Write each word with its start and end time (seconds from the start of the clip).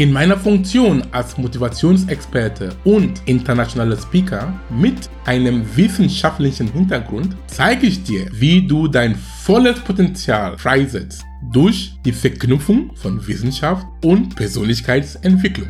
In 0.00 0.12
meiner 0.12 0.38
Funktion 0.38 1.02
als 1.12 1.36
Motivationsexperte 1.36 2.74
und 2.84 3.20
internationaler 3.26 3.98
Speaker 3.98 4.58
mit 4.70 5.10
einem 5.26 5.62
wissenschaftlichen 5.76 6.72
Hintergrund 6.72 7.36
zeige 7.48 7.86
ich 7.86 8.02
dir, 8.02 8.26
wie 8.32 8.66
du 8.66 8.88
dein 8.88 9.14
volles 9.14 9.78
Potenzial 9.80 10.56
freisetzt 10.56 11.26
durch 11.52 11.92
die 12.02 12.12
Verknüpfung 12.12 12.96
von 12.96 13.26
Wissenschaft 13.26 13.86
und 14.02 14.34
Persönlichkeitsentwicklung. 14.36 15.68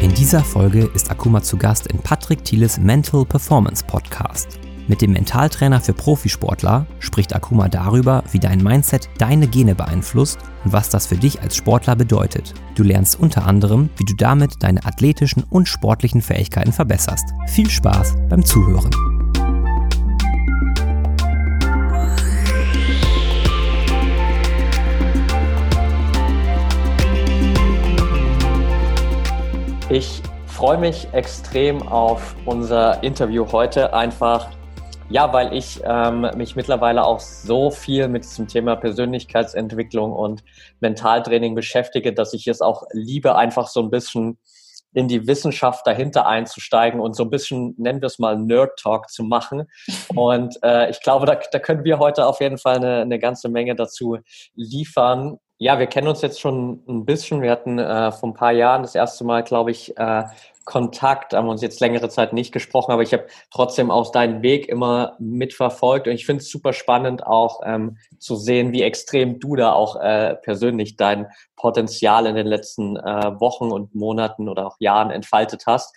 In 0.00 0.14
dieser 0.14 0.42
Folge 0.42 0.90
ist 0.94 1.10
Akuma 1.10 1.42
zu 1.42 1.58
Gast 1.58 1.88
in 1.88 1.98
Patrick 1.98 2.42
Thieles 2.42 2.78
Mental 2.78 3.26
Performance 3.26 3.84
Podcast. 3.84 4.58
Mit 4.88 5.00
dem 5.00 5.12
Mentaltrainer 5.12 5.80
für 5.80 5.92
Profisportler 5.92 6.86
spricht 6.98 7.36
Akuma 7.36 7.68
darüber, 7.68 8.24
wie 8.32 8.40
dein 8.40 8.60
Mindset 8.60 9.08
deine 9.16 9.46
Gene 9.46 9.76
beeinflusst 9.76 10.38
und 10.64 10.72
was 10.72 10.88
das 10.88 11.06
für 11.06 11.16
dich 11.16 11.40
als 11.40 11.54
Sportler 11.54 11.94
bedeutet. 11.94 12.52
Du 12.74 12.82
lernst 12.82 13.20
unter 13.20 13.46
anderem, 13.46 13.90
wie 13.96 14.04
du 14.04 14.14
damit 14.16 14.60
deine 14.64 14.84
athletischen 14.84 15.44
und 15.44 15.68
sportlichen 15.68 16.20
Fähigkeiten 16.20 16.72
verbesserst. 16.72 17.26
Viel 17.46 17.70
Spaß 17.70 18.16
beim 18.28 18.44
Zuhören. 18.44 18.90
Ich 29.88 30.22
freue 30.46 30.78
mich 30.78 31.06
extrem 31.12 31.82
auf 31.82 32.34
unser 32.46 33.02
Interview 33.04 33.46
heute, 33.52 33.94
einfach 33.94 34.48
ja, 35.12 35.32
weil 35.32 35.52
ich 35.52 35.80
ähm, 35.84 36.26
mich 36.36 36.56
mittlerweile 36.56 37.04
auch 37.04 37.20
so 37.20 37.70
viel 37.70 38.08
mit 38.08 38.24
diesem 38.24 38.48
Thema 38.48 38.76
Persönlichkeitsentwicklung 38.76 40.12
und 40.12 40.42
Mentaltraining 40.80 41.54
beschäftige, 41.54 42.14
dass 42.14 42.32
ich 42.32 42.46
es 42.46 42.62
auch 42.62 42.84
liebe, 42.92 43.36
einfach 43.36 43.68
so 43.68 43.80
ein 43.82 43.90
bisschen 43.90 44.38
in 44.94 45.08
die 45.08 45.26
Wissenschaft 45.26 45.86
dahinter 45.86 46.26
einzusteigen 46.26 47.00
und 47.00 47.14
so 47.14 47.24
ein 47.24 47.30
bisschen, 47.30 47.74
nennen 47.78 48.00
wir 48.00 48.06
es 48.06 48.18
mal, 48.18 48.38
Nerd 48.38 48.78
Talk 48.78 49.10
zu 49.10 49.22
machen. 49.22 49.64
Und 50.14 50.58
äh, 50.62 50.90
ich 50.90 51.00
glaube, 51.00 51.24
da, 51.24 51.38
da 51.50 51.58
können 51.58 51.84
wir 51.84 51.98
heute 51.98 52.26
auf 52.26 52.40
jeden 52.40 52.58
Fall 52.58 52.76
eine, 52.76 53.00
eine 53.00 53.18
ganze 53.18 53.48
Menge 53.48 53.74
dazu 53.74 54.18
liefern. 54.54 55.38
Ja, 55.62 55.78
wir 55.78 55.86
kennen 55.86 56.08
uns 56.08 56.22
jetzt 56.22 56.40
schon 56.40 56.82
ein 56.88 57.04
bisschen. 57.04 57.40
Wir 57.40 57.52
hatten 57.52 57.78
äh, 57.78 58.10
vor 58.10 58.30
ein 58.30 58.34
paar 58.34 58.50
Jahren 58.50 58.82
das 58.82 58.96
erste 58.96 59.22
Mal, 59.22 59.44
glaube 59.44 59.70
ich, 59.70 59.96
äh, 59.96 60.24
Kontakt, 60.64 61.34
haben 61.34 61.48
uns 61.48 61.62
jetzt 61.62 61.78
längere 61.78 62.08
Zeit 62.08 62.32
nicht 62.32 62.50
gesprochen, 62.50 62.90
aber 62.90 63.02
ich 63.02 63.12
habe 63.12 63.28
trotzdem 63.52 63.92
auch 63.92 64.10
deinen 64.10 64.42
Weg 64.42 64.68
immer 64.68 65.14
mitverfolgt 65.20 66.08
und 66.08 66.14
ich 66.14 66.26
finde 66.26 66.42
es 66.42 66.50
super 66.50 66.72
spannend 66.72 67.24
auch 67.24 67.60
ähm, 67.64 67.98
zu 68.18 68.34
sehen, 68.34 68.72
wie 68.72 68.82
extrem 68.82 69.38
du 69.38 69.54
da 69.54 69.72
auch 69.72 69.94
äh, 70.00 70.34
persönlich 70.34 70.96
dein 70.96 71.28
Potenzial 71.54 72.26
in 72.26 72.34
den 72.34 72.48
letzten 72.48 72.96
äh, 72.96 73.38
Wochen 73.38 73.70
und 73.70 73.94
Monaten 73.94 74.48
oder 74.48 74.66
auch 74.66 74.76
Jahren 74.80 75.12
entfaltet 75.12 75.66
hast. 75.66 75.94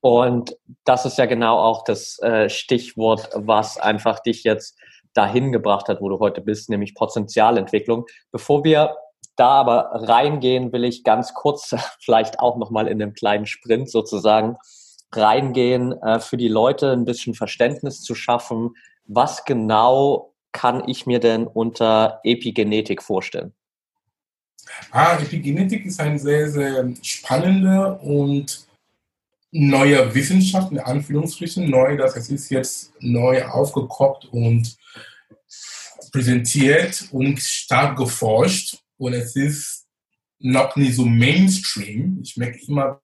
Und 0.00 0.56
das 0.84 1.04
ist 1.04 1.18
ja 1.18 1.26
genau 1.26 1.58
auch 1.58 1.82
das 1.82 2.20
äh, 2.20 2.48
Stichwort, 2.48 3.30
was 3.34 3.76
einfach 3.76 4.20
dich 4.20 4.44
jetzt 4.44 4.78
dahin 5.14 5.52
gebracht 5.52 5.88
hat, 5.88 6.00
wo 6.00 6.08
du 6.08 6.18
heute 6.18 6.40
bist, 6.40 6.70
nämlich 6.70 6.94
Potenzialentwicklung. 6.94 8.06
Bevor 8.30 8.64
wir 8.64 8.96
da 9.36 9.48
aber 9.48 9.90
reingehen 9.92 10.72
will 10.72 10.84
ich 10.84 11.04
ganz 11.04 11.34
kurz, 11.34 11.74
vielleicht 12.00 12.40
auch 12.40 12.56
nochmal 12.56 12.86
in 12.86 13.02
einem 13.02 13.14
kleinen 13.14 13.46
Sprint 13.46 13.90
sozusagen, 13.90 14.56
reingehen, 15.12 15.92
äh, 16.02 16.20
für 16.20 16.36
die 16.36 16.48
Leute 16.48 16.92
ein 16.92 17.04
bisschen 17.04 17.34
Verständnis 17.34 18.02
zu 18.02 18.14
schaffen. 18.14 18.74
Was 19.06 19.44
genau 19.44 20.34
kann 20.52 20.88
ich 20.88 21.06
mir 21.06 21.20
denn 21.20 21.46
unter 21.46 22.20
Epigenetik 22.22 23.02
vorstellen? 23.02 23.52
Ah, 24.92 25.18
Epigenetik 25.20 25.86
ist 25.86 26.00
ein 26.00 26.18
sehr, 26.18 26.48
sehr 26.48 26.88
spannender 27.02 28.00
und 28.02 28.66
neuer 29.52 30.14
Wissenschaft, 30.14 30.70
in 30.70 30.78
Anführungsstrichen, 30.78 31.68
neu, 31.68 31.96
das 31.96 32.14
heißt, 32.14 32.30
es 32.30 32.42
ist 32.42 32.50
jetzt 32.50 32.92
neu 33.00 33.44
aufgekocht 33.44 34.26
und 34.26 34.76
präsentiert 36.12 37.08
und 37.12 37.40
stark 37.40 37.96
geforscht 37.96 38.78
und 38.96 39.12
es 39.14 39.36
ist 39.36 39.86
noch 40.38 40.74
nicht 40.76 40.94
so 40.94 41.04
Mainstream. 41.04 42.20
Ich 42.22 42.36
merke 42.36 42.58
immer, 42.66 43.00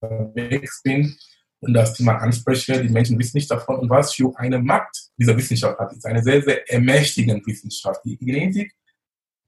unterwegs 0.00 0.82
bin 0.82 1.16
und 1.60 1.74
das 1.74 1.94
Thema 1.94 2.16
anspreche, 2.16 2.82
die 2.82 2.88
Menschen 2.88 3.18
wissen 3.18 3.36
nicht 3.36 3.50
davon 3.50 3.76
und 3.76 3.90
was 3.90 4.14
für 4.14 4.32
eine 4.36 4.58
Macht 4.58 5.10
diese 5.16 5.36
Wissenschaft 5.36 5.78
hat. 5.78 5.92
Ist 5.92 6.06
eine 6.06 6.22
sehr, 6.22 6.42
sehr 6.42 6.70
ermächtigende 6.70 7.44
Wissenschaft. 7.46 8.00
Die 8.04 8.16
Genetik, 8.16 8.72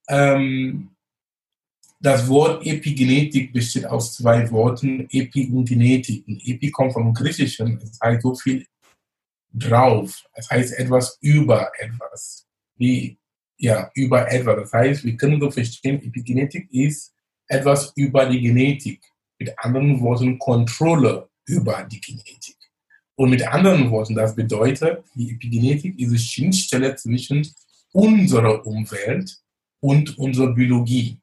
ähm, 0.08 0.91
das 2.02 2.28
Wort 2.28 2.66
Epigenetik 2.66 3.52
besteht 3.52 3.86
aus 3.86 4.14
zwei 4.14 4.50
Worten, 4.50 5.06
Epi 5.08 5.48
und 5.52 5.68
Genetik. 5.68 6.24
Epi 6.26 6.68
kommt 6.72 6.94
vom 6.94 7.14
Griechischen, 7.14 7.78
es 7.80 7.96
heißt 8.02 8.22
so 8.22 8.34
viel 8.34 8.66
drauf. 9.52 10.24
Es 10.34 10.50
heißt 10.50 10.78
etwas 10.78 11.16
über 11.20 11.70
etwas. 11.78 12.44
Wie 12.76 13.16
ja, 13.56 13.88
über 13.94 14.28
etwas. 14.32 14.56
Das 14.56 14.72
heißt, 14.72 15.04
wir 15.04 15.16
können 15.16 15.40
so 15.40 15.48
verstehen, 15.48 16.02
Epigenetik 16.02 16.68
ist 16.72 17.14
etwas 17.46 17.92
über 17.94 18.26
die 18.26 18.40
Genetik. 18.40 19.00
Mit 19.38 19.56
anderen 19.58 20.00
Worten, 20.00 20.36
Kontrolle 20.40 21.28
über 21.46 21.84
die 21.84 22.00
Genetik. 22.00 22.56
Und 23.14 23.30
mit 23.30 23.46
anderen 23.46 23.88
Worten, 23.92 24.16
das 24.16 24.34
bedeutet, 24.34 25.04
die 25.14 25.30
Epigenetik 25.30 25.96
ist 26.00 26.10
die 26.10 26.18
Schnittstelle 26.18 26.96
zwischen 26.96 27.46
unserer 27.92 28.66
Umwelt 28.66 29.38
und 29.78 30.18
unserer 30.18 30.52
Biologie 30.52 31.21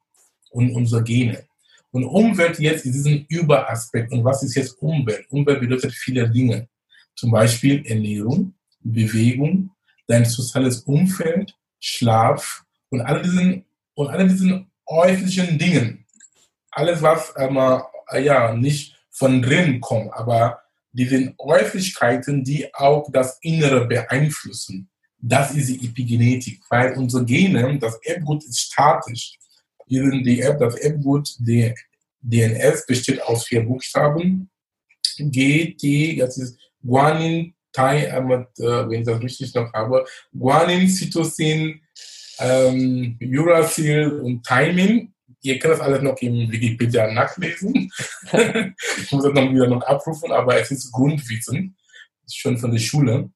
und 0.50 0.74
unserer 0.74 1.02
Gene. 1.02 1.44
Und 1.92 2.04
Umwelt 2.04 2.58
jetzt 2.58 2.86
ist 2.86 2.94
diesen 2.94 3.26
Überaspekt. 3.28 4.12
Und 4.12 4.24
was 4.24 4.42
ist 4.42 4.54
jetzt 4.54 4.80
Umwelt? 4.80 5.26
Umwelt 5.30 5.60
bedeutet 5.60 5.92
viele 5.92 6.28
Dinge. 6.28 6.68
Zum 7.16 7.30
Beispiel 7.30 7.84
Ernährung, 7.84 8.54
Bewegung, 8.80 9.70
dein 10.06 10.24
soziales 10.24 10.80
Umfeld, 10.82 11.54
Schlaf 11.80 12.64
und 12.90 13.00
all 13.00 13.22
diesen, 13.22 13.64
und 13.94 14.08
all 14.08 14.28
diesen 14.28 14.70
äußerlichen 14.86 15.58
Dingen. 15.58 16.06
Alles, 16.70 17.02
was 17.02 17.32
ähm, 17.36 17.58
äh, 18.10 18.22
ja, 18.22 18.54
nicht 18.54 18.96
von 19.10 19.42
drin 19.42 19.80
kommt, 19.80 20.12
aber 20.12 20.60
diese 20.92 21.34
Äußerlichkeiten, 21.38 22.42
die 22.42 22.72
auch 22.74 23.10
das 23.12 23.38
Innere 23.42 23.86
beeinflussen. 23.86 24.88
Das 25.18 25.54
ist 25.54 25.68
die 25.68 25.86
Epigenetik, 25.86 26.60
weil 26.68 26.96
unsere 26.96 27.24
Gene, 27.24 27.78
das 27.78 27.96
Erbgut 28.02 28.44
ist 28.44 28.60
statisch. 28.60 29.38
Die 29.90 30.40
Erb, 30.40 30.60
das 30.60 30.76
die 30.76 31.74
DNS 32.22 32.86
besteht 32.86 33.22
aus 33.22 33.46
vier 33.46 33.62
Buchstaben. 33.62 34.50
G, 35.18 35.74
T, 35.74 36.16
das 36.16 36.38
ist 36.38 36.58
Guanin, 36.82 37.54
Thai, 37.72 38.04
äh, 38.06 38.18
wenn 38.18 39.00
ich 39.00 39.06
das 39.06 39.20
richtig 39.20 39.54
noch 39.54 39.72
habe, 39.72 40.04
Guanin, 40.32 40.88
Cytosin, 40.88 41.80
ähm, 42.38 43.18
Uracil 43.20 44.20
und 44.20 44.44
Timing. 44.44 45.12
Ihr 45.42 45.58
könnt 45.58 45.74
das 45.74 45.80
alles 45.80 46.02
noch 46.02 46.16
im 46.20 46.50
Wikipedia 46.50 47.10
nachlesen. 47.12 47.74
ich 48.32 49.12
muss 49.12 49.24
das 49.24 49.32
noch 49.32 49.50
wieder 49.50 49.68
noch 49.68 49.82
abrufen, 49.82 50.32
aber 50.32 50.60
es 50.60 50.70
ist 50.70 50.92
Grundwissen, 50.92 51.76
schon 52.30 52.58
von 52.58 52.70
der 52.72 52.78
Schule. 52.78 53.30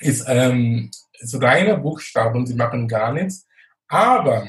Ist, 0.00 0.24
ähm, 0.28 0.90
ist 1.20 1.40
reine 1.40 1.78
Buchstaben, 1.78 2.46
sie 2.46 2.54
machen 2.54 2.88
gar 2.88 3.12
nichts. 3.12 3.46
Aber 3.88 4.48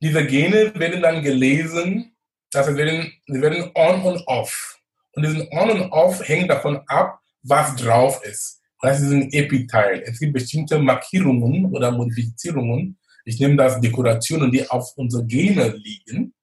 diese 0.00 0.26
Gene 0.26 0.72
werden 0.74 1.02
dann 1.02 1.22
gelesen, 1.22 2.16
das 2.50 2.66
heißt, 2.66 2.76
werden, 2.76 3.12
sie 3.26 3.40
werden 3.40 3.70
on 3.74 4.02
und 4.02 4.22
off. 4.26 4.78
Und 5.12 5.24
diesen 5.24 5.48
on 5.50 5.70
und 5.70 5.92
off 5.92 6.26
hängt 6.26 6.50
davon 6.50 6.80
ab, 6.86 7.20
was 7.42 7.76
drauf 7.76 8.24
ist. 8.24 8.60
Das 8.80 9.00
ist 9.00 9.10
ein 9.10 9.32
Epiteil. 9.32 10.02
Es 10.06 10.20
gibt 10.20 10.32
bestimmte 10.32 10.78
Markierungen 10.78 11.66
oder 11.66 11.90
Modifizierungen. 11.90 12.96
Ich 13.24 13.40
nehme 13.40 13.56
das 13.56 13.80
Dekorationen, 13.80 14.52
die 14.52 14.68
auf 14.70 14.92
unsere 14.96 15.26
Gene 15.26 15.70
liegen. 15.76 16.34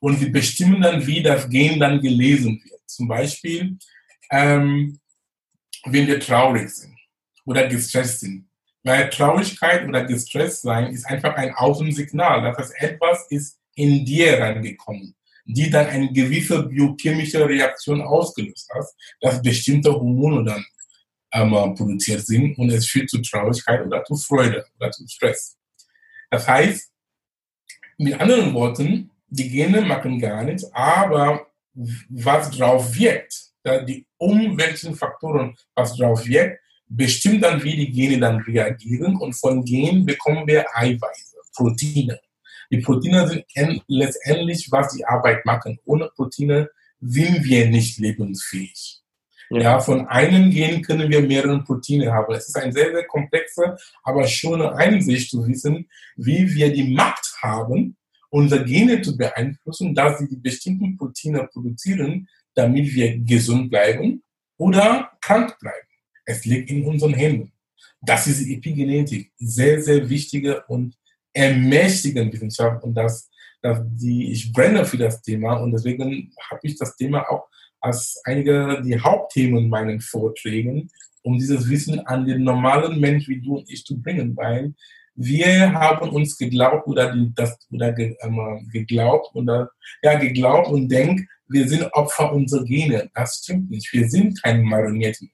Und 0.00 0.20
wir 0.20 0.30
bestimmen 0.30 0.80
dann, 0.82 1.04
wie 1.06 1.22
das 1.22 1.48
Gen 1.48 1.80
dann 1.80 2.00
gelesen 2.00 2.60
wird. 2.62 2.80
Zum 2.86 3.08
Beispiel, 3.08 3.78
ähm, 4.30 5.00
wenn 5.86 6.06
wir 6.06 6.20
traurig 6.20 6.68
sind 6.68 6.96
oder 7.44 7.66
gestresst 7.66 8.20
sind. 8.20 8.47
Weil 8.84 9.10
Traurigkeit 9.10 9.86
oder 9.86 10.04
gestresst 10.04 10.62
sein 10.62 10.92
ist 10.92 11.06
einfach 11.06 11.34
ein 11.34 11.52
Außensignal. 11.54 12.42
Das 12.42 12.58
heißt, 12.58 12.74
etwas 12.78 13.26
ist 13.30 13.58
in 13.74 14.04
dir 14.04 14.38
reingekommen 14.38 15.14
die 15.48 15.70
dann 15.70 15.86
eine 15.86 16.12
gewisse 16.12 16.62
biochemische 16.62 17.48
Reaktion 17.48 18.02
ausgelöst 18.02 18.68
hat, 18.74 18.84
dass 19.20 19.40
bestimmte 19.40 19.90
Hormone 19.90 20.44
dann 20.44 20.64
ähm, 21.32 21.74
produziert 21.74 22.24
sind 22.26 22.56
und 22.58 22.70
es 22.70 22.86
führt 22.86 23.08
zu 23.08 23.20
Traurigkeit 23.22 23.84
oder 23.84 24.04
zu 24.04 24.14
Freude 24.14 24.66
oder 24.78 24.90
zu 24.90 25.06
Stress. 25.08 25.56
Das 26.30 26.46
heißt, 26.46 26.92
mit 27.96 28.20
anderen 28.20 28.52
Worten, 28.52 29.10
die 29.28 29.48
Gene 29.48 29.80
machen 29.80 30.20
gar 30.20 30.44
nichts, 30.44 30.70
aber 30.72 31.46
was 32.10 32.50
drauf 32.50 32.94
wirkt, 32.94 33.52
die 33.86 34.06
umweltlichen 34.18 34.94
Faktoren, 34.94 35.56
was 35.74 35.96
drauf 35.96 36.26
wirkt, 36.26 36.60
bestimmt 36.88 37.44
dann, 37.44 37.62
wie 37.62 37.76
die 37.76 37.90
Gene 37.90 38.18
dann 38.18 38.40
reagieren 38.40 39.16
und 39.16 39.34
von 39.34 39.64
Genen 39.64 40.06
bekommen 40.06 40.46
wir 40.46 40.64
Eiweiße, 40.74 41.36
Proteine. 41.54 42.20
Die 42.70 42.78
Proteine 42.78 43.26
sind 43.26 43.44
letztendlich, 43.86 44.68
was 44.70 44.94
die 44.94 45.04
Arbeit 45.04 45.44
machen. 45.44 45.78
Ohne 45.84 46.10
Proteine 46.14 46.68
sind 47.00 47.44
wir 47.44 47.68
nicht 47.68 47.98
lebensfähig. 47.98 49.00
Ja. 49.50 49.60
ja. 49.60 49.80
von 49.80 50.06
einem 50.08 50.50
Gen 50.50 50.82
können 50.82 51.10
wir 51.10 51.22
mehrere 51.22 51.62
Proteine 51.64 52.12
haben. 52.12 52.34
Es 52.34 52.48
ist 52.48 52.56
ein 52.56 52.72
sehr, 52.72 52.92
sehr 52.92 53.06
komplexer, 53.06 53.78
aber 54.02 54.26
schöne 54.26 54.74
Einsicht 54.74 55.30
zu 55.30 55.46
wissen, 55.46 55.88
wie 56.16 56.54
wir 56.54 56.72
die 56.72 56.94
Macht 56.94 57.26
haben, 57.40 57.96
unsere 58.30 58.64
Gene 58.64 59.00
zu 59.00 59.16
beeinflussen, 59.16 59.94
dass 59.94 60.18
sie 60.18 60.28
die 60.28 60.36
bestimmten 60.36 60.96
Proteine 60.96 61.48
produzieren, 61.50 62.28
damit 62.54 62.92
wir 62.92 63.18
gesund 63.20 63.70
bleiben 63.70 64.22
oder 64.58 65.12
krank 65.22 65.58
bleiben. 65.60 65.87
Es 66.28 66.44
liegt 66.44 66.70
in 66.70 66.84
unseren 66.84 67.14
Händen. 67.14 67.52
Das 68.02 68.26
ist 68.26 68.44
die 68.44 68.54
Epigenetik. 68.54 69.32
Sehr, 69.38 69.80
sehr 69.82 70.08
wichtige 70.08 70.62
und 70.66 70.94
ermächtigende 71.32 72.32
Wissenschaft 72.32 72.82
und 72.84 72.94
das, 72.94 73.30
das 73.62 73.80
die, 73.84 74.32
ich 74.32 74.52
brenne 74.52 74.84
für 74.84 74.98
das 74.98 75.22
Thema 75.22 75.54
und 75.54 75.72
deswegen 75.72 76.32
habe 76.50 76.60
ich 76.62 76.76
das 76.76 76.96
Thema 76.96 77.28
auch 77.30 77.48
als 77.80 78.20
einige 78.24 78.82
die 78.84 79.00
Hauptthemen 79.00 79.64
in 79.64 79.70
meinen 79.70 80.00
Vorträgen, 80.00 80.90
um 81.22 81.38
dieses 81.38 81.68
Wissen 81.68 82.00
an 82.00 82.26
den 82.26 82.42
normalen 82.42 83.00
Mensch 83.00 83.28
wie 83.28 83.40
du 83.40 83.58
und 83.58 83.70
ich 83.70 83.84
zu 83.84 84.00
bringen, 84.00 84.36
weil 84.36 84.74
wir 85.14 85.72
haben 85.72 86.10
uns 86.10 86.36
geglaubt 86.36 86.86
oder 86.86 87.12
die, 87.12 87.32
das 87.34 87.58
oder 87.70 87.92
ge, 87.92 88.16
ähm, 88.20 88.68
geglaubt 88.72 89.34
oder 89.34 89.70
ja 90.02 90.18
geglaubt 90.18 90.68
und 90.68 90.88
denkt, 90.88 91.28
wir 91.48 91.66
sind 91.68 91.84
Opfer 91.92 92.32
unserer 92.32 92.64
Gene. 92.64 93.10
Das 93.14 93.40
stimmt 93.42 93.70
nicht. 93.70 93.92
Wir 93.92 94.08
sind 94.08 94.40
keine 94.42 94.62
Marionetten. 94.62 95.30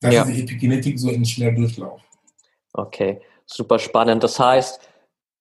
Das 0.00 0.14
ja. 0.14 0.22
ist 0.22 0.34
die 0.34 0.42
Epigenetik 0.42 0.98
so 0.98 1.10
in 1.10 1.24
Schnelldurchlauf. 1.24 2.00
Okay, 2.72 3.20
super 3.46 3.78
spannend. 3.78 4.22
Das 4.22 4.38
heißt, 4.38 4.80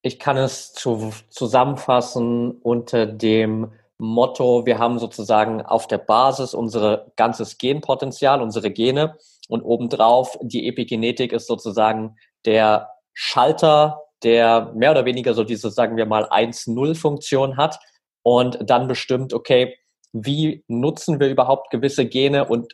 ich 0.01 0.19
kann 0.19 0.37
es 0.37 0.73
zu, 0.73 1.11
zusammenfassen 1.29 2.51
unter 2.61 3.05
dem 3.05 3.71
Motto, 3.97 4.65
wir 4.65 4.79
haben 4.79 4.97
sozusagen 4.97 5.61
auf 5.61 5.87
der 5.87 5.97
Basis 5.97 6.53
unser 6.53 7.11
ganzes 7.17 7.57
Genpotenzial, 7.57 8.41
unsere 8.41 8.71
Gene 8.71 9.17
und 9.49 9.61
obendrauf 9.61 10.37
die 10.41 10.67
Epigenetik 10.67 11.33
ist 11.33 11.47
sozusagen 11.47 12.15
der 12.45 12.89
Schalter, 13.13 14.01
der 14.23 14.71
mehr 14.73 14.91
oder 14.91 15.03
weniger 15.03 15.33
so 15.33 15.43
diese, 15.43 15.69
sagen 15.69 15.97
wir 15.97 16.05
mal, 16.05 16.29
1-0-Funktion 16.29 17.57
hat 17.57 17.79
und 18.23 18.57
dann 18.61 18.87
bestimmt, 18.87 19.33
okay, 19.33 19.75
wie 20.13 20.63
nutzen 20.67 21.19
wir 21.19 21.29
überhaupt 21.29 21.69
gewisse 21.69 22.05
Gene 22.05 22.45
und 22.45 22.73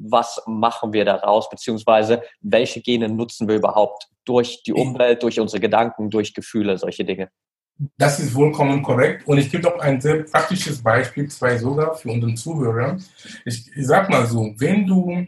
was 0.00 0.40
machen 0.46 0.92
wir 0.92 1.04
daraus, 1.04 1.48
beziehungsweise 1.50 2.22
welche 2.40 2.80
Gene 2.80 3.08
nutzen 3.08 3.46
wir 3.48 3.56
überhaupt 3.56 4.08
durch 4.24 4.62
die 4.62 4.72
Umwelt, 4.72 5.22
durch 5.22 5.38
unsere 5.38 5.60
Gedanken, 5.60 6.10
durch 6.10 6.32
Gefühle, 6.32 6.78
solche 6.78 7.04
Dinge. 7.04 7.30
Das 7.96 8.20
ist 8.20 8.32
vollkommen 8.32 8.82
korrekt. 8.82 9.26
Und 9.26 9.38
ich 9.38 9.50
gebe 9.50 9.74
auch 9.74 9.80
ein 9.80 10.00
sehr 10.00 10.22
praktisches 10.24 10.82
Beispiel, 10.82 11.28
zwei 11.30 11.56
sogar 11.56 11.94
für 11.94 12.10
unseren 12.10 12.36
Zuhörer. 12.36 12.98
Ich, 13.44 13.74
ich 13.74 13.86
sag 13.86 14.10
mal 14.10 14.26
so, 14.26 14.54
wenn 14.58 14.86
du, 14.86 15.26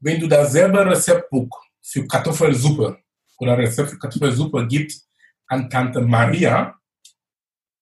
wenn 0.00 0.20
du 0.20 0.28
dasselbe 0.28 0.84
Rezeptbuch 0.84 1.48
für 1.80 2.06
Kartoffelsuppe 2.06 2.98
oder 3.38 3.56
Rezept 3.56 3.90
für 3.90 3.98
Kartoffelsuppe 3.98 4.66
gibst 4.66 5.08
an 5.46 5.70
Tante 5.70 6.00
Maria 6.02 6.78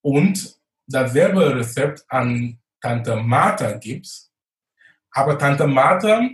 und 0.02 0.56
dasselbe 0.87 1.56
Rezept 1.56 2.05
an 2.08 2.58
Tante 2.81 3.17
Martha 3.17 3.72
gibst, 3.72 4.30
aber 5.12 5.38
Tante 5.38 5.66
Martha 5.66 6.28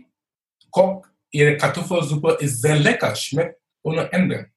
kocht 0.71 1.09
ihre 1.31 1.57
Kartoffelsuppe, 1.57 2.39
ist 2.41 2.61
sehr 2.61 2.77
lecker, 2.77 3.15
schmeckt 3.15 3.61
ohne 3.83 4.11
Ende. 4.13 4.51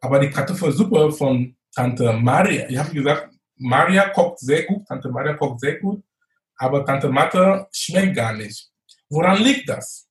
Aber 0.00 0.18
die 0.18 0.30
Kartoffelsuppe 0.30 1.12
von 1.12 1.56
Tante 1.74 2.12
Maria, 2.12 2.68
ich 2.68 2.78
habe 2.78 2.92
gesagt, 2.92 3.34
Maria 3.56 4.08
kocht 4.10 4.38
sehr 4.38 4.64
gut, 4.64 4.86
Tante 4.86 5.08
Maria 5.08 5.34
kocht 5.34 5.60
sehr 5.60 5.78
gut, 5.78 6.02
aber 6.56 6.84
Tante 6.84 7.08
Martha 7.08 7.68
schmeckt 7.72 8.14
gar 8.16 8.32
nicht. 8.34 8.70
Woran 9.08 9.42
liegt 9.42 9.68
das? 9.68 10.08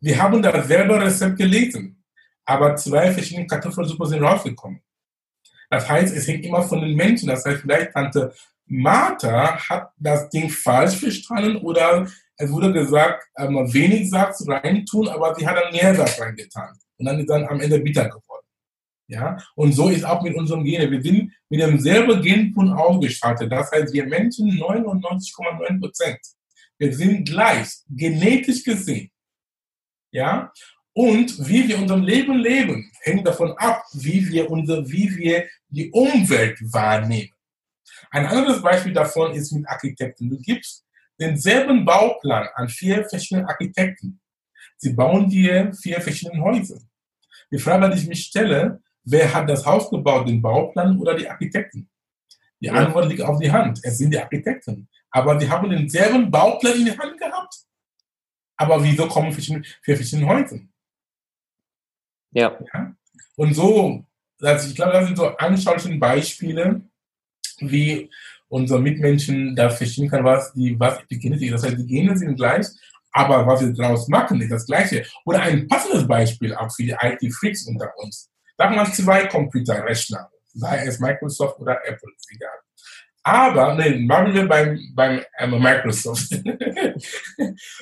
Wir 0.00 0.20
haben 0.20 0.42
dasselbe 0.42 1.00
Rezept 1.00 1.36
gelesen, 1.36 2.02
aber 2.44 2.74
zwei 2.76 3.12
verschiedene 3.12 3.46
Kartoffelsuppe 3.46 4.06
sind 4.06 4.22
rausgekommen. 4.22 4.82
Das 5.70 5.88
heißt, 5.88 6.14
es 6.14 6.26
hängt 6.26 6.44
immer 6.44 6.62
von 6.62 6.80
den 6.80 6.94
Menschen. 6.94 7.28
Das 7.28 7.44
heißt, 7.44 7.62
vielleicht 7.62 7.92
Tante 7.92 8.34
Martha 8.66 9.56
hat 9.68 9.92
das 9.96 10.28
Ding 10.28 10.50
falsch 10.50 10.96
verstanden 10.96 11.56
oder 11.58 12.06
es 12.42 12.50
wurde 12.50 12.72
gesagt, 12.72 13.24
ähm, 13.36 13.54
wenig 13.72 14.10
Satz 14.10 14.44
reintun, 14.48 15.08
aber 15.08 15.34
sie 15.34 15.46
hat 15.46 15.56
dann 15.56 15.72
mehr 15.72 15.94
Satz 15.94 16.20
reingetan. 16.20 16.76
Und 16.98 17.06
dann 17.06 17.20
ist 17.20 17.30
dann 17.30 17.46
am 17.46 17.60
Ende 17.60 17.78
bitter 17.78 18.06
geworden. 18.06 18.46
Ja? 19.06 19.36
Und 19.54 19.72
so 19.72 19.88
ist 19.88 20.04
auch 20.04 20.22
mit 20.22 20.34
unserem 20.34 20.64
Gene. 20.64 20.90
Wir 20.90 21.00
sind 21.00 21.32
mit 21.48 21.60
demselben 21.60 22.20
Genpool 22.20 22.72
ausgestattet. 22.72 23.52
Das 23.52 23.70
heißt, 23.70 23.92
wir 23.92 24.06
Menschen 24.06 24.50
99,9 24.50 25.80
Prozent. 25.80 26.18
Wir 26.78 26.92
sind 26.92 27.28
gleich, 27.28 27.68
genetisch 27.88 28.64
gesehen. 28.64 29.10
Ja? 30.10 30.52
Und 30.94 31.48
wie 31.48 31.68
wir 31.68 31.78
unser 31.78 31.96
Leben 31.96 32.38
leben, 32.38 32.90
hängt 33.02 33.26
davon 33.26 33.52
ab, 33.56 33.84
wie 33.92 34.28
wir, 34.30 34.50
unser, 34.50 34.86
wie 34.90 35.16
wir 35.16 35.48
die 35.68 35.90
Umwelt 35.90 36.58
wahrnehmen. 36.72 37.30
Ein 38.10 38.26
anderes 38.26 38.60
Beispiel 38.60 38.92
davon 38.92 39.32
ist 39.32 39.52
mit 39.52 39.66
Architekten. 39.68 40.28
Du 40.28 40.38
gibst 40.38 40.84
denselben 41.22 41.84
Bauplan 41.84 42.48
an 42.54 42.68
vier 42.68 43.04
verschiedene 43.08 43.48
Architekten. 43.48 44.20
Sie 44.76 44.92
bauen 44.92 45.28
dir 45.28 45.72
vier 45.74 46.00
verschiedene 46.00 46.42
Häuser. 46.42 46.80
Die 47.50 47.58
Frage, 47.58 47.90
die 47.90 48.02
ich 48.02 48.08
mich 48.08 48.24
stelle, 48.24 48.82
wer 49.04 49.32
hat 49.32 49.48
das 49.48 49.64
Haus 49.64 49.88
gebaut, 49.90 50.28
den 50.28 50.42
Bauplan 50.42 50.98
oder 50.98 51.14
die 51.14 51.28
Architekten? 51.28 51.88
Die 52.60 52.66
ja. 52.66 52.74
Antwort 52.74 53.08
liegt 53.08 53.22
auf 53.22 53.38
die 53.38 53.50
Hand. 53.50 53.80
Es 53.82 53.98
sind 53.98 54.12
die 54.12 54.18
Architekten. 54.18 54.88
Aber 55.10 55.38
sie 55.38 55.48
haben 55.48 55.68
denselben 55.70 56.30
Bauplan 56.30 56.78
in 56.78 56.84
die 56.86 56.98
Hand 56.98 57.18
gehabt. 57.18 57.54
Aber 58.56 58.82
wieso 58.82 59.06
kommen 59.08 59.32
vier 59.32 59.96
verschiedene 59.96 60.28
Häuser? 60.28 60.60
Ja. 62.30 62.58
ja. 62.72 62.94
Und 63.36 63.54
so, 63.54 64.04
also 64.40 64.68
ich 64.68 64.74
glaube, 64.74 64.92
das 64.92 65.06
sind 65.06 65.16
so 65.16 65.28
anschauliche 65.36 65.96
Beispiele, 65.96 66.82
wie 67.58 68.10
unsere 68.52 68.80
Mitmenschen 68.80 69.56
da 69.56 69.70
verstehen 69.70 70.10
kann, 70.10 70.24
was 70.24 70.52
die, 70.52 70.78
was 70.78 70.98
die 71.10 71.18
sind. 71.18 71.52
Das 71.52 71.64
heißt, 71.64 71.78
die 71.78 71.86
Gene 71.86 72.16
sind 72.16 72.36
gleich, 72.36 72.66
aber 73.10 73.46
was 73.46 73.62
wir 73.62 73.72
daraus 73.72 74.08
machen, 74.08 74.42
ist 74.42 74.52
das 74.52 74.66
Gleiche. 74.66 75.06
Oder 75.24 75.40
ein 75.40 75.66
passendes 75.66 76.06
Beispiel 76.06 76.54
auch 76.54 76.70
für 76.70 76.82
die 76.82 76.94
IT-Freaks 77.00 77.66
unter 77.66 77.90
uns. 77.96 78.30
Sagen 78.58 78.74
wir 78.74 78.84
zwei 78.92 79.26
Computerrechner, 79.26 80.28
sei 80.52 80.84
es 80.86 81.00
Microsoft 81.00 81.58
oder 81.60 81.80
Apple, 81.86 82.12
egal. 82.34 82.58
Aber, 83.22 83.74
ne, 83.74 83.98
machen 84.00 84.34
wir 84.34 84.46
beim, 84.46 84.78
beim 84.94 85.22
äh, 85.38 85.46
Microsoft. 85.46 86.32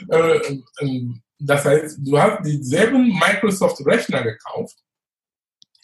Äh, 0.09 0.59
ähm, 0.81 1.23
das 1.39 1.65
heißt, 1.65 1.99
du 2.01 2.19
hast 2.19 2.45
dieselben 2.45 3.09
Microsoft-Rechner 3.19 4.23
gekauft. 4.23 4.77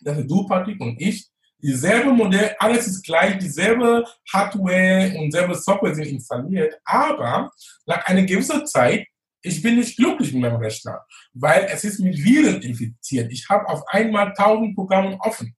Das 0.00 0.18
ist 0.18 0.30
du, 0.30 0.46
Patrick 0.46 0.80
und 0.80 1.00
ich 1.00 1.28
dieselbe 1.58 2.12
Modell, 2.12 2.54
alles 2.58 2.86
ist 2.86 3.04
gleich, 3.04 3.38
dieselbe 3.38 4.04
Hardware 4.32 5.14
und 5.18 5.26
dieselbe 5.26 5.54
Software 5.54 5.94
sind 5.94 6.06
installiert, 6.06 6.74
aber 6.84 7.50
nach 7.86 8.04
einer 8.06 8.22
gewissen 8.22 8.66
Zeit, 8.66 9.06
ich 9.42 9.62
bin 9.62 9.76
nicht 9.76 9.96
glücklich 9.96 10.32
mit 10.32 10.42
meinem 10.42 10.56
Rechner, 10.56 11.04
weil 11.32 11.68
es 11.70 11.84
ist 11.84 12.00
mit 12.00 12.16
Viren 12.16 12.60
infiziert. 12.62 13.30
Ich 13.30 13.48
habe 13.48 13.68
auf 13.68 13.82
einmal 13.88 14.32
tausend 14.34 14.74
Programme 14.74 15.16
offen. 15.20 15.54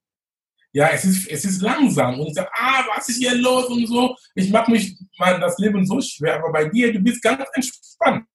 Ja, 0.73 0.91
es 0.91 1.05
ist, 1.05 1.27
es 1.29 1.45
ist 1.47 1.63
langsam 1.63 2.21
und 2.21 2.27
ich 2.27 2.35
sage, 2.35 2.51
ah, 2.53 2.85
was 2.95 3.09
ist 3.09 3.17
hier 3.17 3.35
los 3.35 3.67
und 3.67 3.87
so. 3.87 4.15
Ich 4.35 4.51
mache 4.51 4.71
mich 4.71 4.99
mal 5.19 5.41
das 5.41 5.59
Leben 5.59 5.85
so 5.87 6.01
schwer, 6.01 6.37
aber 6.37 6.53
bei 6.53 6.67
dir, 6.67 6.93
du 6.93 7.01
bist 7.01 7.23
ganz 7.23 7.43
entspannt. 7.55 8.27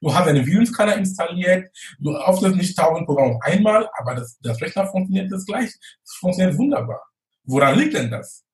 Du 0.00 0.14
hast 0.14 0.26
einen 0.26 0.46
Virensscanner 0.46 0.96
installiert, 0.96 1.70
du 1.98 2.16
öffnest 2.16 2.56
nicht 2.56 2.76
tausend 2.76 3.06
Programme 3.06 3.38
einmal, 3.42 3.88
aber 3.98 4.14
das, 4.14 4.38
das 4.40 4.60
Rechner 4.60 4.86
funktioniert 4.86 5.30
das 5.32 5.44
gleich. 5.44 5.70
Es 6.04 6.14
funktioniert 6.20 6.56
wunderbar. 6.56 7.02
Woran 7.44 7.78
liegt 7.78 7.94
denn 7.94 8.10
das? 8.10 8.44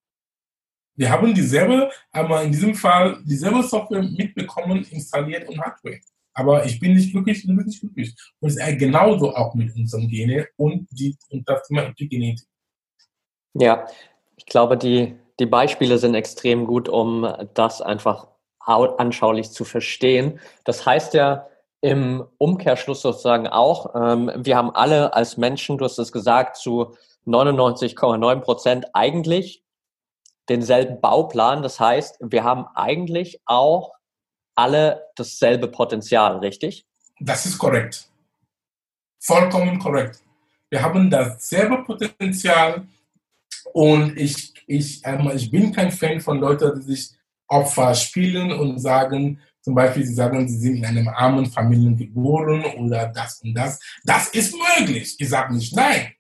Wir 0.97 1.11
haben 1.11 1.35
dieselbe, 1.35 1.91
aber 2.13 2.43
in 2.43 2.53
diesem 2.53 2.75
Fall 2.75 3.21
dieselbe 3.25 3.63
Software 3.65 4.03
mitbekommen, 4.03 4.85
installiert 4.91 5.49
und 5.49 5.61
Hardware. 5.61 5.99
Aber 6.35 6.67
ich 6.67 6.79
bin 6.81 6.95
nicht 6.95 7.13
glücklich, 7.13 7.47
du 7.47 7.55
bist 7.55 7.67
nicht 7.67 7.81
glücklich. 7.81 8.15
Und 8.41 8.51
es 8.51 8.57
ist 8.57 8.79
genauso 8.79 9.35
auch 9.35 9.55
mit 9.55 9.75
unserem 9.75 10.09
Gene 10.09 10.49
und, 10.57 10.89
die, 10.91 11.17
und 11.31 11.49
das 11.49 11.67
Thema 11.67 11.83
Epigenetik. 11.83 12.47
Ja, 13.55 13.87
ich 14.37 14.47
glaube, 14.47 14.77
die, 14.77 15.15
die 15.39 15.47
Beispiele 15.47 15.99
sind 15.99 16.15
extrem 16.15 16.67
gut, 16.67 16.89
um 16.89 17.27
das 17.55 17.81
einfach 17.81 18.29
anschaulich 18.67 19.51
zu 19.51 19.65
verstehen. 19.65 20.41
Das 20.65 20.87
heißt 20.87 21.15
ja, 21.15 21.47
im 21.81 22.25
Umkehrschluss 22.39 23.03
sozusagen 23.03 23.47
auch, 23.47 23.95
ähm, 23.95 24.31
wir 24.37 24.57
haben 24.57 24.75
alle 24.75 25.15
als 25.15 25.37
Menschen, 25.37 25.77
du 25.77 25.85
hast 25.85 25.99
es 25.99 26.13
gesagt, 26.13 26.57
zu 26.57 26.97
99,9 27.27 28.41
Prozent 28.41 28.87
eigentlich 28.95 29.63
denselben 30.49 31.01
Bauplan. 31.01 31.63
Das 31.63 31.81
heißt, 31.81 32.19
wir 32.21 32.45
haben 32.45 32.67
eigentlich 32.75 33.41
auch 33.45 33.93
alle 34.55 35.09
dasselbe 35.17 35.69
Potenzial, 35.69 36.39
richtig? 36.39 36.87
Das 37.21 37.47
ist 37.47 37.59
korrekt. 37.59 38.09
Vollkommen 39.21 39.79
korrekt. 39.79 40.21
Wir 40.71 40.83
haben 40.83 41.11
dasselbe 41.11 41.83
Potenzial 41.85 42.87
und 43.73 44.17
ich, 44.17 44.53
ich, 44.67 45.03
ähm, 45.05 45.31
ich 45.35 45.51
bin 45.51 45.73
kein 45.73 45.91
Fan 45.91 46.21
von 46.21 46.39
Leuten, 46.39 46.75
die 46.81 46.95
sich 46.95 47.11
Opfer 47.55 47.95
spielen 47.95 48.53
und 48.53 48.79
sagen, 48.81 49.41
zum 49.63 49.75
Beispiel, 49.75 50.05
sie 50.05 50.15
sagen, 50.15 50.47
sie 50.49 50.59
sind 50.59 50.77
in 50.77 50.85
einem 50.85 51.09
armen 51.09 51.47
Familien 51.47 51.97
geboren 51.97 52.65
oder 52.77 53.07
das 53.07 53.41
und 53.43 53.55
das. 53.55 53.79
Das 54.05 54.29
ist 54.29 54.55
möglich. 54.55 55.15
Ich 55.19 55.29
sage 55.29 55.55
nicht 55.55 55.75
nein. 55.75 56.13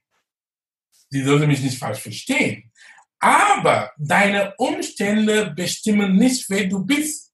Sie 1.10 1.22
sollen 1.22 1.48
mich 1.48 1.62
nicht 1.62 1.78
falsch 1.78 2.00
verstehen. 2.00 2.70
Aber 3.18 3.92
deine 3.98 4.54
Umstände 4.56 5.52
bestimmen 5.54 6.16
nicht, 6.16 6.48
wer 6.48 6.66
du 6.66 6.84
bist. 6.84 7.32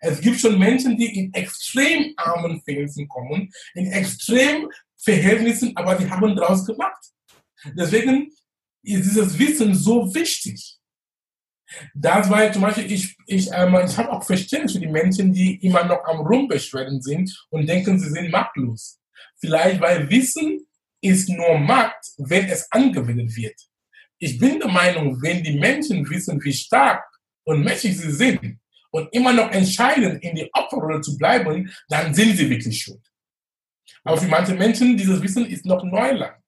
Es 0.00 0.20
gibt 0.20 0.40
schon 0.40 0.58
Menschen, 0.58 0.96
die 0.96 1.18
in 1.18 1.34
extrem 1.34 2.14
armen 2.16 2.62
Verhältnissen 2.62 3.08
kommen, 3.08 3.50
in 3.74 3.90
extrem 3.92 4.68
Verhältnissen, 4.96 5.76
aber 5.76 5.96
die 5.96 6.08
haben 6.08 6.34
daraus 6.34 6.64
gemacht. 6.64 7.02
Deswegen 7.76 8.28
ist 8.82 9.04
dieses 9.04 9.38
Wissen 9.38 9.74
so 9.74 10.14
wichtig. 10.14 10.77
Das 11.94 12.30
war 12.30 12.50
zum 12.52 12.62
Beispiel, 12.62 12.90
ich, 12.90 13.16
ich, 13.26 13.50
ähm, 13.52 13.78
ich 13.84 13.96
habe 13.96 14.10
auch 14.10 14.24
Verständnis 14.24 14.72
für 14.72 14.80
die 14.80 14.86
Menschen, 14.86 15.32
die 15.32 15.56
immer 15.56 15.84
noch 15.84 16.04
am 16.04 16.20
Rumbeschweren 16.20 17.00
sind 17.02 17.46
und 17.50 17.66
denken, 17.66 17.98
sie 17.98 18.08
sind 18.08 18.30
machtlos. 18.30 18.98
Vielleicht, 19.38 19.80
weil 19.80 20.08
Wissen 20.08 20.66
ist 21.00 21.28
nur 21.28 21.58
Macht, 21.58 22.12
wenn 22.16 22.46
es 22.46 22.70
angewendet 22.72 23.36
wird. 23.36 23.60
Ich 24.18 24.38
bin 24.38 24.58
der 24.58 24.68
Meinung, 24.68 25.22
wenn 25.22 25.42
die 25.42 25.58
Menschen 25.58 26.08
wissen, 26.08 26.42
wie 26.42 26.52
stark 26.52 27.04
und 27.44 27.62
mächtig 27.62 27.96
sie 27.96 28.10
sind 28.10 28.58
und 28.90 29.12
immer 29.12 29.32
noch 29.32 29.50
entscheiden, 29.52 30.18
in 30.20 30.34
die 30.34 30.50
Opferrolle 30.52 31.00
zu 31.00 31.16
bleiben, 31.16 31.72
dann 31.88 32.12
sind 32.14 32.36
sie 32.36 32.50
wirklich 32.50 32.82
schuld. 32.82 33.02
Aber 34.04 34.16
für 34.16 34.28
manche 34.28 34.54
Menschen, 34.54 34.96
dieses 34.96 35.22
Wissen 35.22 35.46
ist 35.46 35.64
noch 35.66 35.84
Neuland. 35.84 36.42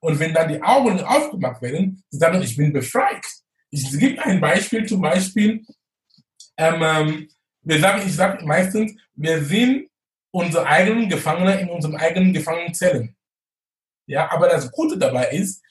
Und 0.00 0.18
wenn 0.20 0.32
dann 0.32 0.48
die 0.48 0.62
Augen 0.62 1.00
aufgemacht 1.00 1.60
werden, 1.60 2.02
sie 2.10 2.18
sagen, 2.18 2.40
ich 2.40 2.56
bin 2.56 2.72
befreit. 2.72 3.24
Es 3.70 3.98
gibt 3.98 4.18
ein 4.20 4.40
Beispiel, 4.40 4.86
zum 4.86 5.00
Beispiel, 5.00 5.64
ähm, 6.56 6.82
ähm, 6.82 7.28
wir 7.62 7.80
sagen, 7.80 8.02
ich 8.06 8.14
sage 8.14 8.44
meistens, 8.44 8.94
wir 9.14 9.44
sind 9.44 9.88
unsere 10.30 10.66
eigenen 10.66 11.08
Gefangene 11.08 11.60
in 11.60 11.68
unseren 11.68 11.96
eigenen 11.96 12.32
Gefangenenzellen. 12.32 13.14
Ja, 14.06 14.30
aber 14.30 14.48
das 14.48 14.70
Gute 14.72 14.96
dabei 14.96 15.30
ist, 15.30 15.62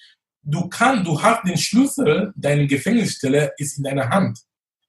du 0.43 0.67
kannst, 0.69 1.07
du 1.07 1.21
hast 1.21 1.43
den 1.43 1.57
Schlüssel, 1.57 2.33
deine 2.35 2.67
Gefängnisstelle 2.67 3.53
ist 3.57 3.77
in 3.77 3.83
deiner 3.83 4.09
Hand. 4.09 4.39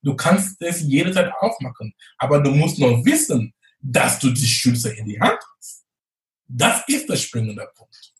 Du 0.02 0.14
kannst 0.14 0.60
es 0.62 0.82
jederzeit 0.82 1.32
aufmachen. 1.40 1.94
Aber 2.18 2.40
du 2.40 2.50
musst 2.50 2.78
noch 2.78 3.04
wissen, 3.04 3.52
dass 3.80 4.18
du 4.18 4.30
die 4.30 4.46
Schlüssel 4.46 4.92
in 4.92 5.06
die 5.06 5.20
Hand 5.20 5.38
hast. 5.56 5.84
Das 6.46 6.82
ist 6.86 7.08
der 7.08 7.16
springende 7.16 7.68
Punkt. 7.74 8.14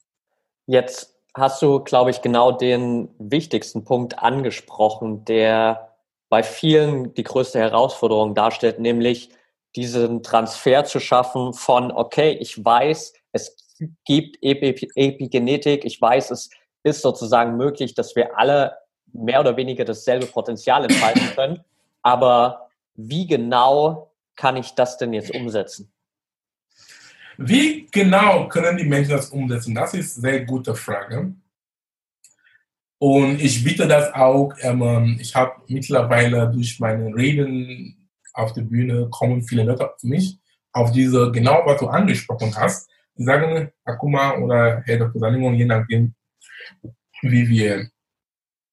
Jetzt 0.66 1.14
hast 1.38 1.62
du, 1.62 1.80
glaube 1.80 2.11
ich, 2.11 2.23
genau 2.23 2.52
den 2.52 3.09
wichtigsten 3.18 3.85
Punkt 3.85 4.18
angesprochen, 4.18 5.25
der 5.25 5.95
bei 6.28 6.42
vielen 6.42 7.14
die 7.14 7.23
größte 7.23 7.59
Herausforderung 7.59 8.35
darstellt, 8.35 8.78
nämlich 8.78 9.30
diesen 9.76 10.23
Transfer 10.23 10.85
zu 10.85 11.00
schaffen 11.00 11.52
von, 11.52 11.90
okay, 11.92 12.33
ich 12.33 12.62
weiß, 12.64 13.14
es 13.33 13.57
gibt 14.04 14.38
Epigenetik, 14.42 15.85
ich 15.85 16.00
weiß, 16.00 16.30
es 16.30 16.50
ist 16.83 17.02
sozusagen 17.02 17.57
möglich, 17.57 17.95
dass 17.95 18.16
wir 18.16 18.38
alle 18.38 18.76
mehr 19.12 19.40
oder 19.40 19.57
weniger 19.57 19.85
dasselbe 19.85 20.26
Potenzial 20.26 20.85
entfalten 20.85 21.30
können, 21.37 21.64
aber 22.02 22.68
wie 22.95 23.26
genau 23.26 24.11
kann 24.37 24.57
ich 24.57 24.75
das 24.75 24.99
denn 24.99 25.12
jetzt 25.12 25.35
umsetzen? 25.35 25.92
Wie 27.40 27.87
genau 27.92 28.49
können 28.49 28.76
die 28.76 28.85
Menschen 28.85 29.12
das 29.12 29.30
umsetzen? 29.30 29.73
Das 29.73 29.95
ist 29.95 30.16
eine 30.16 30.33
sehr 30.33 30.45
gute 30.45 30.75
Frage. 30.75 31.35
Und 33.00 33.40
ich 33.40 33.62
bitte 33.62 33.87
das 33.87 34.12
auch, 34.12 34.52
ähm, 34.61 35.18
ich 35.21 35.37
habe 35.37 35.52
mittlerweile 35.68 36.50
durch 36.50 36.80
meine 36.80 37.14
Reden 37.14 38.11
auf 38.33 38.54
der 38.54 38.62
Bühne 38.62 39.09
kommen 39.11 39.42
viele 39.42 39.62
Leute 39.62 39.88
auf 39.88 40.02
mich, 40.02 40.37
auf 40.73 40.90
diese, 40.90 41.30
genau 41.30 41.62
was 41.64 41.78
du 41.78 41.87
angesprochen 41.87 42.54
hast. 42.57 42.90
Die 43.16 43.23
sagen, 43.23 43.71
Akuma 43.85 44.37
oder 44.38 44.83
Herr 44.85 44.99
Dr. 44.99 45.21
Salimon, 45.21 45.54
je 45.54 45.64
nachdem, 45.64 46.14
wie 47.23 47.49
wir 47.49 47.88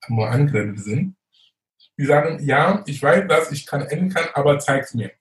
angeredet 0.07 0.79
sind. 0.79 1.15
Die 2.00 2.05
sagen, 2.05 2.43
ja, 2.43 2.84
ich 2.88 3.01
weiß, 3.01 3.27
dass 3.27 3.51
ich 3.51 3.65
kann 3.67 3.81
enden 3.81 4.10
kann, 4.10 4.25
aber 4.34 4.57
zeig's 4.57 4.95
mir. 4.95 5.12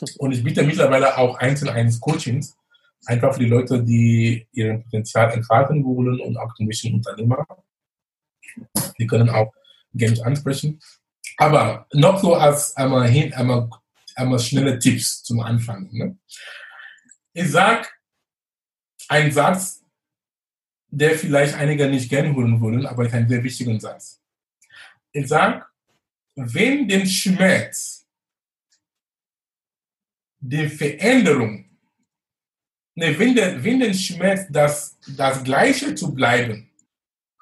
Und 0.18 0.32
ich 0.32 0.44
biete 0.44 0.62
mittlerweile 0.62 1.16
auch 1.16 1.38
einzeln 1.38 1.70
eines 1.70 1.98
Coachings, 1.98 2.56
einfach 3.06 3.34
für 3.34 3.40
die 3.40 3.48
Leute, 3.48 3.82
die 3.82 4.46
ihren 4.52 4.82
Potenzial 4.82 5.32
entfalten 5.32 5.84
wollen 5.84 6.20
und 6.20 6.36
auch 6.36 6.52
ein 6.58 6.68
bisschen 6.68 6.94
Unternehmer. 6.94 7.46
Die 8.98 9.06
können 9.06 9.30
auch 9.30 9.52
Games 9.92 10.20
ansprechen. 10.20 10.80
Aber 11.36 11.86
noch 11.92 12.20
so 12.20 12.34
als 12.34 12.76
einmal 12.76 13.08
hin, 13.08 13.32
einmal, 13.34 13.68
einmal 14.14 14.38
schnelle 14.38 14.78
Tipps 14.78 15.22
zum 15.22 15.40
Anfang. 15.40 15.88
Ne? 15.92 16.18
Ich 17.32 17.50
sag 17.50 17.92
einen 19.08 19.32
Satz, 19.32 19.82
der 20.88 21.18
vielleicht 21.18 21.54
einige 21.54 21.88
nicht 21.88 22.08
gerne 22.08 22.34
hören 22.34 22.60
wollen, 22.60 22.86
aber 22.86 23.06
ist 23.06 23.14
ein 23.14 23.28
sehr 23.28 23.42
wichtiger 23.42 23.78
Satz. 23.80 24.22
Ich 25.12 25.28
sag, 25.28 25.68
wenn 26.36 26.86
den 26.86 27.06
Schmerz, 27.06 28.06
die 30.38 30.68
Veränderung 30.68 31.73
Ne, 32.96 33.18
wenn, 33.18 33.34
der, 33.34 33.62
wenn 33.62 33.80
der 33.80 33.92
Schmerz, 33.92 34.46
das, 34.50 34.96
das 35.16 35.42
Gleiche 35.42 35.94
zu 35.94 36.14
bleiben, 36.14 36.70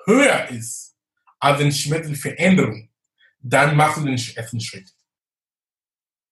höher 0.07 0.49
ist 0.49 0.97
als 1.39 1.59
den 1.59 1.73
Schmerz 1.73 2.07
der 2.07 2.17
Veränderung, 2.17 2.89
dann 3.41 3.77
machst 3.77 3.99
du 3.99 4.05
den 4.05 4.15
ersten 4.15 4.61
Schritt. 4.61 4.91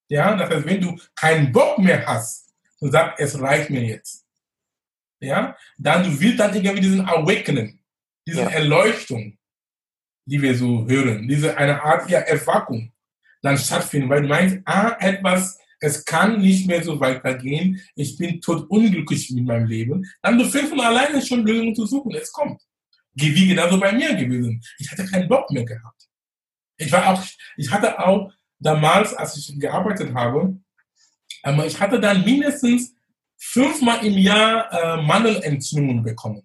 Ja, 0.09 0.35
das 0.37 0.50
heißt, 0.50 0.67
wenn 0.67 0.81
du 0.81 0.99
keinen 1.15 1.53
Bock 1.53 1.79
mehr 1.79 2.05
hast 2.07 2.53
und 2.79 2.93
sagst, 2.93 3.21
es 3.21 3.41
reicht 3.41 3.71
mir 3.71 3.85
jetzt, 3.85 4.27
ja, 5.21 5.57
dann 5.77 6.03
du 6.03 6.19
willst 6.19 6.41
dann 6.41 6.55
irgendwie 6.55 6.81
diesen 6.81 7.03
Awakening, 7.03 7.79
diese 8.27 8.41
ja. 8.41 8.49
Erleuchtung, 8.49 9.39
die 10.25 10.41
wir 10.41 10.57
so 10.57 10.89
hören, 10.89 11.29
diese 11.29 11.57
eine 11.57 11.83
Art 11.83 12.09
ja, 12.09 12.21
Erwackung 12.21 12.93
dann 13.43 13.59
stattfinden, 13.59 14.09
weil 14.09 14.23
du 14.23 14.29
meinst, 14.29 14.59
ah, 14.65 14.97
etwas 14.99 15.60
es 15.81 16.05
kann 16.05 16.41
nicht 16.41 16.67
mehr 16.67 16.83
so 16.85 17.01
weitergehen, 17.01 17.81
ich 17.95 18.17
bin 18.17 18.41
tot 18.41 18.69
unglücklich 18.69 19.31
mit 19.31 19.45
meinem 19.45 19.67
Leben, 19.67 20.07
dann 20.23 20.39
fängst 20.51 20.71
von 20.71 20.81
alleine 20.81 21.25
schon 21.25 21.47
Lösungen 21.47 21.75
zu 21.75 21.87
suchen, 21.87 22.15
es 22.15 22.31
kommt. 22.31 22.61
Wie 23.15 23.49
genauso 23.49 23.79
bei 23.81 23.93
mir 23.93 24.15
gewesen. 24.15 24.63
Ich 24.79 24.91
hatte 24.91 25.05
keinen 25.05 25.29
Bock 25.29 25.51
mehr 25.51 25.65
gehabt. 25.65 26.09
Ich 26.77 26.93
war 26.93 27.09
auch, 27.09 27.23
ich 27.57 27.71
hatte 27.71 27.99
auch 27.99 28.33
damals, 28.59 29.15
als 29.15 29.37
ich 29.37 29.59
gearbeitet 29.59 30.15
habe, 30.15 30.57
aber 31.43 31.67
ich 31.67 31.79
hatte 31.81 31.99
dann 31.99 32.25
mindestens 32.25 32.95
fünfmal 33.37 34.05
im 34.05 34.19
Jahr 34.19 34.71
äh, 34.73 35.03
Mandelentzündungen 35.03 36.03
bekommen. 36.03 36.43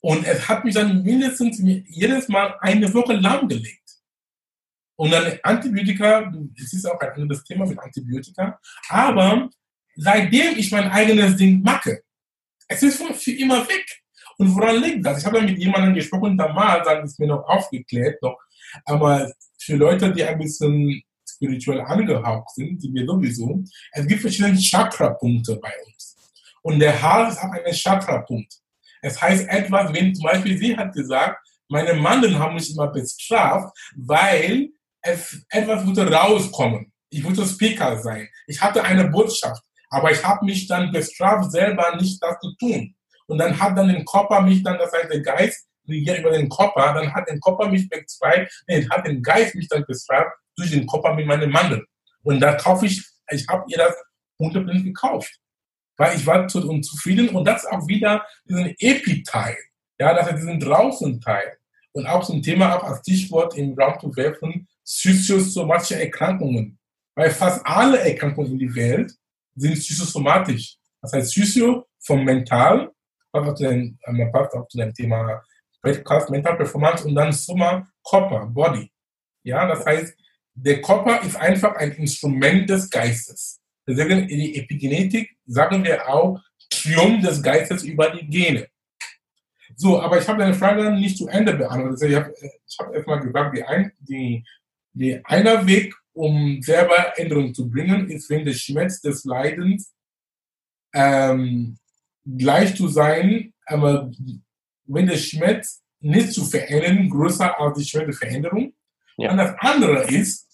Und 0.00 0.26
es 0.26 0.48
hat 0.48 0.64
mich 0.64 0.74
dann 0.74 1.02
mindestens 1.02 1.58
jedes 1.88 2.28
Mal 2.28 2.56
eine 2.60 2.92
Woche 2.92 3.14
lahmgelegt. 3.14 3.87
Und 4.98 5.12
dann 5.12 5.38
Antibiotika, 5.44 6.32
es 6.56 6.72
ist 6.72 6.84
auch 6.84 6.98
ein 6.98 7.12
anderes 7.12 7.44
Thema 7.44 7.64
mit 7.64 7.78
Antibiotika, 7.78 8.58
aber 8.88 9.48
seitdem 9.94 10.56
ich 10.56 10.72
mein 10.72 10.90
eigenes 10.90 11.36
Ding 11.36 11.62
mache, 11.62 12.02
es 12.66 12.82
ist 12.82 13.00
für 13.00 13.30
immer 13.30 13.66
weg. 13.68 13.86
Und 14.38 14.54
woran 14.56 14.82
liegt 14.82 15.06
das? 15.06 15.20
Ich 15.20 15.26
habe 15.26 15.40
mit 15.40 15.56
jemandem 15.56 15.94
gesprochen, 15.94 16.36
damals, 16.36 16.84
dann 16.84 17.04
ist 17.04 17.18
mir 17.20 17.28
noch 17.28 17.46
aufgeklärt, 17.46 18.20
noch, 18.22 18.38
aber 18.84 19.30
für 19.60 19.76
Leute, 19.76 20.12
die 20.12 20.24
ein 20.24 20.38
bisschen 20.38 21.00
spirituell 21.28 21.80
angehaucht 21.82 22.50
sind, 22.56 22.82
die 22.82 22.92
wir 22.92 23.06
sowieso, 23.06 23.62
es 23.92 24.04
gibt 24.04 24.20
verschiedene 24.20 24.58
Chakra-Punkte 24.58 25.56
bei 25.62 25.72
uns. 25.86 26.16
Und 26.62 26.80
der 26.80 27.00
Haar 27.00 27.28
ist 27.28 27.38
auch 27.38 27.52
ein 27.52 27.72
Chakra-Punkt. 27.72 28.52
Es 29.00 29.20
heißt 29.22 29.48
etwas, 29.48 29.92
wenn 29.92 30.12
zum 30.12 30.24
Beispiel 30.24 30.58
sie 30.58 30.76
hat 30.76 30.92
gesagt, 30.92 31.38
meine 31.68 31.94
Mandeln 31.94 32.36
haben 32.36 32.54
mich 32.54 32.72
immer 32.72 32.88
bestraft, 32.88 33.76
weil 33.94 34.70
es, 35.02 35.44
etwas 35.50 35.86
würde 35.86 36.12
rauskommen. 36.12 36.92
Ich 37.10 37.24
würde 37.24 37.46
Speaker 37.46 37.98
sein. 37.98 38.28
Ich 38.46 38.60
hatte 38.60 38.82
eine 38.84 39.08
Botschaft, 39.08 39.62
aber 39.90 40.10
ich 40.12 40.22
habe 40.24 40.44
mich 40.44 40.66
dann 40.66 40.92
bestraft, 40.92 41.50
selber 41.50 41.96
nicht 41.96 42.22
das 42.22 42.38
zu 42.40 42.54
tun. 42.56 42.94
Und 43.26 43.38
dann 43.38 43.58
hat 43.58 43.76
dann 43.76 43.88
den 43.88 44.04
Körper 44.04 44.40
mich 44.42 44.62
dann, 44.62 44.78
das 44.78 44.92
heißt 44.92 45.10
der 45.10 45.20
Geist, 45.20 45.66
über 45.86 46.30
den 46.30 46.48
Körper, 46.50 46.92
dann 46.92 47.12
hat 47.14 47.28
den 47.28 47.40
Körper 47.40 47.68
mich 47.68 47.88
bezweigt, 47.88 48.64
nee, 48.66 48.86
hat 48.90 49.06
den 49.06 49.22
Geist 49.22 49.54
mich 49.54 49.68
dann 49.68 49.84
bestraft 49.86 50.36
durch 50.56 50.70
den 50.70 50.86
Körper 50.86 51.14
mit 51.14 51.26
meinem 51.26 51.50
Mandeln. 51.50 51.84
Und 52.22 52.40
da 52.40 52.54
kaufe 52.54 52.86
ich, 52.86 53.02
ich 53.30 53.46
habe 53.48 53.64
ihr 53.68 53.78
das 53.78 53.94
100% 54.38 54.82
gekauft. 54.84 55.32
weil 55.96 56.16
ich 56.16 56.26
war 56.26 56.46
zu 56.48 56.68
unzufrieden 56.68 57.30
und 57.30 57.44
das 57.44 57.66
auch 57.66 57.86
wieder 57.88 58.24
diesen 58.48 58.74
Epi-Teil, 58.78 59.56
ja, 59.98 60.14
das 60.14 60.28
ist 60.28 60.36
diesen 60.36 60.60
Draußen-Teil. 60.60 61.58
Und 61.92 62.06
auch 62.06 62.24
zum 62.24 62.42
Thema 62.42 62.76
auch 62.76 62.84
als 62.84 63.00
Stichwort 63.00 63.56
im 63.56 63.74
Raum 63.78 63.98
zu 63.98 64.14
werfen, 64.14 64.68
psychosomatische 64.88 66.00
Erkrankungen. 66.00 66.78
Weil 67.14 67.30
fast 67.30 67.64
alle 67.66 67.98
Erkrankungen 67.98 68.52
in 68.52 68.58
der 68.58 68.74
Welt 68.74 69.12
sind 69.54 69.74
psychosomatisch. 69.74 70.76
Das 71.02 71.12
heißt, 71.12 71.32
Psycho 71.32 71.86
vom 72.00 72.24
Mental, 72.24 72.90
passt 73.32 73.48
auch 73.48 73.54
zu 73.54 73.64
dem, 73.64 73.98
äh, 74.02 74.26
passt 74.26 74.54
auch 74.54 74.66
zu 74.68 74.78
dem 74.78 74.94
Thema 74.94 75.42
Mental 75.82 76.56
Performance 76.56 77.06
und 77.06 77.14
dann 77.14 77.32
Summa 77.32 77.86
Körper, 78.08 78.46
Body. 78.46 78.90
Ja, 79.42 79.66
das 79.66 79.84
heißt, 79.84 80.16
der 80.54 80.80
Körper 80.82 81.22
ist 81.22 81.36
einfach 81.36 81.76
ein 81.76 81.92
Instrument 81.92 82.68
des 82.68 82.90
Geistes. 82.90 83.60
Deswegen 83.86 84.28
in 84.28 84.38
der 84.38 84.62
Epigenetik 84.62 85.36
sagen 85.46 85.84
wir 85.84 86.08
auch 86.08 86.40
Triumph 86.68 87.24
des 87.24 87.42
Geistes 87.42 87.84
über 87.84 88.10
die 88.10 88.26
Gene. 88.26 88.68
So, 89.76 90.00
aber 90.00 90.20
ich 90.20 90.28
habe 90.28 90.40
deine 90.40 90.54
Frage 90.54 90.90
nicht 90.90 91.16
zu 91.16 91.28
Ende 91.28 91.54
beantwortet. 91.54 92.10
Ich 92.10 92.16
habe 92.16 92.34
ich 92.40 92.78
hab 92.78 92.92
erstmal 92.92 93.20
gesagt, 93.20 93.56
die, 93.56 93.62
ein, 93.62 93.92
die, 94.00 94.44
die 94.92 95.24
einer 95.24 95.66
Weg, 95.66 95.94
um 96.12 96.60
selber 96.62 97.16
Änderungen 97.16 97.54
zu 97.54 97.70
bringen, 97.70 98.08
ist, 98.10 98.28
wenn 98.30 98.44
der 98.44 98.54
Schmerz 98.54 99.00
des 99.00 99.24
Leidens 99.24 99.94
ähm, 100.92 101.78
gleich 102.24 102.74
zu 102.76 102.88
sein, 102.88 103.54
aber 103.66 104.10
wenn 104.84 105.06
der 105.06 105.16
Schmerz 105.16 105.82
nicht 106.00 106.32
zu 106.32 106.44
verändern, 106.44 107.08
größer 107.08 107.58
als 107.58 107.78
die 107.78 107.84
schwere 107.84 108.12
Veränderung. 108.12 108.74
Ja. 109.16 109.30
Und 109.30 109.38
das 109.38 109.54
andere 109.58 110.04
ist, 110.04 110.46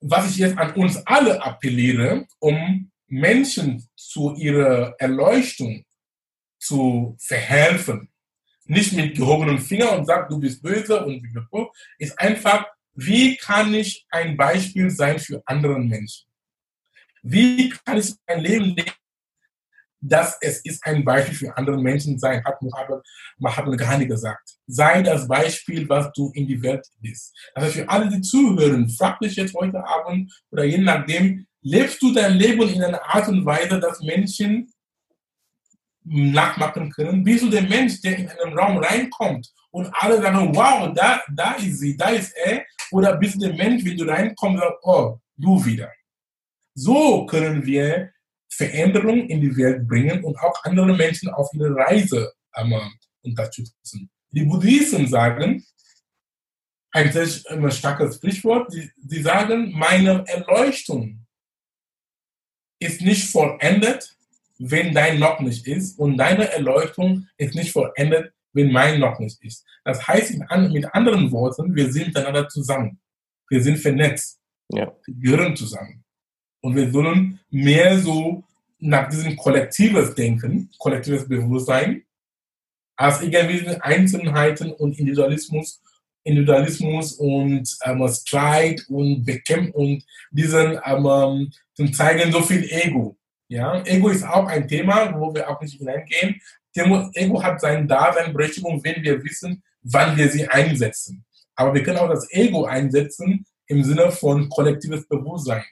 was 0.00 0.30
ich 0.30 0.38
jetzt 0.38 0.58
an 0.58 0.74
uns 0.74 0.96
alle 1.06 1.42
appelliere, 1.42 2.26
um 2.38 2.90
Menschen 3.06 3.88
zu 3.96 4.34
ihrer 4.34 4.94
Erleuchtung 4.98 5.84
zu 6.58 7.16
verhelfen. 7.20 8.10
Nicht 8.66 8.92
mit 8.94 9.16
gehobenen 9.16 9.58
Finger 9.58 9.96
und 9.96 10.06
sagt, 10.06 10.30
du 10.32 10.40
bist 10.40 10.62
böse 10.62 11.04
und 11.04 11.22
ist 11.98 12.18
einfach, 12.18 12.66
wie 12.94 13.36
kann 13.36 13.74
ich 13.74 14.06
ein 14.10 14.36
Beispiel 14.36 14.90
sein 14.90 15.18
für 15.18 15.42
andere 15.46 15.78
Menschen? 15.78 16.26
Wie 17.22 17.70
kann 17.70 17.98
ich 17.98 18.14
ein 18.26 18.40
Leben 18.40 18.66
leben, 18.76 18.92
dass 20.06 20.36
es 20.40 20.58
ist 20.64 20.84
ein 20.84 21.02
Beispiel 21.02 21.34
für 21.34 21.56
andere 21.56 21.80
Menschen 21.80 22.18
sein, 22.18 22.44
hat 22.44 22.60
Mahatma 23.38 23.76
Gandhi 23.76 24.06
gesagt. 24.06 24.56
Sei 24.66 25.02
das 25.02 25.26
Beispiel, 25.26 25.88
was 25.88 26.12
du 26.12 26.30
in 26.34 26.46
die 26.46 26.62
Welt 26.62 26.86
bist. 27.00 27.34
Also 27.54 27.70
für 27.70 27.88
alle, 27.88 28.08
die 28.08 28.20
zuhören, 28.20 28.88
frag 28.90 29.18
dich 29.20 29.36
jetzt 29.36 29.54
heute 29.54 29.82
Abend 29.82 30.30
oder 30.50 30.64
je 30.64 30.78
nachdem, 30.78 31.46
lebst 31.62 32.02
du 32.02 32.12
dein 32.12 32.34
Leben 32.34 32.68
in 32.68 32.84
einer 32.84 33.02
Art 33.02 33.28
und 33.28 33.46
Weise, 33.46 33.80
dass 33.80 34.00
Menschen 34.00 34.70
nachmachen 36.04 36.90
können? 36.90 37.24
Bist 37.24 37.44
du 37.44 37.48
der 37.48 37.62
Mensch, 37.62 38.02
der 38.02 38.18
in 38.18 38.28
einen 38.28 38.58
Raum 38.58 38.76
reinkommt 38.76 39.50
und 39.70 39.90
alle 39.94 40.20
sagen, 40.20 40.54
wow, 40.54 40.92
da, 40.94 41.22
da 41.34 41.54
ist 41.54 41.78
sie, 41.78 41.96
da 41.96 42.10
ist 42.10 42.32
er? 42.36 42.62
Oder 42.90 43.16
bist 43.16 43.36
du 43.36 43.40
der 43.40 43.54
Mensch, 43.54 43.84
wenn 43.84 43.96
du 43.96 44.04
reinkommst, 44.04 44.62
sagst, 44.62 44.78
oh, 44.82 45.18
du 45.36 45.64
wieder. 45.64 45.90
So 46.74 47.26
können 47.26 47.64
wir 47.64 48.12
Veränderung 48.48 49.28
in 49.28 49.40
die 49.40 49.56
Welt 49.56 49.86
bringen 49.86 50.24
und 50.24 50.38
auch 50.38 50.62
andere 50.64 50.94
Menschen 50.94 51.28
auf 51.30 51.50
ihre 51.54 51.74
Reise 51.74 52.32
ähm, 52.56 52.74
unterstützen. 53.22 54.10
Die 54.30 54.44
Buddhisten 54.44 55.06
sagen, 55.06 55.64
ein 56.92 57.12
sehr 57.12 57.70
starkes 57.70 58.16
Sprichwort, 58.16 58.72
die 58.96 59.22
sagen, 59.22 59.72
meine 59.72 60.24
Erleuchtung 60.28 61.26
ist 62.78 63.00
nicht 63.00 63.30
vollendet, 63.30 64.16
wenn 64.58 64.94
dein 64.94 65.18
noch 65.18 65.40
nicht 65.40 65.66
ist 65.66 65.98
und 65.98 66.16
deine 66.16 66.50
Erleuchtung 66.52 67.28
ist 67.36 67.54
nicht 67.54 67.72
vollendet, 67.72 68.33
wenn 68.54 68.72
mein 68.72 69.00
noch 69.00 69.18
nicht 69.18 69.42
ist. 69.44 69.66
Das 69.84 70.06
heißt 70.06 70.38
mit 70.70 70.94
anderen 70.94 71.30
Worten, 71.30 71.74
wir 71.74 71.92
sind 71.92 72.08
miteinander 72.08 72.48
zusammen. 72.48 72.98
Wir 73.50 73.62
sind 73.62 73.78
vernetzt. 73.78 74.40
Ja. 74.70 74.92
Wir 75.06 75.36
gehören 75.36 75.56
zusammen. 75.56 76.04
Und 76.62 76.76
wir 76.76 76.90
sollen 76.90 77.40
mehr 77.50 77.98
so 77.98 78.44
nach 78.78 79.08
diesem 79.08 79.36
kollektives 79.36 80.14
Denken, 80.14 80.70
kollektives 80.78 81.28
Bewusstsein, 81.28 82.04
als 82.96 83.22
irgendwie 83.22 83.68
Einzelheiten 83.80 84.72
und 84.72 84.98
Individualismus, 84.98 85.82
Individualismus 86.22 87.14
und 87.14 87.68
ähm, 87.84 88.08
Streit 88.08 88.84
und 88.88 89.24
Bekämpfen 89.24 89.72
und 89.72 90.04
diesen 90.30 90.78
ähm, 90.84 91.52
zum 91.74 91.92
zeigen 91.92 92.32
so 92.32 92.40
viel 92.40 92.64
Ego. 92.70 93.16
Ja, 93.48 93.82
Ego 93.84 94.08
ist 94.08 94.24
auch 94.24 94.46
ein 94.46 94.66
Thema, 94.66 95.14
wo 95.18 95.34
wir 95.34 95.48
auch 95.48 95.60
nicht 95.60 95.78
hineingehen. 95.78 96.40
Ego 96.76 97.42
hat 97.42 97.60
seine 97.60 97.86
Daseinberechtigung, 97.86 98.82
wenn 98.84 99.02
wir 99.02 99.22
wissen, 99.22 99.62
wann 99.82 100.16
wir 100.16 100.28
sie 100.28 100.46
einsetzen. 100.46 101.24
Aber 101.54 101.72
wir 101.74 101.82
können 101.82 101.98
auch 101.98 102.08
das 102.08 102.30
Ego 102.32 102.64
einsetzen 102.64 103.46
im 103.66 103.84
Sinne 103.84 104.10
von 104.10 104.48
kollektives 104.48 105.06
Bewusstsein 105.06 105.64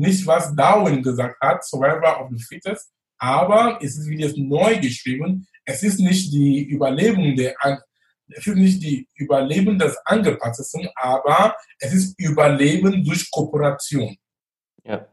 nicht, 0.00 0.26
was 0.26 0.54
Darwin 0.54 1.02
gesagt 1.02 1.40
hat, 1.40 1.64
Survivor 1.64 2.20
of 2.20 2.30
the 2.30 2.42
Fittest, 2.42 2.90
aber 3.18 3.78
es 3.82 3.98
ist 3.98 4.08
wieder 4.08 4.32
neu 4.36 4.80
geschrieben. 4.80 5.46
Es 5.64 5.82
ist 5.82 6.00
nicht 6.00 6.32
die 6.32 6.64
Überlebung 6.64 7.36
der, 7.36 7.54
es 8.28 8.46
ist 8.46 8.56
nicht 8.56 8.82
die 8.82 9.06
Überleben 9.14 9.78
des 9.78 9.96
Angepassten, 10.04 10.88
aber 10.94 11.54
es 11.78 11.92
ist 11.92 12.18
Überleben 12.18 13.04
durch 13.04 13.30
Kooperation. 13.30 14.16
Ja. 14.84 15.06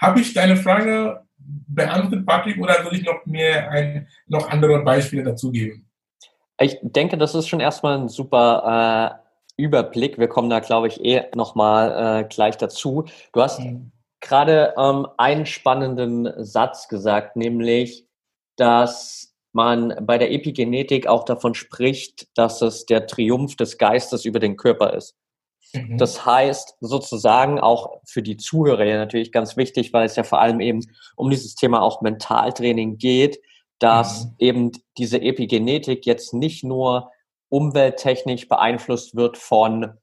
Habe 0.00 0.20
ich 0.20 0.32
deine 0.32 0.56
Frage 0.56 1.25
beantwortet, 1.68 2.26
Patrick, 2.26 2.58
oder 2.58 2.82
soll 2.82 2.94
ich 2.94 3.04
noch 3.04 3.24
mehr 3.26 3.70
ein, 3.70 4.08
noch 4.26 4.50
andere 4.50 4.82
Beispiele 4.82 5.22
dazu 5.22 5.50
geben? 5.50 5.88
Ich 6.58 6.78
denke, 6.82 7.18
das 7.18 7.34
ist 7.34 7.48
schon 7.48 7.60
erstmal 7.60 7.98
ein 7.98 8.08
super 8.08 9.20
äh, 9.58 9.62
Überblick. 9.62 10.18
Wir 10.18 10.28
kommen 10.28 10.50
da, 10.50 10.60
glaube 10.60 10.88
ich, 10.88 11.04
eh 11.04 11.24
nochmal 11.34 12.22
äh, 12.22 12.28
gleich 12.28 12.56
dazu. 12.56 13.04
Du 13.32 13.42
hast 13.42 13.60
mhm. 13.60 13.92
gerade 14.20 14.74
ähm, 14.78 15.06
einen 15.18 15.46
spannenden 15.46 16.32
Satz 16.44 16.88
gesagt, 16.88 17.36
nämlich, 17.36 18.06
dass 18.56 19.34
man 19.52 19.94
bei 20.02 20.18
der 20.18 20.32
Epigenetik 20.32 21.06
auch 21.06 21.24
davon 21.24 21.54
spricht, 21.54 22.28
dass 22.36 22.62
es 22.62 22.86
der 22.86 23.06
Triumph 23.06 23.56
des 23.56 23.78
Geistes 23.78 24.24
über 24.24 24.38
den 24.38 24.56
Körper 24.56 24.92
ist. 24.94 25.16
Mhm. 25.72 25.98
Das 25.98 26.24
heißt 26.24 26.76
sozusagen 26.80 27.60
auch 27.60 28.00
für 28.04 28.22
die 28.22 28.36
Zuhörer 28.36 28.84
ja 28.84 28.96
natürlich 28.96 29.32
ganz 29.32 29.56
wichtig, 29.56 29.92
weil 29.92 30.06
es 30.06 30.16
ja 30.16 30.22
vor 30.22 30.40
allem 30.40 30.60
eben 30.60 30.80
um 31.16 31.30
dieses 31.30 31.54
Thema 31.54 31.82
auch 31.82 32.02
Mentaltraining 32.02 32.98
geht, 32.98 33.40
dass 33.78 34.24
mhm. 34.24 34.34
eben 34.38 34.72
diese 34.98 35.20
Epigenetik 35.20 36.06
jetzt 36.06 36.34
nicht 36.34 36.64
nur 36.64 37.10
umwelttechnisch 37.48 38.48
beeinflusst 38.48 39.14
wird 39.14 39.36
von 39.36 39.94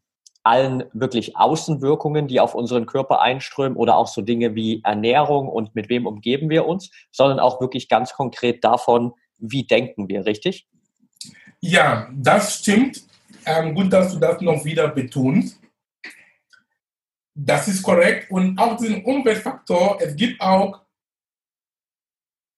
allen 0.44 0.84
wirklich 0.94 1.38
Außenwirkungen, 1.38 2.28
die 2.28 2.42
auf 2.42 2.54
unseren 2.54 2.86
Körper 2.86 3.22
einströmen 3.22 3.78
oder 3.78 3.96
auch 3.96 4.08
so 4.08 4.22
Dinge 4.22 4.56
wie 4.56 4.82
Ernährung 4.84 5.48
und 5.48 5.74
mit 5.74 5.90
wem 5.90 6.06
umgeben 6.06 6.50
wir 6.50 6.66
uns, 6.66 6.92
sondern 7.12 7.40
auch 7.40 7.62
wirklich 7.62 7.88
ganz 7.88 8.14
konkret 8.14 8.64
davon, 8.64 9.14
wie 9.40 9.66
denken 9.66 10.10
wir, 10.10 10.26
richtig? 10.26 10.68
Ja, 11.62 12.10
das 12.14 12.60
stimmt. 12.60 13.04
Ähm, 13.46 13.76
gut, 13.76 13.92
dass 13.92 14.14
du 14.14 14.20
das 14.20 14.42
noch 14.42 14.64
wieder 14.66 14.88
betonst. 14.88 15.60
Das 17.36 17.68
ist 17.68 17.82
korrekt. 17.82 18.30
Und 18.30 18.58
auch 18.58 18.78
diesen 18.78 19.04
Umweltfaktor, 19.04 20.00
es 20.02 20.16
gibt 20.16 20.40
auch 20.40 20.82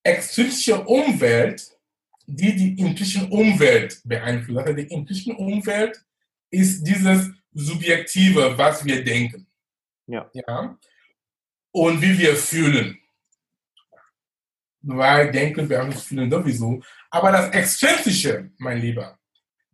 extrinsische 0.04 0.84
Umwelt, 0.84 1.78
die 2.28 2.56
die 2.56 2.80
intrinsische 2.80 3.26
Umwelt 3.28 4.02
beeinflusst. 4.04 4.60
Also 4.60 4.74
die 4.74 4.88
intrinsische 4.93 5.34
Umwelt 5.34 6.04
ist 6.52 6.84
dieses 6.84 7.32
Subjektive, 7.54 8.58
was 8.58 8.84
wir 8.84 9.04
denken. 9.04 9.48
Ja. 10.08 10.30
ja? 10.34 10.78
Und 11.71 12.02
wie 12.02 12.17
wir 12.17 12.36
fühlen. 12.36 12.98
Weil 14.82 15.32
denken 15.32 15.67
wir 15.67 15.82
uns 15.82 16.04
fühlen 16.04 16.30
sowieso. 16.30 16.82
Aber 17.10 17.32
das 17.32 17.50
Extrinsische, 17.50 18.52
mein 18.58 18.80
Lieber, 18.80 19.17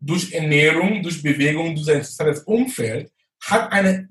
durch 0.01 0.33
Ernährung, 0.33 1.01
durch 1.03 1.21
Bewegung, 1.21 1.75
durch 1.75 1.89
ein 1.89 2.03
soziales 2.03 2.43
Umfeld, 2.43 3.11
hat 3.43 3.71
einen, 3.71 4.09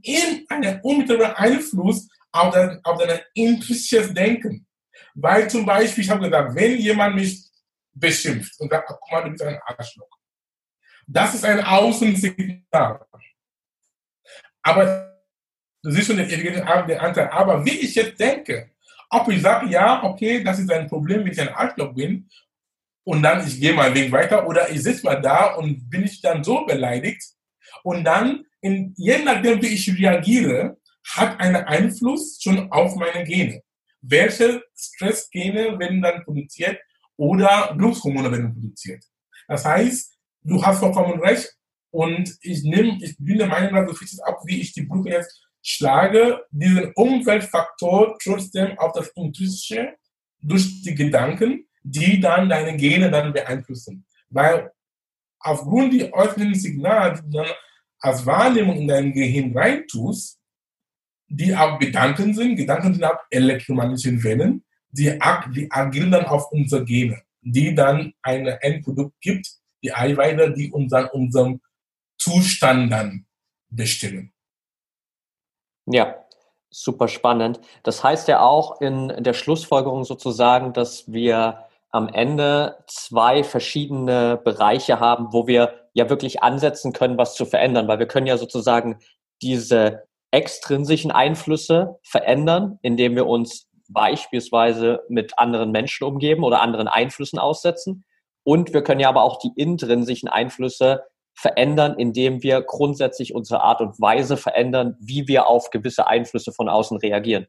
unmittelbaren 0.83 1.35
Einfluss 1.35 2.09
auf 2.33 2.55
dein, 2.55 2.81
auf 2.85 2.99
dein 2.99 3.21
intrinsisches 3.35 4.15
Denken. 4.15 4.67
Weil 5.15 5.51
zum 5.51 5.67
Beispiel, 5.67 6.05
ich 6.05 6.11
habe 6.11 6.25
gesagt, 6.25 6.55
wenn 6.55 6.79
jemand 6.79 7.17
mich 7.17 7.45
beschimpft 7.93 8.59
und 8.61 8.71
sagt, 8.71 8.89
guck 8.89 9.13
mal, 9.13 9.25
du 9.25 9.31
bist 9.31 9.43
ein 9.43 9.59
Arschloch. 9.65 10.09
Das 11.07 11.35
ist 11.35 11.45
ein 11.45 11.63
Außensignal. 11.63 13.05
Aber 14.63 15.21
du 15.83 15.91
siehst 15.91 16.07
schon 16.07 16.17
den, 16.17 16.29
den 16.29 16.63
Anteil. 16.63 17.29
Aber 17.31 17.65
wie 17.65 17.79
ich 17.81 17.95
jetzt 17.95 18.19
denke, 18.21 18.71
ob 19.09 19.29
ich 19.29 19.43
sage, 19.43 19.69
ja, 19.69 20.05
okay, 20.05 20.43
das 20.45 20.61
ist 20.61 20.71
ein 20.71 20.87
Problem, 20.87 21.25
wenn 21.25 21.33
ich 21.33 21.41
ein 21.41 21.49
Arschloch 21.49 21.93
bin, 21.95 22.29
und 23.11 23.23
dann 23.23 23.47
ich 23.47 23.61
gehe 23.61 23.75
meinen 23.75 23.95
Weg 23.95 24.13
weiter, 24.13 24.47
oder 24.49 24.71
ich 24.71 24.83
sitze 24.83 25.05
mal 25.05 25.21
da 25.21 25.55
und 25.55 25.91
bin 25.91 26.05
ich 26.05 26.21
dann 26.21 26.45
so 26.45 26.65
beleidigt, 26.65 27.23
und 27.83 28.05
dann, 28.05 28.45
in, 28.61 28.95
je 28.97 29.19
nachdem, 29.19 29.61
wie 29.63 29.69
ich 29.69 29.99
reagiere, 29.99 30.77
hat 31.17 31.41
einen 31.41 31.57
Einfluss 31.57 32.39
schon 32.43 32.71
auf 32.71 32.95
meine 32.97 33.25
Gene. 33.25 33.63
welche 34.03 34.63
Stressgene 34.77 35.79
werden 35.79 36.01
dann 36.01 36.25
produziert 36.25 36.79
oder 37.17 37.75
Glückshormone 37.77 38.31
werden 38.33 38.53
produziert. 38.55 39.05
Das 39.47 39.65
heißt, 39.65 40.17
du 40.43 40.65
hast 40.65 40.81
vollkommen 40.81 41.21
recht 41.21 41.55
und 41.91 42.37
ich 42.43 42.63
nehme, 42.63 42.99
ich 43.03 43.17
bin 43.19 43.39
der 43.39 43.47
Meinung, 43.47 43.75
dass 43.75 43.91
du 43.91 43.95
fichst 43.95 44.23
ab, 44.25 44.41
wie 44.47 44.61
ich 44.61 44.73
die 44.73 44.83
Brücke 44.83 45.11
jetzt 45.11 45.47
schlage, 45.63 46.43
diesen 46.51 46.93
Umweltfaktor 46.95 48.17
trotzdem 48.23 48.79
auf 48.79 48.93
das 48.93 49.09
Intrinsische 49.09 49.95
durch 50.41 50.83
die 50.83 50.95
Gedanken, 50.95 51.67
die 51.91 52.21
dann 52.21 52.49
deine 52.49 52.77
Gene 52.77 53.11
dann 53.11 53.33
beeinflussen. 53.33 54.05
Weil 54.29 54.73
aufgrund 55.41 55.95
der 55.95 56.13
äußeren 56.13 56.55
Signale, 56.55 57.17
die 57.17 57.31
du 57.31 57.39
dann 57.39 57.49
als 58.01 58.25
Wahrnehmung 58.25 58.77
in 58.77 58.89
dein 58.89 59.13
Gehirn 59.13 59.57
reintust, 59.57 60.39
die 61.29 61.55
auch 61.55 61.79
Gedanken 61.79 62.35
sind, 62.35 62.57
Gedanken 62.57 62.95
sind 62.95 63.05
auch 63.05 63.19
elektromagnetischen 63.31 64.23
Wellen, 64.23 64.65
die, 64.91 65.19
die 65.55 65.71
agieren 65.71 66.11
dann 66.11 66.27
auf 66.27 66.51
unsere 66.51 66.85
Gene, 66.85 67.23
die 67.43 67.75
dann 67.75 68.13
ein 68.23 68.47
Endprodukt 68.47 69.21
gibt, 69.21 69.49
die 69.83 69.93
Eiweiße, 69.93 70.53
die 70.53 70.71
uns 70.71 70.91
dann 70.91 71.07
unserem 71.07 71.61
Zustand 72.19 72.93
dann 72.93 73.27
bestimmen. 73.69 74.33
Ja, 75.87 76.25
super 76.71 77.09
spannend. 77.09 77.61
Das 77.83 78.03
heißt 78.05 78.29
ja 78.29 78.41
auch 78.41 78.81
in 78.81 79.23
der 79.23 79.33
Schlussfolgerung 79.33 80.05
sozusagen, 80.05 80.73
dass 80.73 81.11
wir 81.11 81.67
am 81.91 82.09
Ende 82.09 82.77
zwei 82.87 83.43
verschiedene 83.43 84.41
Bereiche 84.43 85.01
haben, 85.01 85.33
wo 85.33 85.47
wir 85.47 85.75
ja 85.93 86.09
wirklich 86.09 86.43
ansetzen 86.43 86.93
können, 86.93 87.19
was 87.19 87.35
zu 87.35 87.45
verändern, 87.45 87.89
weil 87.89 87.99
wir 87.99 88.07
können 88.07 88.27
ja 88.27 88.39
sozusagen 88.39 88.99
diese 89.43 90.05
extrinsischen 90.31 91.11
Einflüsse 91.11 91.99
verändern, 92.03 92.79
indem 92.83 93.17
wir 93.17 93.27
uns 93.27 93.69
beispielsweise 93.89 95.03
mit 95.09 95.39
anderen 95.39 95.73
Menschen 95.73 96.05
umgeben 96.05 96.45
oder 96.45 96.61
anderen 96.61 96.87
Einflüssen 96.87 97.39
aussetzen. 97.39 98.05
Und 98.45 98.73
wir 98.73 98.83
können 98.83 99.01
ja 99.01 99.09
aber 99.09 99.23
auch 99.23 99.39
die 99.41 99.51
intrinsischen 99.57 100.29
Einflüsse 100.29 101.03
verändern, 101.35 101.97
indem 101.99 102.43
wir 102.43 102.63
grundsätzlich 102.63 103.35
unsere 103.35 103.63
Art 103.63 103.81
und 103.81 104.01
Weise 104.01 104.37
verändern, 104.37 104.97
wie 105.01 105.27
wir 105.27 105.47
auf 105.47 105.71
gewisse 105.71 106.07
Einflüsse 106.07 106.53
von 106.53 106.69
außen 106.69 106.99
reagieren. 106.99 107.47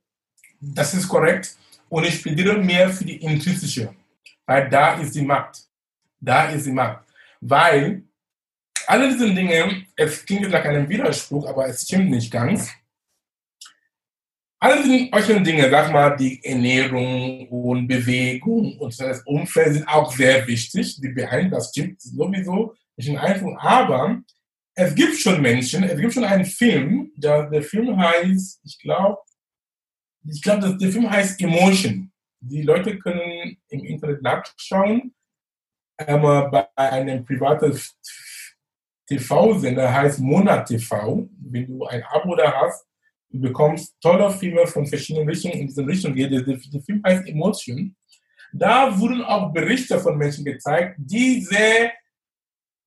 Das 0.60 0.94
ist 0.94 1.08
korrekt. 1.08 1.56
Und 1.90 2.06
ich 2.06 2.22
plädiere 2.22 2.58
mehr 2.58 2.90
für 2.90 3.04
die 3.04 3.18
intrinsische, 3.18 3.94
weil 4.46 4.70
da 4.70 5.00
ist 5.00 5.16
die 5.16 5.22
Macht. 5.22 5.64
Da 6.20 6.50
ist 6.50 6.66
die 6.66 6.72
Macht. 6.72 7.06
Weil 7.40 8.04
alle 8.88 9.10
diese 9.10 9.34
Dinge, 9.34 9.86
es 9.96 10.26
klingt 10.26 10.50
nach 10.50 10.64
einem 10.66 10.88
Widerspruch, 10.88 11.48
aber 11.48 11.68
es 11.68 11.84
stimmt 11.84 12.10
nicht 12.10 12.32
ganz. 12.32 12.70
Alle 14.60 14.84
diese 14.84 15.42
Dinge, 15.42 15.70
sag 15.72 15.92
mal, 15.92 16.16
die 16.16 16.44
Ernährung 16.44 17.48
und 17.50 17.88
Bewegung 17.88 18.78
und 18.78 19.00
das 19.00 19.22
Umfeld 19.24 19.74
sind 19.74 19.88
auch 19.88 20.12
sehr 20.12 20.46
wichtig. 20.46 21.02
Die 21.02 21.10
beeinflussen, 21.10 21.52
das 21.52 21.70
stimmt 21.70 22.02
sowieso 22.02 22.76
nicht 22.96 23.10
in 23.10 23.18
Einfluss. 23.18 23.58
Aber 23.60 24.22
es 24.76 24.94
gibt 24.94 25.18
schon 25.18 25.42
Menschen, 25.42 25.84
es 25.84 26.00
gibt 26.00 26.14
schon 26.14 26.26
einen 26.26 26.46
Film, 26.46 27.12
der, 27.16 27.50
der 27.50 27.64
Film 27.64 27.98
heißt, 27.98 28.62
ich 28.64 28.80
glaube, 28.80 29.18
ich 30.28 30.42
glaube, 30.42 30.78
der 30.78 30.92
Film 30.92 31.10
heißt 31.10 31.42
Emotion. 31.42 32.11
Die 32.42 32.64
Leute 32.64 32.98
können 32.98 33.58
im 33.70 33.86
Internet 33.86 34.22
nachschauen. 34.24 35.14
Ähm, 36.00 36.22
bei 36.22 36.68
einem 36.76 37.24
privaten 37.24 37.80
TV-Sender 39.08 39.94
heißt 39.94 40.20
Monat 40.20 40.68
TV. 40.68 41.30
Wenn 41.40 41.68
du 41.68 41.86
ein 41.86 42.04
Abo 42.04 42.36
da 42.36 42.52
hast, 42.52 42.88
du 43.30 43.42
bekommst 43.42 43.96
tolle 44.02 44.32
Filme 44.32 44.66
von 44.66 44.88
verschiedenen 44.88 45.30
Richtungen 45.30 45.54
in 45.54 45.68
diese 45.68 45.86
Richtung 45.86 46.16
geht. 46.16 46.32
Der 46.32 46.82
Film 46.82 47.02
heißt 47.06 47.28
Emotion. 47.28 47.96
Da 48.52 49.00
wurden 49.00 49.22
auch 49.22 49.54
Berichte 49.54 50.00
von 50.00 50.18
Menschen 50.18 50.44
gezeigt, 50.44 50.96
die 50.98 51.42
sehr 51.42 51.94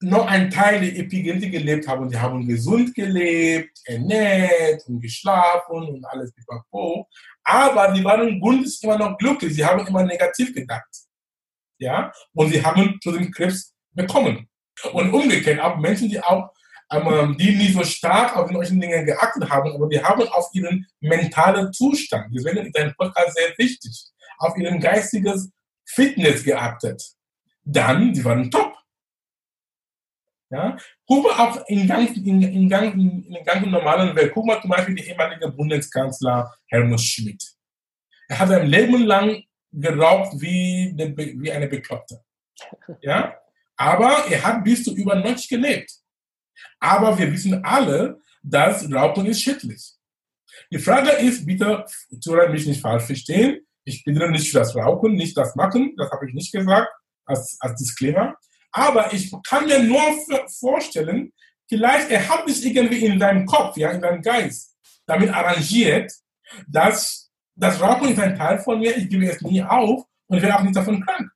noch 0.05 0.27
ein 0.27 0.51
Teil 0.51 0.81
der 0.81 0.97
Epigenetik 0.97 1.53
gelebt 1.53 1.89
haben. 1.89 2.09
Sie 2.09 2.19
haben 2.19 2.47
gesund 2.47 2.95
gelebt, 2.95 3.79
ernährt 3.85 4.87
und 4.87 5.01
geschlafen 5.01 5.89
und 5.89 6.05
alles 6.07 6.33
pipapo. 6.33 7.09
Aber 7.43 7.95
sie 7.95 8.05
waren 8.05 8.41
grundsätzlich 8.41 8.85
immer 8.85 8.99
noch 8.99 9.19
glücklich. 9.19 9.55
Sie 9.55 9.65
haben 9.65 9.87
immer 9.87 10.03
negativ 10.03 10.55
gedacht. 10.55 10.89
Ja? 11.79 12.13
Und 12.33 12.51
sie 12.51 12.65
haben 12.65 12.99
zu 13.03 13.13
dem 13.13 13.31
Krebs 13.31 13.75
bekommen. 13.93 14.49
Und 14.93 15.13
umgekehrt 15.13 15.61
auch 15.61 15.77
Menschen, 15.79 16.09
die 16.09 16.21
auch 16.21 16.51
ähm, 16.91 17.37
die 17.39 17.57
nicht 17.57 17.75
so 17.75 17.83
stark 17.83 18.37
auf 18.37 18.51
solche 18.51 18.75
Dinge 18.75 19.05
geachtet 19.05 19.49
haben, 19.49 19.73
aber 19.73 19.89
die 19.89 20.03
haben 20.03 20.29
auf 20.29 20.49
ihren 20.53 20.87
mentalen 21.01 21.73
Zustand, 21.73 22.27
deswegen 22.35 22.67
ist 22.67 22.79
ein 22.79 22.95
Podcast 22.97 23.35
sehr 23.37 23.53
wichtig, 23.57 24.05
auf 24.39 24.57
ihren 24.57 24.81
geistiges 24.81 25.51
Fitness 25.87 26.45
geachtet. 26.45 27.03
Dann, 27.65 28.13
die 28.13 28.25
waren 28.25 28.51
top. 28.51 28.74
Ja? 30.55 30.77
Guck 31.07 31.25
mal 31.25 31.49
auch 31.49 31.67
in, 31.67 31.89
ganz, 31.89 32.17
in, 32.17 32.41
in, 32.43 32.69
ganz, 32.69 32.95
in, 32.95 33.25
in 33.25 33.35
den 33.35 33.45
ganzen 33.45 33.71
normalen 33.71 34.15
Welt. 34.15 34.33
Guck 34.33 34.47
mal 34.47 34.61
zum 34.61 34.71
Beispiel 34.71 34.95
den 34.95 35.05
ehemaligen 35.05 35.57
Bundeskanzler 35.57 36.55
Helmut 36.69 37.01
Schmidt. 37.01 37.43
Er 38.29 38.39
hat 38.39 38.49
sein 38.49 38.67
Leben 38.67 39.05
lang 39.05 39.43
geraucht 39.73 40.41
wie, 40.41 40.95
wie 40.97 41.51
eine 41.51 41.67
Bekloppte. 41.67 42.21
Ja? 43.01 43.37
Aber 43.77 44.27
er 44.31 44.45
hat 44.45 44.63
bis 44.63 44.85
zu 44.85 44.95
über 44.95 45.17
90 45.17 45.49
gelebt. 45.49 45.91
Aber 46.79 47.19
wir 47.19 47.33
wissen 47.33 47.65
alle, 47.65 48.21
dass 48.43 48.91
Rauchen 48.93 49.27
ist 49.27 49.43
schädlich. 49.43 49.95
Die 50.71 50.79
Frage 50.79 51.11
ist, 51.11 51.45
bitte, 51.45 51.85
Zuhörer 52.21 52.49
mich 52.49 52.67
nicht 52.67 52.81
falsch 52.81 53.05
verstehen. 53.05 53.67
Ich 53.85 54.05
bin 54.05 54.15
nicht 54.31 54.51
für 54.53 54.59
das 54.59 54.77
Rauchen, 54.77 55.15
nicht 55.15 55.37
das 55.37 55.57
Machen. 55.57 55.95
Das 55.97 56.11
habe 56.13 56.29
ich 56.29 56.35
nicht 56.35 56.53
gesagt 56.53 56.89
als, 57.27 57.57
als 57.59 57.81
Disclaimer. 57.81 58.37
Aber 58.77 59.13
ich 59.13 59.33
kann 59.47 59.67
mir 59.67 59.79
nur 59.79 60.03
vorstellen, 60.49 61.33
vielleicht 61.69 62.11
er 62.11 62.29
hat 62.29 62.49
sich 62.49 62.67
irgendwie 62.67 63.07
in 63.07 63.21
seinem 63.21 63.47
Kopf, 63.47 63.77
ja, 63.77 63.93
in 63.93 64.01
seinem 64.01 64.21
Geist 64.21 64.75
damit 65.07 65.31
arrangiert, 65.31 66.13
dass 66.67 67.31
das 67.55 67.81
Rauchen 67.81 68.09
ist 68.09 68.19
ein 68.19 68.37
Teil 68.37 68.59
von 68.59 68.81
mir, 68.81 68.97
ich 68.97 69.09
gebe 69.09 69.27
es 69.27 69.41
nie 69.43 69.63
auf 69.63 70.05
und 70.27 70.37
ich 70.37 70.43
werde 70.43 70.57
auch 70.57 70.63
nicht 70.63 70.75
davon 70.75 71.01
krank. 71.05 71.31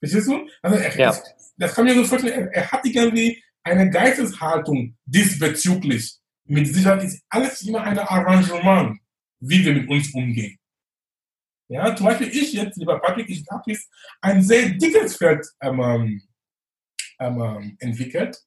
Verstehst 0.00 0.26
du? 0.26 0.48
Also 0.60 0.76
er, 0.76 0.98
ja. 0.98 1.06
das, 1.06 1.52
das, 1.56 1.74
kann 1.74 1.84
mir 1.84 1.94
so 1.94 2.04
vorstellen, 2.04 2.48
er, 2.48 2.52
er 2.52 2.72
hat 2.72 2.84
irgendwie 2.84 3.40
eine 3.62 3.88
Geisteshaltung 3.88 4.96
diesbezüglich. 5.04 6.18
Mit 6.46 6.66
Sicherheit 6.66 7.04
ist 7.04 7.22
alles 7.28 7.62
immer 7.62 7.82
ein 7.82 7.98
Arrangement, 7.98 8.98
wie 9.38 9.64
wir 9.64 9.72
mit 9.72 9.88
uns 9.88 10.12
umgehen. 10.12 10.58
Ja, 11.68 11.94
zum 11.96 12.06
Beispiel 12.06 12.28
ich 12.28 12.52
jetzt, 12.52 12.76
lieber 12.76 13.00
Patrick, 13.00 13.28
ich 13.28 13.44
habe 13.50 13.62
jetzt 13.66 13.90
ein 14.20 14.42
sehr 14.42 14.70
dickes 14.70 15.16
Feld 15.16 15.46
ähm, 15.62 15.80
ähm, 17.20 17.40
ähm, 17.40 17.76
entwickelt, 17.80 18.38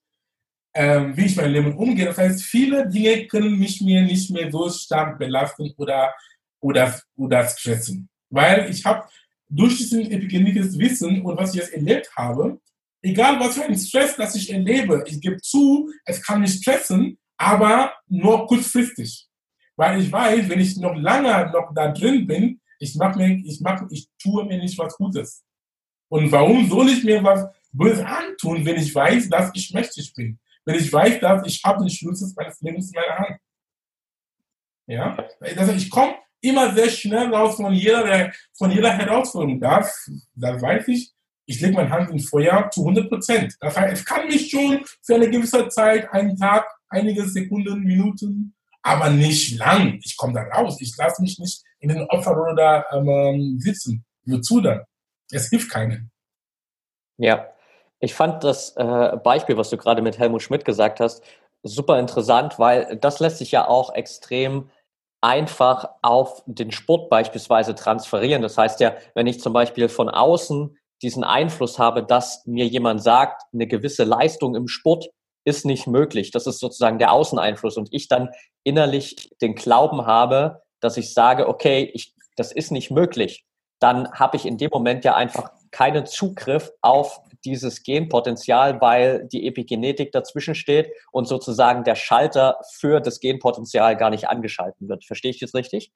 ähm, 0.76 1.18
wie 1.18 1.26
ich 1.26 1.36
mein 1.36 1.52
Leben 1.52 1.76
umgehe. 1.76 2.06
Das 2.06 2.18
heißt, 2.18 2.44
viele 2.44 2.88
Dinge 2.88 3.26
können 3.28 3.58
mich 3.58 3.82
mir 3.82 4.04
nicht 4.04 4.30
mehr 4.30 4.52
so 4.52 4.70
stark 4.70 5.18
belasten 5.18 5.74
oder, 5.78 6.14
oder, 6.60 7.00
oder 7.16 7.48
stressen. 7.48 8.08
Weil 8.30 8.70
ich 8.70 8.86
habe 8.86 9.08
durch 9.50 9.78
diesen 9.78 10.12
epigenetisches 10.12 10.78
Wissen 10.78 11.22
und 11.22 11.38
was 11.38 11.54
ich 11.54 11.62
jetzt 11.62 11.74
erlebt 11.74 12.10
habe, 12.16 12.60
egal 13.02 13.40
was 13.40 13.56
für 13.56 13.64
ein 13.64 13.78
Stress, 13.78 14.16
das 14.16 14.36
ich 14.36 14.52
erlebe, 14.52 15.04
ich 15.08 15.20
gebe 15.22 15.38
zu, 15.38 15.92
es 16.06 16.22
kann 16.22 16.42
mich 16.42 16.54
stressen, 16.54 17.18
aber 17.38 17.94
nur 18.08 18.46
kurzfristig. 18.46 19.28
Weil 19.76 20.02
ich 20.02 20.12
weiß, 20.12 20.50
wenn 20.50 20.60
ich 20.60 20.78
noch 20.78 20.96
lange 20.96 21.52
noch 21.52 21.74
da 21.74 21.88
drin 21.90 22.28
bin, 22.28 22.60
ich 22.80 22.96
mach 22.96 23.16
mir, 23.16 23.30
ich 23.30 23.60
mach, 23.62 23.84
ich 23.90 24.10
tue 24.22 24.46
mir 24.46 24.58
nicht 24.58 24.78
was 24.78 24.96
Gutes. 24.96 25.44
Und 26.10 26.32
warum 26.32 26.68
soll 26.70 26.90
ich 26.90 27.04
mir 27.04 27.24
was 27.24 27.46
Böses 27.72 28.04
antun, 28.04 28.66
wenn 28.66 28.78
ich 28.78 28.94
weiß, 28.94 29.30
dass 29.30 29.52
ich 29.54 29.74
mächtig 29.74 30.14
bin? 30.14 30.40
Wenn 30.66 30.76
ich 30.76 30.92
weiß, 30.92 31.20
dass 31.20 31.46
ich 31.46 31.62
habe 31.64 31.80
den 31.80 31.90
Schlüssel 31.90 32.32
meines 32.36 32.62
Lebens 32.62 32.92
in 32.92 33.00
meiner 33.00 33.18
Hand. 33.18 33.40
Ja? 34.88 35.28
Also 35.58 35.74
ich 35.74 35.90
komme 35.90 36.16
immer 36.42 36.74
sehr 36.74 36.90
schnell 36.90 37.34
raus 37.34 37.56
von 37.56 37.74
jeder, 37.74 38.32
von 38.54 38.72
jeder 38.72 38.92
Herausforderung. 38.92 39.60
Das, 39.60 40.10
das 40.34 40.62
weiß 40.62 40.88
ich. 40.90 41.12
Ich 41.46 41.62
lege 41.62 41.76
meine 41.76 41.90
Hand 41.90 42.10
ins 42.10 42.30
Feuer 42.30 42.70
zu 42.70 42.82
100 42.82 43.10
Prozent. 43.10 43.56
Das 43.60 43.78
heißt, 43.78 43.94
es 43.94 44.06
kann 44.06 44.28
mich 44.28 44.50
schon 44.50 44.84
für 45.02 45.16
eine 45.16 45.30
gewisse 45.30 45.68
Zeit, 45.70 46.12
einen 46.12 46.36
Tag, 46.36 46.66
einige 46.90 47.26
Sekunden, 47.26 47.84
Minuten, 47.84 48.54
aber 48.82 49.10
nicht 49.10 49.58
lang. 49.58 50.00
Ich 50.04 50.16
komme 50.18 50.34
da 50.34 50.44
raus. 50.44 50.78
Ich 50.80 50.96
lasse 50.98 51.22
mich 51.22 51.38
nicht 51.40 51.64
in 51.80 51.90
den 51.90 52.04
Opferrolle 52.10 52.56
da 52.56 52.86
ähm, 52.94 53.60
sitzen. 53.60 54.06
Wozu 54.26 54.62
dann? 54.62 54.84
Es 55.32 55.50
hilft 55.50 55.70
keinen. 55.72 56.12
Ja, 57.18 57.48
ich 58.00 58.14
fand 58.14 58.44
das 58.44 58.76
äh, 58.76 59.18
Beispiel, 59.24 59.58
was 59.58 59.70
du 59.70 59.78
gerade 59.78 60.02
mit 60.02 60.20
Helmut 60.20 60.44
Schmidt 60.44 60.66
gesagt 60.66 61.00
hast, 61.00 61.24
super 61.64 62.00
interessant, 62.00 62.60
weil 62.60 62.98
das 62.98 63.20
lässt 63.20 63.40
sich 63.40 63.52
ja 63.52 63.68
auch 63.68 63.94
extrem 63.94 64.70
einfach 65.22 65.90
auf 66.04 66.44
den 66.46 66.72
Sport 66.72 67.10
beispielsweise 67.10 67.74
transferieren. 67.74 68.42
Das 68.42 68.58
heißt 68.58 68.80
ja, 68.80 68.96
wenn 69.16 69.28
ich 69.28 69.40
zum 69.40 69.52
Beispiel 69.52 69.90
von 69.90 70.10
außen 70.10 70.78
diesen 71.02 71.24
Einfluss 71.24 71.80
habe, 71.80 72.04
dass 72.04 72.46
mir 72.46 72.66
jemand 72.66 73.02
sagt, 73.02 73.44
eine 73.54 73.68
gewisse 73.68 74.04
Leistung 74.04 74.56
im 74.56 74.68
Sport 74.68 75.10
ist 75.44 75.66
nicht 75.66 75.88
möglich. 75.88 76.32
Das 76.32 76.46
ist 76.46 76.60
sozusagen 76.60 77.00
der 77.00 77.12
Außeneinfluss 77.12 77.78
und 77.78 77.90
ich 77.92 78.08
dann 78.08 78.30
innerlich 78.68 79.30
den 79.42 79.56
Glauben 79.56 80.06
habe, 80.06 80.62
dass 80.82 80.98
ich 80.98 81.14
sage, 81.14 81.48
okay, 81.48 81.90
ich 81.94 82.14
das 82.38 82.52
ist 82.52 82.72
nicht 82.72 82.92
möglich, 82.92 83.46
dann 83.80 84.12
habe 84.14 84.38
ich 84.38 84.46
in 84.46 84.58
dem 84.58 84.70
Moment 84.72 85.04
ja 85.04 85.16
einfach 85.16 85.52
keinen 85.72 86.06
Zugriff 86.06 86.72
auf 86.82 87.20
dieses 87.44 87.84
Genpotenzial, 87.84 88.80
weil 88.80 89.28
die 89.28 89.48
Epigenetik 89.48 90.12
dazwischen 90.12 90.56
steht 90.56 90.90
und 91.12 91.28
sozusagen 91.28 91.84
der 91.84 91.96
Schalter 91.96 92.58
für 92.72 93.00
das 93.00 93.20
Genpotenzial 93.20 93.98
gar 93.98 94.10
nicht 94.10 94.28
angeschalten 94.28 94.88
wird. 94.88 95.06
Verstehe 95.06 95.32
ich 95.32 95.40
das 95.40 95.54
richtig? 95.54 95.92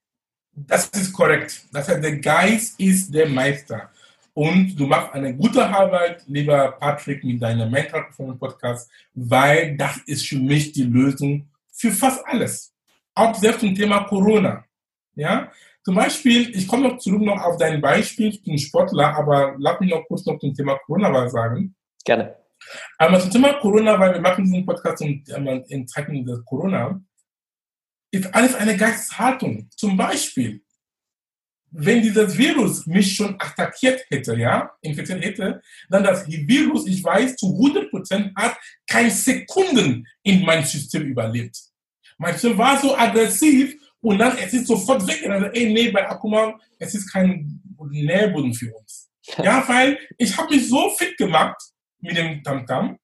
Das 0.53 0.87
ist 0.87 1.13
korrekt. 1.13 1.65
Das 1.71 1.87
heißt, 1.87 2.03
der 2.03 2.17
Geist 2.17 2.79
ist 2.79 3.13
der 3.13 3.29
Meister. 3.29 3.89
Und 4.33 4.75
du 4.77 4.87
machst 4.87 5.13
eine 5.13 5.35
gute 5.35 5.65
Arbeit, 5.65 6.23
lieber 6.27 6.73
Patrick, 6.73 7.23
mit 7.23 7.41
deinem 7.41 7.71
Performance 7.71 8.39
Podcast, 8.39 8.89
weil 9.13 9.75
das 9.75 9.97
ist 10.05 10.25
für 10.27 10.37
mich 10.37 10.71
die 10.71 10.83
Lösung 10.83 11.47
für 11.81 11.91
fast 11.91 12.25
alles. 12.25 12.73
Auch 13.15 13.35
selbst 13.35 13.59
zum 13.59 13.75
Thema 13.75 14.03
Corona. 14.05 14.63
Ja, 15.15 15.51
zum 15.83 15.95
Beispiel, 15.95 16.55
ich 16.55 16.67
komme 16.67 16.87
noch 16.87 16.97
zurück 16.99 17.21
noch 17.21 17.41
auf 17.41 17.57
dein 17.57 17.81
Beispiel 17.81 18.31
zum 18.43 18.57
Sportler, 18.57 19.15
aber 19.17 19.55
lass 19.57 19.79
mich 19.79 19.89
noch 19.89 20.05
kurz 20.07 20.25
noch 20.25 20.39
zum 20.39 20.53
Thema 20.53 20.77
Corona 20.85 21.11
was 21.11 21.31
sagen. 21.31 21.75
Gerne. 22.05 22.35
Aber 22.97 23.19
zum 23.19 23.31
Thema 23.31 23.53
Corona, 23.59 23.99
weil 23.99 24.13
wir 24.13 24.21
machen 24.21 24.45
diesen 24.45 24.65
Podcast 24.65 25.01
in, 25.01 25.23
in 25.67 25.87
Zeiten 25.87 26.23
des 26.23 26.45
Corona, 26.45 27.01
ist 28.11 28.33
alles 28.33 28.55
eine 28.55 28.77
Geisteshaltung. 28.77 29.69
Zum 29.75 29.97
Beispiel, 29.97 30.61
wenn 31.71 32.03
dieses 32.03 32.37
Virus 32.37 32.85
mich 32.85 33.15
schon 33.15 33.35
attackiert 33.39 34.05
hätte, 34.09 34.35
ja, 34.35 34.71
infiziert 34.81 35.23
hätte, 35.23 35.61
dann 35.89 36.03
das 36.03 36.27
Virus, 36.27 36.85
ich 36.85 37.03
weiß, 37.03 37.37
zu 37.37 37.53
100 37.53 37.89
Prozent 37.89 38.35
hat 38.35 38.57
keine 38.87 39.09
Sekunden 39.09 40.05
in 40.21 40.45
mein 40.45 40.63
System 40.63 41.03
überlebt. 41.03 41.70
Mein 42.21 42.33
System 42.33 42.55
war 42.55 42.79
so 42.79 42.95
aggressiv 42.95 43.75
und 43.99 44.19
dann 44.19 44.37
es 44.37 44.53
ist 44.53 44.67
sofort 44.67 45.07
weg. 45.07 45.23
Dann, 45.25 45.45
ey, 45.53 45.73
nee, 45.73 45.89
bei 45.89 46.07
Akuma, 46.07 46.53
es 46.77 46.93
ist 46.93 47.11
kein 47.11 47.59
Nährboden 47.89 48.53
für 48.53 48.71
uns. 48.73 49.09
Ja, 49.43 49.63
weil 49.67 49.97
ich 50.17 50.35
habe 50.35 50.53
mich 50.53 50.67
so 50.67 50.89
fit 50.97 51.15
gemacht 51.17 51.55
mit 51.99 52.17
dem 52.17 52.43
Tamtam, 52.43 52.85
-Tam, 52.85 52.97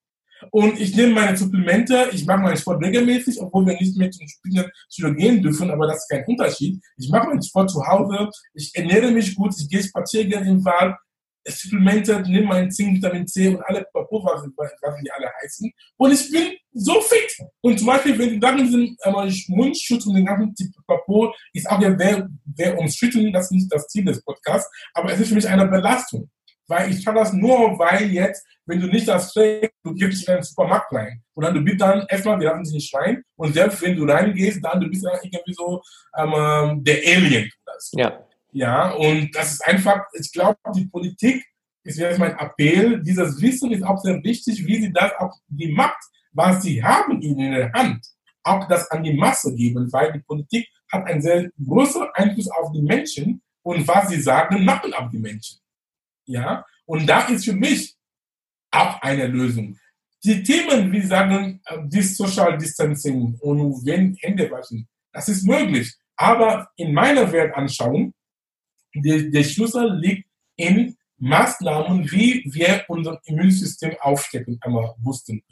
und 0.50 0.78
ich 0.80 0.94
nehme 0.94 1.14
meine 1.14 1.36
Supplemente, 1.36 2.10
ich 2.12 2.26
mache 2.26 2.40
meinen 2.40 2.56
Sport 2.56 2.84
regelmäßig, 2.84 3.40
obwohl 3.40 3.66
wir 3.66 3.74
nicht 3.74 3.96
mehr 3.96 4.10
zum 4.10 4.26
Spielen 4.28 5.16
gehen 5.16 5.42
dürfen, 5.42 5.70
aber 5.70 5.86
das 5.86 5.98
ist 5.98 6.08
kein 6.08 6.24
Unterschied. 6.26 6.80
Ich 6.96 7.08
mache 7.08 7.28
meinen 7.28 7.42
Sport 7.42 7.70
zu 7.70 7.84
Hause, 7.86 8.28
ich 8.54 8.70
ernähre 8.74 9.10
mich 9.10 9.34
gut, 9.34 9.54
ich 9.58 9.68
gehe 9.68 9.82
spazieren 9.82 10.46
im 10.46 10.64
Wald, 10.64 10.94
Supplemente, 11.50 12.20
nehme 12.22 12.46
meinen 12.46 12.70
Zink, 12.70 12.96
Vitamin 12.96 13.26
C 13.26 13.48
und 13.48 13.62
alle 13.62 13.86
Papo, 13.92 14.24
was, 14.24 14.42
die 14.44 15.10
alle 15.10 15.32
heißen. 15.42 15.70
Und 15.96 16.12
ich 16.12 16.30
bin 16.30 16.52
so 16.72 17.00
fit. 17.00 17.46
Und 17.60 17.78
zum 17.78 17.86
Beispiel, 17.86 18.18
wenn 18.18 18.30
die 18.30 18.40
sagen, 18.40 18.58
diesen 18.58 18.96
äh, 19.02 19.54
Mundschutz 19.54 20.06
und 20.06 20.14
den 20.14 20.26
ganzen 20.26 20.54
Papo 20.86 21.32
ist 21.52 21.68
auch 21.68 21.80
ja 21.80 21.96
sehr, 21.96 22.28
sehr 22.54 22.78
umstritten, 22.78 23.32
das 23.32 23.46
ist 23.46 23.52
nicht 23.52 23.72
das 23.72 23.86
Ziel 23.88 24.04
des 24.04 24.22
Podcasts, 24.22 24.70
aber 24.94 25.12
es 25.12 25.20
ist 25.20 25.28
für 25.28 25.34
mich 25.34 25.48
eine 25.48 25.66
Belastung. 25.66 26.30
Weil 26.68 26.90
ich 26.90 27.02
kann 27.02 27.14
das 27.14 27.32
nur, 27.32 27.78
weil 27.78 28.10
jetzt, 28.10 28.46
wenn 28.66 28.78
du 28.78 28.88
nicht 28.88 29.08
das 29.08 29.32
trägst, 29.32 29.72
du 29.82 29.94
gehst 29.94 30.28
in 30.28 30.34
den 30.34 30.42
Supermarkt 30.42 30.92
rein. 30.92 31.22
Und 31.32 31.44
dann 31.44 31.54
du 31.54 31.62
bist 31.62 31.80
dann 31.80 32.04
erstmal, 32.08 32.38
wir 32.38 32.48
lassen 32.48 32.64
dich 32.64 32.74
nicht 32.74 32.94
rein. 32.94 33.22
Und 33.36 33.54
selbst 33.54 33.80
wenn 33.80 33.96
du 33.96 34.04
reingehst, 34.04 34.62
dann 34.62 34.78
du 34.78 34.88
bist 34.88 35.02
dann 35.02 35.18
irgendwie 35.22 35.54
so 35.54 35.80
ähm, 36.16 36.34
ähm 36.36 36.84
der 36.84 36.98
Alien. 37.06 37.50
Ja. 37.92 38.27
Ja, 38.52 38.92
und 38.92 39.34
das 39.34 39.52
ist 39.52 39.66
einfach, 39.66 40.02
ich 40.12 40.32
glaube, 40.32 40.58
die 40.74 40.86
Politik 40.86 41.44
ist 41.84 41.98
jetzt 41.98 42.18
mein 42.18 42.36
Appell. 42.38 43.02
Dieses 43.02 43.40
Wissen 43.40 43.72
ist 43.72 43.82
auch 43.82 43.98
sehr 43.98 44.22
wichtig, 44.22 44.64
wie 44.66 44.80
sie 44.80 44.92
das 44.92 45.12
auch 45.18 45.34
die 45.48 45.72
Macht, 45.72 45.98
was 46.32 46.62
sie 46.62 46.82
haben 46.82 47.20
in 47.22 47.38
der 47.38 47.72
Hand, 47.72 48.06
auch 48.42 48.66
das 48.68 48.90
an 48.90 49.02
die 49.02 49.14
Masse 49.14 49.54
geben, 49.54 49.92
weil 49.92 50.12
die 50.12 50.20
Politik 50.20 50.68
hat 50.90 51.06
einen 51.06 51.20
sehr 51.20 51.50
großen 51.62 52.06
Einfluss 52.14 52.50
auf 52.50 52.72
die 52.72 52.82
Menschen 52.82 53.42
und 53.62 53.86
was 53.86 54.08
sie 54.08 54.20
sagen, 54.20 54.64
machen 54.64 54.92
auch 54.94 55.10
die 55.10 55.18
Menschen. 55.18 55.58
Ja, 56.26 56.64
und 56.86 57.06
da 57.06 57.26
ist 57.26 57.44
für 57.44 57.54
mich 57.54 57.94
auch 58.70 59.00
eine 59.02 59.26
Lösung. 59.26 59.78
Die 60.24 60.42
Themen, 60.42 60.90
wie 60.92 61.02
sagen, 61.02 61.60
äh, 61.66 61.78
die 61.84 62.02
Social 62.02 62.56
Distancing 62.58 63.36
und 63.40 63.86
wenn 63.86 64.14
Hände 64.20 64.50
waschen, 64.50 64.88
das 65.12 65.28
ist 65.28 65.44
möglich. 65.44 65.94
Aber 66.16 66.68
in 66.76 66.92
meiner 66.92 67.30
Weltanschauung, 67.30 68.12
der, 68.94 69.22
der 69.22 69.44
Schlüssel 69.44 69.98
liegt 69.98 70.28
in 70.56 70.96
Maßnahmen, 71.18 72.10
wie 72.10 72.44
wir 72.46 72.84
unser 72.88 73.20
Immunsystem 73.24 73.96
aufstecken, 74.00 74.58
einmal 74.60 74.94
wussten. 74.98 75.42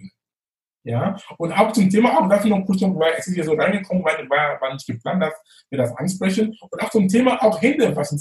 Ja, 0.84 1.16
und 1.38 1.52
auch 1.52 1.72
zum 1.72 1.90
Thema, 1.90 2.16
auch 2.16 2.28
dafür 2.28 2.50
noch 2.50 2.64
kurz 2.64 2.80
weil 2.80 3.14
es 3.18 3.26
ist 3.26 3.36
ja 3.36 3.42
so 3.42 3.54
reingekommen, 3.54 4.04
weil 4.04 4.28
war, 4.30 4.60
war 4.60 4.72
nicht 4.72 4.86
geplant, 4.86 5.20
dass 5.20 5.34
wir 5.68 5.78
das 5.78 5.96
ansprechen. 5.96 6.56
Und 6.60 6.80
auch 6.80 6.90
zum 6.90 7.08
Thema 7.08 7.42
auch 7.42 7.60
Hände 7.60 7.94
waschen, 7.96 8.20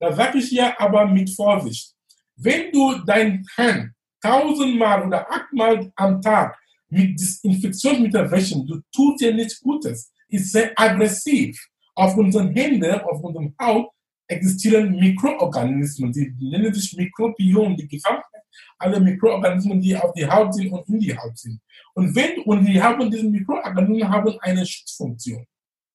da 0.00 0.12
sage 0.12 0.38
ich 0.38 0.50
ja 0.50 0.74
aber 0.78 1.06
mit 1.06 1.30
Vorsicht. 1.30 1.94
Wenn 2.34 2.72
du 2.72 2.94
dein 3.06 3.46
Hand 3.56 3.92
tausendmal 4.20 5.06
oder 5.06 5.30
achtmal 5.30 5.92
am 5.94 6.20
Tag 6.20 6.58
mit 6.88 7.20
Desinfektionsmittel 7.20 8.28
wäschen, 8.30 8.66
du 8.66 8.80
tust 8.92 9.20
dir 9.20 9.32
nichts 9.32 9.60
Gutes. 9.60 10.12
Ist 10.28 10.50
sehr 10.50 10.72
aggressiv. 10.74 11.56
Auf 11.94 12.16
unseren 12.16 12.52
Händen, 12.54 13.00
auf 13.00 13.22
unserem 13.22 13.54
Haut 13.60 13.90
existieren 14.30 14.96
Mikroorganismen, 14.96 16.12
die 16.12 16.34
nennen 16.40 16.72
sich 16.72 16.96
Mikrobiom, 16.96 17.76
die 17.76 17.88
gesamte 17.88 18.30
alle 18.78 19.00
Mikroorganismen, 19.00 19.80
die 19.80 19.96
auf 19.96 20.12
die 20.14 20.26
Haut 20.26 20.54
sind 20.54 20.72
und 20.72 20.88
in 20.88 20.98
die 20.98 21.16
Haut 21.16 21.36
sind. 21.38 21.60
Und 21.94 22.14
wenn, 22.14 22.40
und 22.40 22.64
die 22.64 22.80
haben 22.82 23.10
diese 23.10 23.28
Mikroorganismen 23.28 24.08
haben 24.08 24.38
eine 24.40 24.64
Schutzfunktion. 24.64 25.46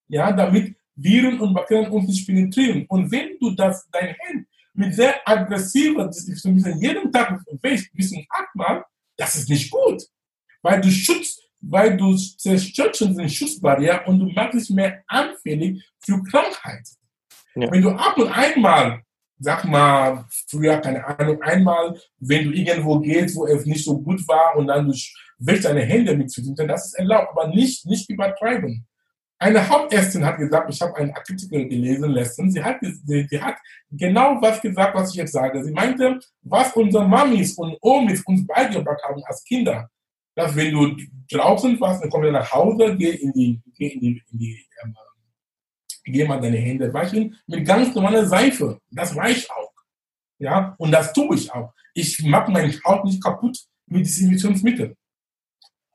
Ja, 0.07 0.31
damit 0.31 0.75
Viren 0.95 1.39
und 1.39 1.53
Bakterien 1.53 1.91
uns 1.91 2.07
nicht 2.07 2.25
penetrieren. 2.25 2.85
Und 2.87 3.11
wenn 3.11 3.37
du 3.39 3.51
das, 3.51 3.87
dein 3.91 4.09
Hand 4.09 4.47
mit 4.73 4.93
sehr 4.93 5.15
aggressiver 5.25 6.07
Desinfektion 6.07 6.79
jeden 6.79 7.11
Tag 7.11 7.41
wäschst, 7.61 7.91
bis 7.93 8.09
zum 8.09 8.23
achtmal, 8.29 8.83
das 9.17 9.35
ist 9.35 9.49
nicht 9.49 9.71
gut. 9.71 10.03
Weil 10.61 10.81
du 10.81 10.91
schützt, 10.91 11.41
weil 11.61 11.97
du 11.97 12.15
zerstörst 12.15 13.01
den 13.01 13.29
Schutzbarriere 13.29 14.03
und 14.05 14.19
du 14.19 14.27
machst 14.27 14.53
dich 14.53 14.69
mehr 14.69 15.03
anfällig 15.07 15.83
für 15.99 16.21
Krankheit. 16.23 16.87
Ja. 17.55 17.71
Wenn 17.71 17.81
du 17.81 17.89
ab 17.91 18.17
und 18.17 18.27
einmal, 18.27 19.01
sag 19.39 19.65
mal, 19.65 20.25
früher, 20.49 20.77
keine 20.77 21.05
Ahnung, 21.05 21.41
einmal, 21.41 21.97
wenn 22.19 22.45
du 22.45 22.51
irgendwo 22.51 22.99
gehst, 22.99 23.35
wo 23.35 23.45
es 23.47 23.65
nicht 23.65 23.83
so 23.83 23.99
gut 23.99 24.27
war 24.27 24.55
und 24.55 24.67
dann 24.67 24.87
du 24.87 24.93
wäschst 25.39 25.65
deine 25.65 25.81
Hände 25.81 26.15
mit 26.15 26.31
zu 26.31 26.41
das 26.53 26.87
ist 26.87 26.93
erlaubt, 26.93 27.29
aber 27.31 27.47
nicht, 27.47 27.85
nicht 27.85 28.09
übertreiben. 28.09 28.85
Eine 29.37 29.67
Hauptärztin 29.67 30.25
hat 30.25 30.37
gesagt, 30.37 30.73
ich 30.73 30.81
habe 30.81 30.95
einen 30.95 31.13
Artikel 31.13 31.67
gelesen 31.67 32.11
letztens, 32.11 32.53
sie 32.53 32.63
hat, 32.63 32.77
sie, 32.81 33.27
sie, 33.29 33.41
hat 33.41 33.57
genau 33.91 34.41
was 34.41 34.61
gesagt, 34.61 34.95
was 34.95 35.09
ich 35.11 35.17
jetzt 35.17 35.33
sage. 35.33 35.61
Sie 35.63 35.71
meinte, 35.71 36.19
was 36.41 36.73
unsere 36.73 37.05
Mamis 37.05 37.53
und 37.55 37.77
Omis 37.81 38.21
uns 38.25 38.47
beigebracht 38.47 39.03
haben 39.03 39.21
als 39.25 39.43
Kinder, 39.43 39.89
dass 40.35 40.55
wenn 40.55 40.71
du 40.71 40.95
draußen 41.29 41.79
warst, 41.81 42.01
dann 42.01 42.09
kommst 42.09 42.27
du 42.27 42.31
nach 42.31 42.49
Hause, 42.51 42.95
geh 42.97 43.11
in 43.11 43.33
die, 43.33 43.61
geh 43.77 43.87
in 43.87 43.99
die, 43.99 44.23
in 44.31 44.39
die 44.39 44.65
ähm, 44.83 44.95
geh 46.05 46.25
mal 46.25 46.39
deine 46.39 46.57
Hände 46.57 46.93
waschen 46.93 47.35
mit 47.47 47.65
ganz 47.65 47.93
normaler 47.93 48.25
Seife. 48.25 48.79
Das 48.91 49.15
reicht 49.15 49.49
auch. 49.51 49.73
Ja, 50.37 50.75
und 50.77 50.91
das 50.91 51.13
tue 51.13 51.35
ich 51.35 51.51
auch. 51.51 51.73
Ich 51.93 52.21
mache 52.23 52.51
meine 52.51 52.73
Haut 52.85 53.05
nicht 53.05 53.23
kaputt 53.23 53.57
mit 53.87 54.05
Desinfektionsmitteln. 54.05 54.95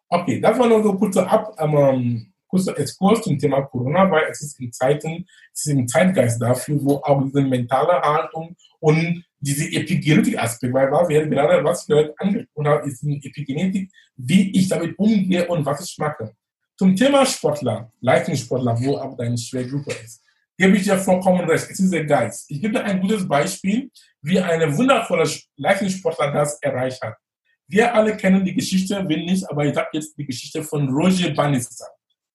Okay, 0.09 0.40
das 0.40 0.59
war 0.59 0.66
nur 0.66 0.83
so 0.83 0.94
kurzer 0.94 1.31
Ab, 1.31 1.55
ähm, 1.59 2.33
kurzer 2.49 2.77
Exkurs 2.79 3.23
zum 3.23 3.38
Thema 3.38 3.62
Corona, 3.62 4.11
weil 4.11 4.25
es 4.31 4.42
ist 4.42 4.59
in 4.59 4.73
Zeiten, 4.73 5.27
es 5.53 5.66
ist 5.66 5.73
im 5.73 5.87
Zeitgeist 5.87 6.42
dafür, 6.42 6.79
wo 6.83 6.96
auch 6.96 7.23
diese 7.23 7.42
mentale 7.42 8.01
Haltung 8.01 8.57
und 8.81 9.25
diese 9.38 9.70
Epigenetik-Aspekt, 9.70 10.75
weil 10.75 10.90
was 10.90 11.09
wir 11.09 11.27
gerade, 11.27 11.62
was 11.64 11.87
heute 11.88 12.14
angesprochen 12.18 12.68
haben, 12.68 12.88
ist 12.88 13.05
eine 13.05 13.16
Epigenetik, 13.16 13.90
wie 14.16 14.51
ich 14.51 14.68
damit 14.68 14.99
umgehe 14.99 15.46
und 15.46 15.64
was 15.64 15.88
ich 15.88 15.96
mache. 15.99 16.35
Zum 16.81 16.97
Thema 16.97 17.27
Sportler, 17.27 17.93
Leistungssportler, 18.01 18.75
wo 18.81 18.97
auch 18.97 19.14
deine 19.14 19.37
Schwergruppe 19.37 19.93
ist, 20.03 20.25
gebe 20.57 20.79
ich 20.79 20.85
dir 20.85 20.97
vollkommen 20.97 21.47
recht. 21.47 21.69
Es 21.71 21.79
ist 21.79 21.93
der 21.93 22.07
Geist. 22.07 22.51
Ich 22.51 22.59
gebe 22.59 22.73
dir 22.73 22.83
ein 22.83 23.03
gutes 23.03 23.29
Beispiel, 23.29 23.90
wie 24.23 24.40
eine 24.40 24.75
wundervolle 24.75 25.31
Leistungssportler 25.59 26.33
das 26.33 26.55
erreicht 26.62 27.03
hat. 27.03 27.16
Wir 27.69 27.95
alle 27.95 28.16
kennen 28.16 28.47
die 28.47 28.55
Geschichte, 28.55 28.95
wenn 29.07 29.27
nicht, 29.27 29.47
aber 29.51 29.66
ich 29.66 29.75
sage 29.75 29.90
jetzt 29.93 30.16
die 30.16 30.25
Geschichte 30.25 30.64
von 30.64 30.88
Roger 30.88 31.35
Bannister. 31.35 31.85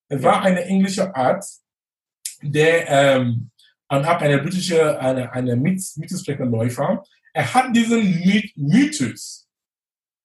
Er 0.10 0.22
war 0.22 0.44
ein 0.44 0.58
englischer 0.58 1.16
Arzt, 1.16 1.64
der 2.44 2.88
ähm, 2.88 3.50
und 3.90 4.06
auch 4.06 4.22
eine 4.22 4.38
britische, 4.44 5.00
eine, 5.00 5.32
eine 5.34 5.56
Mittelstreckenläufer. 5.56 7.04
Er 7.34 7.52
hat 7.52 7.76
diesen 7.76 8.54
Mythos 8.58 9.48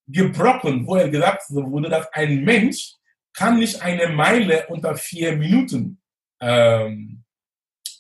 gebrochen, 0.07 0.87
wo 0.87 0.97
er 0.97 1.09
gesagt 1.09 1.45
wurde, 1.49 1.89
dass 1.89 2.13
ein 2.13 2.45
Mensch 2.45 3.00
kann 3.33 3.59
nicht 3.59 3.81
eine 3.83 4.09
Meile 4.09 4.67
unter 4.69 4.95
vier 4.97 5.37
Minuten 5.37 6.01
ähm, 6.41 7.23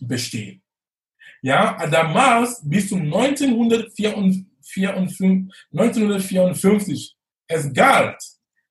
bestehen. 0.00 0.62
Ja, 1.42 1.86
damals 1.86 2.60
bis 2.62 2.88
zum 2.88 3.02
1954, 3.02 4.46
1954 5.72 7.16
es 7.48 7.72
galt, 7.72 8.22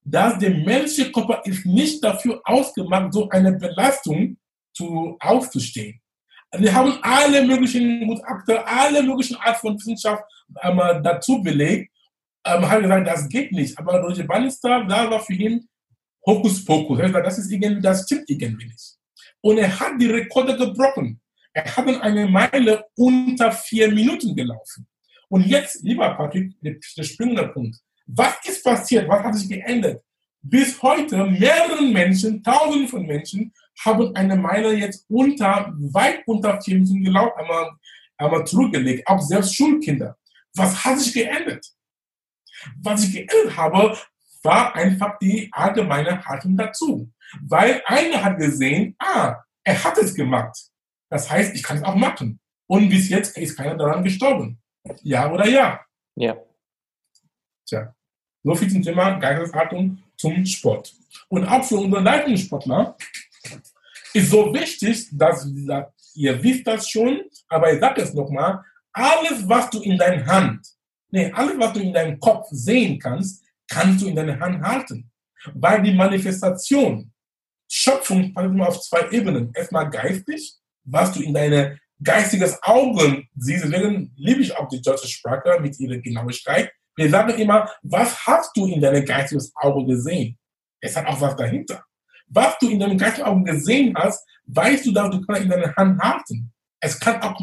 dass 0.04 0.38
der 0.38 0.52
menschliche 0.52 1.12
Körper 1.12 1.42
ist 1.46 1.66
nicht 1.66 2.04
dafür 2.04 2.42
ausgemacht, 2.44 3.14
so 3.14 3.28
eine 3.30 3.54
Belastung 3.54 4.38
zu, 4.74 5.18
aufzustehen. 5.20 6.00
Wir 6.58 6.74
haben 6.74 6.98
alle 7.02 7.46
möglichen 7.46 8.08
Gutachter, 8.08 8.66
alle 8.68 9.04
möglichen 9.04 9.36
Art 9.38 9.58
von 9.58 9.76
Wissenschaft 9.76 10.24
ähm, 10.64 10.78
dazu 11.04 11.42
belegt. 11.44 11.92
Ähm, 12.46 12.68
haben 12.68 12.82
gesagt, 12.82 13.08
das 13.08 13.30
geht 13.30 13.52
nicht. 13.52 13.78
Aber 13.78 14.02
Roger 14.02 14.24
Bannister, 14.24 14.84
da 14.86 15.10
war 15.12 15.20
für 15.20 15.34
ihn 15.34 15.68
Hokuspokus. 16.30 17.00
Er 17.00 17.08
gesagt, 17.08 17.28
das 17.28 17.40
ist 17.40 17.52
irgendwie, 17.52 17.82
das 17.82 18.04
stimmt 18.04 18.30
irgendwie 18.30 18.66
nicht. 18.68 18.98
Und 19.42 19.58
er 19.58 19.80
hat 19.80 20.00
die 20.00 20.08
Rekorde 20.08 20.56
gebrochen. 20.58 21.20
Er 21.54 21.66
hat 21.66 21.88
eine 21.88 22.28
Meile 22.28 22.86
unter 22.96 23.52
vier 23.52 23.92
Minuten 23.92 24.36
gelaufen. 24.36 24.88
Und 25.30 25.46
jetzt, 25.46 25.84
lieber 25.84 26.16
Patrick, 26.16 26.54
der 26.62 27.04
springende 27.04 27.48
Punkt. 27.48 27.78
Was 28.08 28.36
ist 28.46 28.64
passiert? 28.64 29.08
Was 29.08 29.24
hat 29.24 29.36
sich 29.36 29.50
geändert? 29.50 30.02
Bis 30.42 30.82
heute 30.82 31.26
mehreren 31.26 31.92
Menschen, 31.92 32.42
tausenden 32.42 32.88
von 32.88 33.06
Menschen, 33.06 33.54
haben 33.84 34.16
eine 34.16 34.36
Meile 34.36 34.74
jetzt 34.74 35.06
unter, 35.10 35.74
weit 35.78 36.22
unter 36.26 36.62
vier 36.62 36.76
Minuten 36.76 37.04
gelaufen, 37.04 37.34
einmal, 37.38 37.72
einmal 38.18 38.46
zurückgelegt, 38.46 39.08
auch 39.08 39.22
selbst 39.22 39.56
Schulkinder. 39.56 40.18
Was 40.56 40.84
hat 40.84 41.00
sich 41.00 41.14
geändert? 41.14 41.66
Was 42.82 43.04
ich 43.04 43.14
geändert 43.14 43.56
habe, 43.56 43.98
war 44.44 44.76
einfach 44.76 45.18
die 45.20 45.50
allgemeine 45.52 46.24
Haltung 46.26 46.56
dazu. 46.56 47.12
Weil 47.42 47.82
einer 47.86 48.24
hat 48.24 48.38
gesehen, 48.38 48.96
ah, 49.00 49.38
er 49.64 49.84
hat 49.84 49.98
es 49.98 50.14
gemacht. 50.14 50.58
Das 51.10 51.30
heißt, 51.30 51.56
ich 51.56 51.64
kann 51.64 51.78
es 51.78 51.84
auch 51.84 51.96
machen. 51.96 52.40
Und 52.68 52.90
bis 52.90 53.10
jetzt 53.10 53.38
ist 53.38 53.58
keiner 53.58 53.76
daran 53.76 54.04
gestorben. 54.04 54.60
Ja 55.02 55.32
oder 55.32 55.48
ja? 55.48 55.82
Ja. 56.16 56.38
Tja, 57.68 57.94
so 58.44 58.56
viel 58.56 58.72
zum 58.72 58.82
Thema 58.82 59.18
Geisteshaltung 59.20 60.02
zum 60.18 60.46
Sport. 60.46 60.94
Und 61.28 61.46
auch 61.46 61.64
für 61.64 61.78
unsere 61.78 62.02
Leistungssportler 62.02 62.96
ist 64.14 64.30
so 64.30 64.54
wichtig, 64.54 65.08
dass 65.12 65.48
ihr 66.16 66.44
wisst 66.44 66.68
das 66.68 66.90
schon, 66.90 67.22
aber 67.48 67.74
ich 67.74 67.80
sage 67.80 68.02
es 68.02 68.14
nochmal, 68.14 68.64
alles, 68.92 69.48
was 69.48 69.70
du 69.70 69.82
in 69.82 69.98
deiner 69.98 70.26
Hand, 70.26 70.68
nee, 71.12 71.32
alles, 71.32 71.58
was 71.58 71.74
du 71.74 71.80
in 71.80 71.94
deinem 71.94 72.20
Kopf 72.20 72.48
sehen 72.50 73.00
kannst, 73.00 73.44
kannst 73.70 74.02
du 74.02 74.08
in 74.08 74.16
deiner 74.16 74.40
Hand 74.40 74.62
halten. 74.62 75.12
Weil 75.54 75.82
die 75.82 75.94
Manifestation, 75.94 77.12
Schöpfung 77.72 78.34
fangen 78.34 78.62
auf 78.62 78.82
zwei 78.82 79.10
Ebenen. 79.12 79.52
Erstmal 79.54 79.90
geistig, 79.90 80.56
was 80.84 81.14
du 81.14 81.22
in 81.22 81.34
deine 81.34 81.80
geistiges 82.04 82.62
Augen 82.64 83.28
siehst. 83.36 83.66
Deswegen 83.66 84.12
liebe 84.18 84.42
ich 84.42 84.56
auch 84.58 84.68
die 84.68 84.82
deutsche 84.82 85.08
Sprache 85.08 85.60
mit 85.62 85.80
ihrer 85.80 85.98
Genauigkeit. 85.98 86.72
Wir 86.96 87.10
sagen 87.10 87.38
immer, 87.40 87.70
was 87.84 88.26
hast 88.26 88.56
du 88.58 88.66
in 88.66 88.82
deinem 88.82 89.06
geistiges 89.06 89.52
Auge 89.56 89.86
gesehen? 89.86 90.38
Es 90.82 90.96
hat 90.96 91.06
auch 91.06 91.22
was 91.22 91.36
dahinter. 91.36 91.84
Was 92.28 92.58
du 92.60 92.70
in 92.70 92.80
deinem 92.80 92.98
geistigen 92.98 93.28
Auge 93.28 93.52
gesehen 93.52 93.94
hast, 93.96 94.28
weißt 94.46 94.86
du, 94.86 94.92
dass 94.92 95.10
du 95.10 95.22
kannst 95.22 95.44
in 95.44 95.50
deiner 95.50 95.76
Hand 95.76 96.02
halten. 96.02 96.52
Es 96.82 97.00
kann 97.00 97.22
auch 97.22 97.40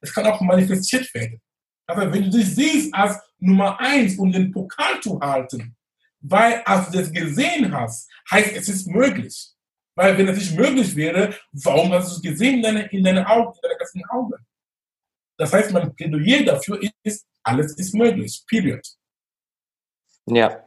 es 0.00 0.14
kann 0.14 0.26
auch 0.26 0.40
manifestiert 0.40 1.12
werden. 1.14 1.40
Aber 1.86 2.12
wenn 2.12 2.24
du 2.24 2.30
dich 2.30 2.54
siehst 2.54 2.94
als 2.94 3.18
Nummer 3.38 3.78
eins 3.80 4.18
und 4.18 4.32
den 4.32 4.50
Pokal 4.50 5.00
zu 5.00 5.20
halten, 5.20 5.76
weil 6.20 6.62
als 6.64 6.90
du 6.90 6.98
das 6.98 7.12
gesehen 7.12 7.72
hast, 7.72 8.10
heißt 8.30 8.56
es 8.56 8.68
ist 8.68 8.86
möglich. 8.86 9.52
Weil 9.94 10.18
wenn 10.18 10.28
es 10.28 10.38
nicht 10.38 10.56
möglich 10.56 10.94
wäre, 10.94 11.34
warum 11.52 11.92
hast 11.92 12.10
du 12.10 12.16
es 12.16 12.22
gesehen 12.22 12.56
in 12.56 12.62
deinen 12.62 12.86
in 12.90 13.02
deine 13.02 13.26
Augen, 13.26 13.54
in 13.54 13.68
deinen 13.68 13.78
ganzen 13.78 14.04
Augen? 14.10 14.34
Das 15.38 15.52
heißt, 15.52 15.72
mein 15.72 15.94
Plädoyer 15.94 16.44
dafür 16.44 16.80
ist, 17.02 17.26
alles 17.42 17.76
ist 17.76 17.94
möglich. 17.94 18.42
Period. 18.46 18.86
Ja, 20.26 20.64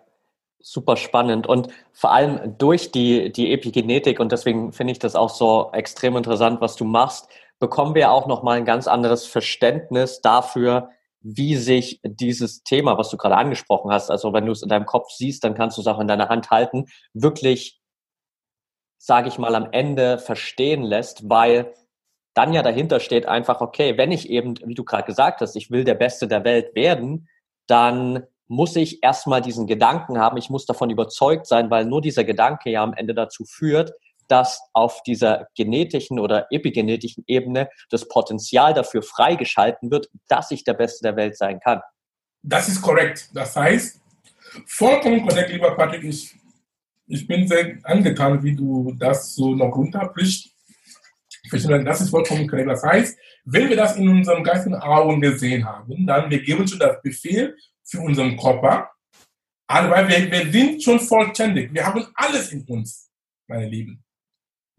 super 0.59 0.95
spannend. 0.95 1.47
Und 1.47 1.67
vor 1.91 2.11
allem 2.11 2.57
durch 2.57 2.91
die, 2.91 3.31
die 3.31 3.51
Epigenetik, 3.51 4.19
und 4.19 4.31
deswegen 4.31 4.71
finde 4.71 4.91
ich 4.91 4.99
das 4.99 5.15
auch 5.15 5.29
so 5.29 5.69
extrem 5.73 6.15
interessant, 6.17 6.61
was 6.61 6.75
du 6.75 6.85
machst, 6.85 7.27
bekommen 7.59 7.95
wir 7.95 8.11
auch 8.11 8.27
nochmal 8.27 8.57
ein 8.57 8.65
ganz 8.65 8.87
anderes 8.87 9.25
Verständnis 9.25 10.21
dafür, 10.21 10.91
wie 11.21 11.55
sich 11.55 11.99
dieses 12.03 12.63
Thema, 12.63 12.97
was 12.97 13.09
du 13.09 13.17
gerade 13.17 13.35
angesprochen 13.35 13.91
hast, 13.91 14.09
also 14.09 14.33
wenn 14.33 14.45
du 14.45 14.51
es 14.51 14.61
in 14.61 14.69
deinem 14.69 14.85
Kopf 14.85 15.11
siehst, 15.11 15.43
dann 15.43 15.53
kannst 15.53 15.77
du 15.77 15.81
es 15.81 15.87
auch 15.87 15.99
in 15.99 16.07
deiner 16.07 16.29
Hand 16.29 16.49
halten, 16.49 16.85
wirklich, 17.13 17.79
sage 18.97 19.27
ich 19.27 19.37
mal, 19.37 19.55
am 19.55 19.69
Ende 19.71 20.17
verstehen 20.17 20.83
lässt, 20.83 21.29
weil 21.29 21.73
dann 22.33 22.53
ja 22.53 22.61
dahinter 22.61 22.99
steht 22.99 23.25
einfach, 23.25 23.59
okay, 23.59 23.97
wenn 23.97 24.11
ich 24.11 24.29
eben, 24.29 24.55
wie 24.63 24.75
du 24.75 24.83
gerade 24.83 25.03
gesagt 25.03 25.41
hast, 25.41 25.55
ich 25.55 25.71
will 25.71 25.83
der 25.83 25.95
Beste 25.95 26.27
der 26.27 26.43
Welt 26.45 26.73
werden, 26.75 27.27
dann 27.67 28.23
muss 28.47 28.75
ich 28.75 29.03
erstmal 29.03 29.41
diesen 29.41 29.67
Gedanken 29.67 30.17
haben, 30.19 30.37
ich 30.37 30.49
muss 30.49 30.65
davon 30.65 30.89
überzeugt 30.89 31.45
sein, 31.45 31.69
weil 31.69 31.85
nur 31.85 32.01
dieser 32.01 32.23
Gedanke 32.23 32.71
ja 32.71 32.83
am 32.83 32.93
Ende 32.93 33.13
dazu 33.13 33.45
führt, 33.45 33.91
dass 34.29 34.61
auf 34.73 35.01
dieser 35.03 35.47
genetischen 35.55 36.19
oder 36.19 36.47
epigenetischen 36.51 37.23
Ebene 37.27 37.69
das 37.89 38.07
Potenzial 38.07 38.73
dafür 38.73 39.01
freigeschalten 39.01 39.91
wird, 39.91 40.09
dass 40.27 40.51
ich 40.51 40.63
der 40.63 40.73
Beste 40.73 41.03
der 41.03 41.15
Welt 41.15 41.37
sein 41.37 41.59
kann. 41.59 41.81
Das 42.41 42.67
ist 42.67 42.81
korrekt. 42.81 43.29
Das 43.33 43.55
heißt, 43.55 44.01
vollkommen 44.65 45.27
korrekt, 45.27 45.51
lieber 45.51 45.75
Patrick. 45.75 46.03
Ich, 46.03 46.35
ich 47.07 47.27
bin 47.27 47.47
sehr 47.47 47.77
angetan, 47.83 48.41
wie 48.43 48.55
du 48.55 48.93
das 48.97 49.35
so 49.35 49.55
noch 49.55 49.75
runterbrichst. 49.75 50.49
Das 51.51 52.01
ist 52.01 52.09
vollkommen 52.09 52.47
korrekt. 52.47 52.69
Das 52.69 52.83
heißt, 52.83 53.17
wenn 53.45 53.69
wir 53.69 53.75
das 53.75 53.95
in 53.95 54.07
unserem 54.07 54.43
geistigen 54.43 54.75
Augen 54.75 55.19
gesehen 55.19 55.65
haben, 55.65 56.05
dann 56.05 56.29
wir 56.29 56.41
geben 56.41 56.67
schon 56.67 56.79
das 56.79 57.01
Befehl 57.01 57.55
für 57.83 57.99
unseren 58.01 58.37
Körper, 58.37 58.91
weil 59.67 60.07
wir, 60.07 60.31
wir 60.31 60.51
sind 60.51 60.83
schon 60.83 60.99
vollständig. 60.99 61.73
Wir 61.73 61.85
haben 61.85 62.05
alles 62.13 62.51
in 62.51 62.63
uns, 62.65 63.09
meine 63.47 63.67
Lieben. 63.67 64.03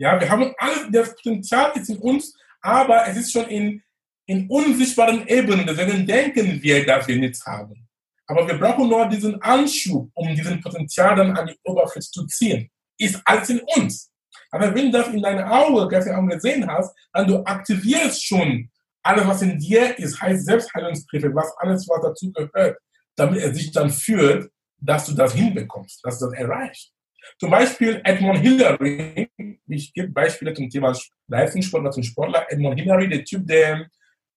Ja, 0.01 0.19
wir 0.19 0.31
haben 0.31 0.55
alles, 0.57 0.87
das 0.91 1.15
Potenzial 1.15 1.73
ist 1.77 1.91
in 1.91 1.99
uns, 1.99 2.35
aber 2.63 3.07
es 3.07 3.19
ist 3.19 3.33
schon 3.33 3.47
in, 3.49 3.83
in 4.25 4.49
unsichtbaren 4.49 5.27
Ebenen. 5.29 5.67
Deswegen 5.67 6.07
denken 6.07 6.63
wir, 6.63 6.87
dass 6.87 7.07
wir 7.07 7.19
nichts 7.19 7.45
haben. 7.45 7.87
Aber 8.27 8.49
wir 8.49 8.57
brauchen 8.59 8.89
nur 8.89 9.07
diesen 9.11 9.41
Anschub, 9.43 10.11
um 10.15 10.35
diesen 10.35 10.59
Potenzial 10.63 11.15
dann 11.17 11.37
an 11.37 11.49
die 11.49 11.59
Oberfläche 11.65 12.09
zu 12.09 12.25
ziehen. 12.29 12.71
Ist 12.97 13.21
alles 13.27 13.51
in 13.51 13.61
uns. 13.77 14.11
Aber 14.51 14.75
wenn 14.75 14.91
du 14.91 14.99
das 14.99 15.09
in 15.09 15.21
deinen 15.21 15.45
Augen, 15.45 15.87
gestern 15.91 16.17
Augen 16.17 16.31
gesehen 16.31 16.67
hast, 16.67 16.97
dann 17.13 17.27
du 17.27 17.45
aktivierst 17.45 18.25
schon 18.25 18.71
alles, 19.03 19.27
was 19.27 19.43
in 19.43 19.59
dir 19.59 19.99
ist, 19.99 20.19
heißt 20.19 20.47
Selbstheilungsbriefe, 20.47 21.35
was 21.35 21.55
alles, 21.59 21.87
was 21.87 22.01
dazu 22.03 22.33
gehört, 22.33 22.79
damit 23.17 23.43
er 23.43 23.53
sich 23.53 23.71
dann 23.71 23.91
führt, 23.91 24.51
dass 24.79 25.05
du 25.05 25.13
das 25.13 25.35
hinbekommst, 25.35 26.03
dass 26.03 26.19
du 26.19 26.27
das 26.27 26.39
erreichst. 26.39 26.91
Zum 27.39 27.51
Beispiel 27.51 28.01
Edmund 28.05 28.39
Hillary, 28.41 29.29
ich 29.67 29.93
gebe 29.93 30.09
Beispiele 30.09 30.55
zum 30.55 30.69
Thema 30.69 30.97
Leistungssport 31.29 31.93
zum 31.95 32.03
Sportler. 32.03 32.47
Edmund 32.51 32.79
Hillary, 32.79 33.09
der 33.09 33.25
Typ, 33.25 33.47
der 33.47 33.89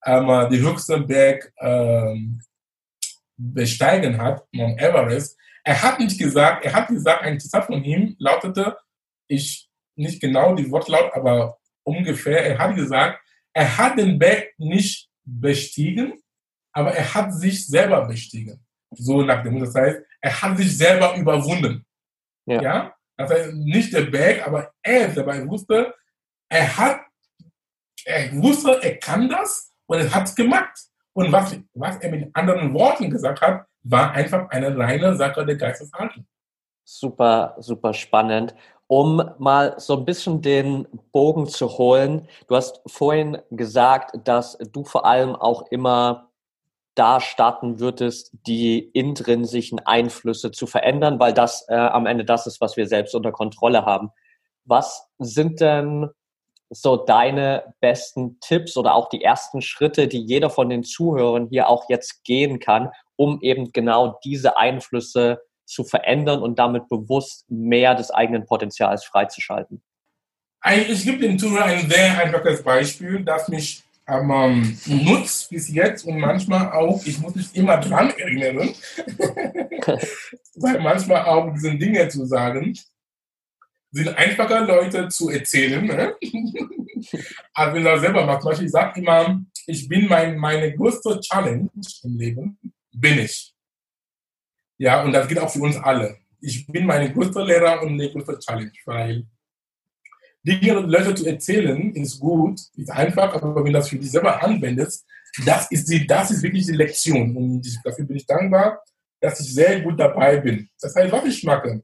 ähm, 0.05 0.47
die 0.51 0.61
höchste 0.61 0.99
Berg 0.99 1.51
ähm, 1.59 2.41
besteigen 3.37 4.17
hat, 4.21 4.43
Mount 4.51 4.79
Everest, 4.79 5.37
er 5.63 5.81
hat 5.81 5.99
nicht 5.99 6.19
gesagt, 6.19 6.65
er 6.65 6.73
hat 6.73 6.87
gesagt, 6.89 7.23
ein 7.23 7.39
Zitat 7.39 7.65
von 7.65 7.83
ihm 7.83 8.15
lautete, 8.19 8.77
ich 9.27 9.69
nicht 9.95 10.21
genau 10.21 10.55
die 10.55 10.69
Wortlaut, 10.69 11.11
aber 11.13 11.57
ungefähr, 11.83 12.45
er 12.45 12.57
hat 12.57 12.75
gesagt, 12.75 13.19
er 13.53 13.77
hat 13.77 13.97
den 13.97 14.19
Berg 14.19 14.47
nicht 14.57 15.09
bestiegen, 15.23 16.21
aber 16.73 16.91
er 16.93 17.13
hat 17.13 17.33
sich 17.33 17.65
selber 17.65 18.05
bestiegen. 18.05 18.65
So 18.91 19.21
nach 19.21 19.43
dem, 19.43 19.59
das 19.59 19.73
heißt, 19.73 20.01
er 20.21 20.41
hat 20.41 20.57
sich 20.57 20.75
selber 20.75 21.15
überwunden. 21.15 21.85
Ja. 22.45 22.61
ja? 22.61 22.95
Das 23.17 23.29
heißt, 23.29 23.53
nicht 23.53 23.93
der 23.93 24.03
Berg, 24.03 24.45
aber 24.45 24.71
er 24.81 25.09
dabei 25.09 25.47
wusste, 25.47 25.93
er 26.49 26.77
hat, 26.77 27.01
er 28.05 28.31
wusste, 28.41 28.81
er 28.81 28.97
kann 28.97 29.29
das 29.29 29.73
und 29.85 29.99
er 29.99 30.13
hat 30.13 30.25
es 30.25 30.35
gemacht. 30.35 30.77
Und 31.13 31.31
was, 31.31 31.55
was 31.73 31.97
er 31.97 32.09
mit 32.09 32.35
anderen 32.35 32.73
Worten 32.73 33.09
gesagt 33.09 33.41
hat, 33.41 33.65
war 33.83 34.11
einfach 34.11 34.49
eine 34.49 34.75
reine 34.77 35.15
Sache 35.15 35.45
der 35.45 35.55
Geisteshaltung. 35.55 36.25
Super, 36.83 37.55
super 37.59 37.93
spannend. 37.93 38.55
Um 38.87 39.23
mal 39.37 39.75
so 39.79 39.97
ein 39.97 40.05
bisschen 40.05 40.41
den 40.41 40.87
Bogen 41.11 41.47
zu 41.47 41.67
holen, 41.77 42.27
du 42.47 42.55
hast 42.55 42.81
vorhin 42.87 43.37
gesagt, 43.51 44.15
dass 44.27 44.57
du 44.71 44.83
vor 44.83 45.05
allem 45.05 45.35
auch 45.35 45.71
immer 45.71 46.29
da 46.95 47.19
starten 47.19 47.79
würdest, 47.79 48.31
die 48.45 48.79
intrinsischen 48.79 49.79
Einflüsse 49.79 50.51
zu 50.51 50.67
verändern, 50.67 51.19
weil 51.19 51.33
das 51.33 51.65
äh, 51.69 51.75
am 51.75 52.05
Ende 52.05 52.25
das 52.25 52.47
ist, 52.47 52.61
was 52.61 52.77
wir 52.77 52.87
selbst 52.87 53.15
unter 53.15 53.31
Kontrolle 53.31 53.85
haben. 53.85 54.11
Was 54.65 55.07
sind 55.17 55.59
denn 55.59 56.09
so 56.69 56.97
deine 56.97 57.75
besten 57.81 58.39
Tipps 58.39 58.77
oder 58.77 58.95
auch 58.95 59.09
die 59.09 59.23
ersten 59.23 59.61
Schritte, 59.61 60.07
die 60.07 60.21
jeder 60.21 60.49
von 60.49 60.69
den 60.69 60.83
Zuhörern 60.83 61.47
hier 61.49 61.67
auch 61.67 61.89
jetzt 61.89 62.23
gehen 62.23 62.59
kann, 62.59 62.89
um 63.15 63.39
eben 63.41 63.71
genau 63.71 64.19
diese 64.23 64.57
Einflüsse 64.57 65.41
zu 65.65 65.83
verändern 65.83 66.41
und 66.41 66.59
damit 66.59 66.89
bewusst 66.89 67.45
mehr 67.49 67.95
des 67.95 68.11
eigenen 68.11 68.45
Potenzials 68.45 69.05
freizuschalten? 69.05 69.83
Ich 70.87 71.03
gebe 71.03 71.19
dem 71.19 71.37
Zuhörer 71.37 71.65
ein 71.65 71.89
sehr 71.89 72.17
einfaches 72.23 72.63
Beispiel, 72.63 73.23
das 73.23 73.49
mich 73.49 73.83
ähm, 74.07 74.77
nutzt 74.85 75.49
bis 75.49 75.69
jetzt 75.69 76.05
und 76.05 76.19
manchmal 76.19 76.71
auch, 76.71 77.05
ich 77.05 77.19
muss 77.19 77.35
mich 77.35 77.55
immer 77.55 77.77
dran 77.77 78.11
erinnern, 78.11 78.73
weil 80.55 80.81
manchmal 80.81 81.25
auch 81.25 81.53
diese 81.53 81.75
Dinge 81.75 82.07
zu 82.09 82.25
sagen, 82.25 82.77
sind 83.91 84.09
einfacher 84.09 84.65
Leute 84.65 85.07
zu 85.07 85.29
erzählen. 85.29 85.85
Ne? 85.85 86.15
als 87.53 87.73
wenn 87.73 87.83
das 87.83 88.01
selber 88.01 88.25
machst. 88.25 88.41
Zum 88.41 88.49
Beispiel, 88.49 88.65
ich 88.65 88.71
sage 88.71 88.99
immer, 88.99 89.41
ich 89.67 89.87
bin 89.87 90.07
mein, 90.07 90.37
meine 90.37 90.75
größte 90.75 91.19
Challenge 91.21 91.69
im 92.03 92.17
Leben, 92.17 92.57
bin 92.91 93.19
ich. 93.19 93.53
Ja, 94.77 95.03
und 95.03 95.13
das 95.13 95.27
geht 95.27 95.39
auch 95.39 95.49
für 95.49 95.61
uns 95.61 95.77
alle. 95.77 96.17
Ich 96.41 96.67
bin 96.67 96.85
meine 96.85 97.11
größte 97.13 97.43
Lehrer 97.43 97.81
und 97.81 97.93
eine 97.93 98.11
größte 98.11 98.39
Challenge, 98.39 98.71
weil 98.85 99.25
Dinge 100.45 100.73
Leute 100.73 101.15
zu 101.15 101.25
erzählen 101.25 101.95
ist 101.95 102.19
gut, 102.19 102.59
ist 102.75 102.91
einfach, 102.91 103.33
aber 103.33 103.55
wenn 103.55 103.65
du 103.65 103.71
das 103.71 103.89
für 103.89 103.97
dich 103.97 104.11
selber 104.11 104.43
anwendest, 104.43 105.05
das 105.45 105.71
ist, 105.71 105.89
die, 105.89 106.05
das 106.05 106.31
ist 106.31 106.43
wirklich 106.43 106.65
die 106.65 106.73
Lektion. 106.73 107.35
Und 107.35 107.79
dafür 107.83 108.05
bin 108.05 108.17
ich 108.17 108.25
dankbar, 108.25 108.83
dass 109.21 109.39
ich 109.39 109.53
sehr 109.53 109.81
gut 109.81 109.99
dabei 109.99 110.37
bin. 110.37 110.69
Das 110.79 110.93
heißt, 110.95 111.11
was 111.11 111.25
ich 111.25 111.43
mache, 111.43 111.81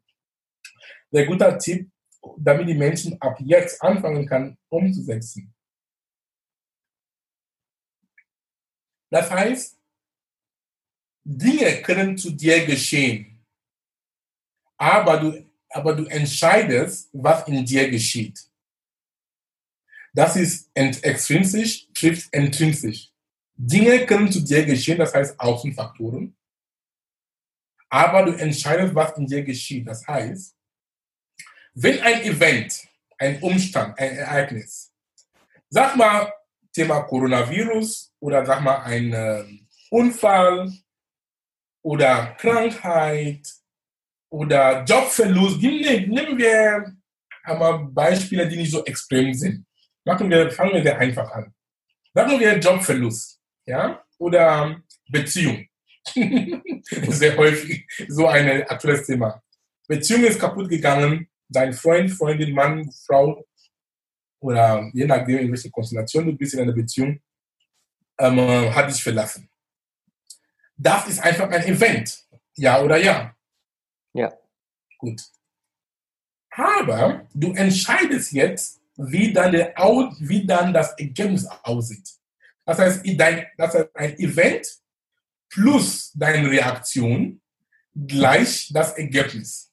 sehr 1.10 1.26
guter 1.26 1.58
Tipp, 1.58 1.90
damit 2.38 2.68
die 2.68 2.74
Menschen 2.74 3.20
ab 3.22 3.38
jetzt 3.40 3.82
anfangen 3.82 4.28
kann, 4.28 4.58
umzusetzen. 4.68 5.54
Das 9.10 9.32
heißt, 9.32 9.80
Dinge 11.24 11.82
können 11.82 12.18
zu 12.18 12.32
dir 12.32 12.66
geschehen, 12.66 13.46
aber 14.78 15.18
du, 15.18 15.50
aber 15.70 15.96
du 15.96 16.06
entscheidest, 16.06 17.10
was 17.14 17.48
in 17.48 17.66
dir 17.66 17.90
geschieht. 17.90 18.49
Das 20.14 20.36
ist 20.36 20.70
extrinsisch, 20.74 21.88
trifft 21.94 22.34
intrinsisch. 22.34 23.12
Dinge 23.56 24.06
können 24.06 24.32
zu 24.32 24.42
dir 24.42 24.66
geschehen, 24.66 24.98
das 24.98 25.14
heißt 25.14 25.40
Außenfaktoren, 25.40 26.36
aber 27.90 28.24
du 28.24 28.32
entscheidest, 28.34 28.96
was 28.96 29.18
in 29.18 29.28
dir 29.28 29.44
geschieht. 29.44 29.88
Das 29.88 30.08
heißt, 30.08 30.56
wenn 31.74 32.00
ein 32.02 32.22
Event, 32.24 32.88
ein 33.18 33.42
Umstand, 33.42 33.98
ein 34.00 34.18
Ereignis, 34.18 34.94
sag 35.70 35.96
mal 35.96 36.32
Thema 36.74 37.02
Coronavirus 37.02 38.14
oder 38.20 38.46
sag 38.46 38.62
mal 38.62 38.82
ein 38.84 39.12
äh, 39.12 39.44
Unfall 39.90 40.72
oder 41.82 42.36
Krankheit 42.38 43.46
oder 44.30 44.84
Jobverlust, 44.84 45.62
nehmen 45.62 46.38
wir 46.38 46.96
einmal 47.44 47.80
Beispiele, 47.80 48.48
die 48.48 48.58
nicht 48.58 48.72
so 48.72 48.86
extrem 48.86 49.34
sind. 49.34 49.66
Machen 50.10 50.28
wir, 50.28 50.50
fangen 50.50 50.74
wir 50.74 50.82
sehr 50.82 50.98
einfach 50.98 51.30
an. 51.34 51.54
Sagen 52.16 52.40
wir 52.40 52.58
Jobverlust, 52.58 53.40
ja, 53.68 54.04
oder 54.18 54.82
Beziehung. 55.08 55.68
sehr 57.10 57.38
häufig 57.38 57.86
so 58.08 58.26
ein 58.26 58.64
aktuelles 58.64 59.06
Thema. 59.06 59.40
Beziehung 59.88 60.24
ist 60.24 60.40
kaputt 60.40 60.68
gegangen, 60.68 61.30
dein 61.48 61.74
Freund, 61.74 62.10
Freundin, 62.10 62.56
Mann, 62.56 62.92
Frau 63.06 63.46
oder 64.40 64.90
je 64.94 65.06
nachdem, 65.06 65.38
in 65.38 65.52
welcher 65.52 65.70
Konstellation 65.70 66.26
du 66.26 66.36
bist 66.36 66.56
in 66.56 66.62
einer 66.62 66.74
Beziehung, 66.74 67.22
ähm, 68.18 68.74
hat 68.74 68.90
dich 68.90 69.04
verlassen. 69.04 69.48
Das 70.76 71.08
ist 71.08 71.20
einfach 71.20 71.52
ein 71.52 71.64
Event. 71.66 72.26
Ja 72.56 72.82
oder 72.82 72.98
ja? 72.98 73.36
Ja. 74.14 74.34
Gut. 74.98 75.22
Aber 76.50 77.28
du 77.32 77.54
entscheidest 77.54 78.32
jetzt, 78.32 78.79
wie 79.00 79.32
dann, 79.32 79.52
der, 79.52 79.74
wie 80.20 80.46
dann 80.46 80.74
das 80.74 80.92
Ergebnis 80.98 81.46
aussieht. 81.64 82.08
Das 82.66 82.78
heißt, 82.78 83.02
dein, 83.18 83.48
das 83.58 83.74
heißt, 83.74 83.96
ein 83.96 84.20
Event 84.20 84.68
plus 85.50 86.12
deine 86.14 86.50
Reaktion 86.50 87.42
gleich 87.96 88.70
das 88.74 88.98
Ergebnis. 88.98 89.72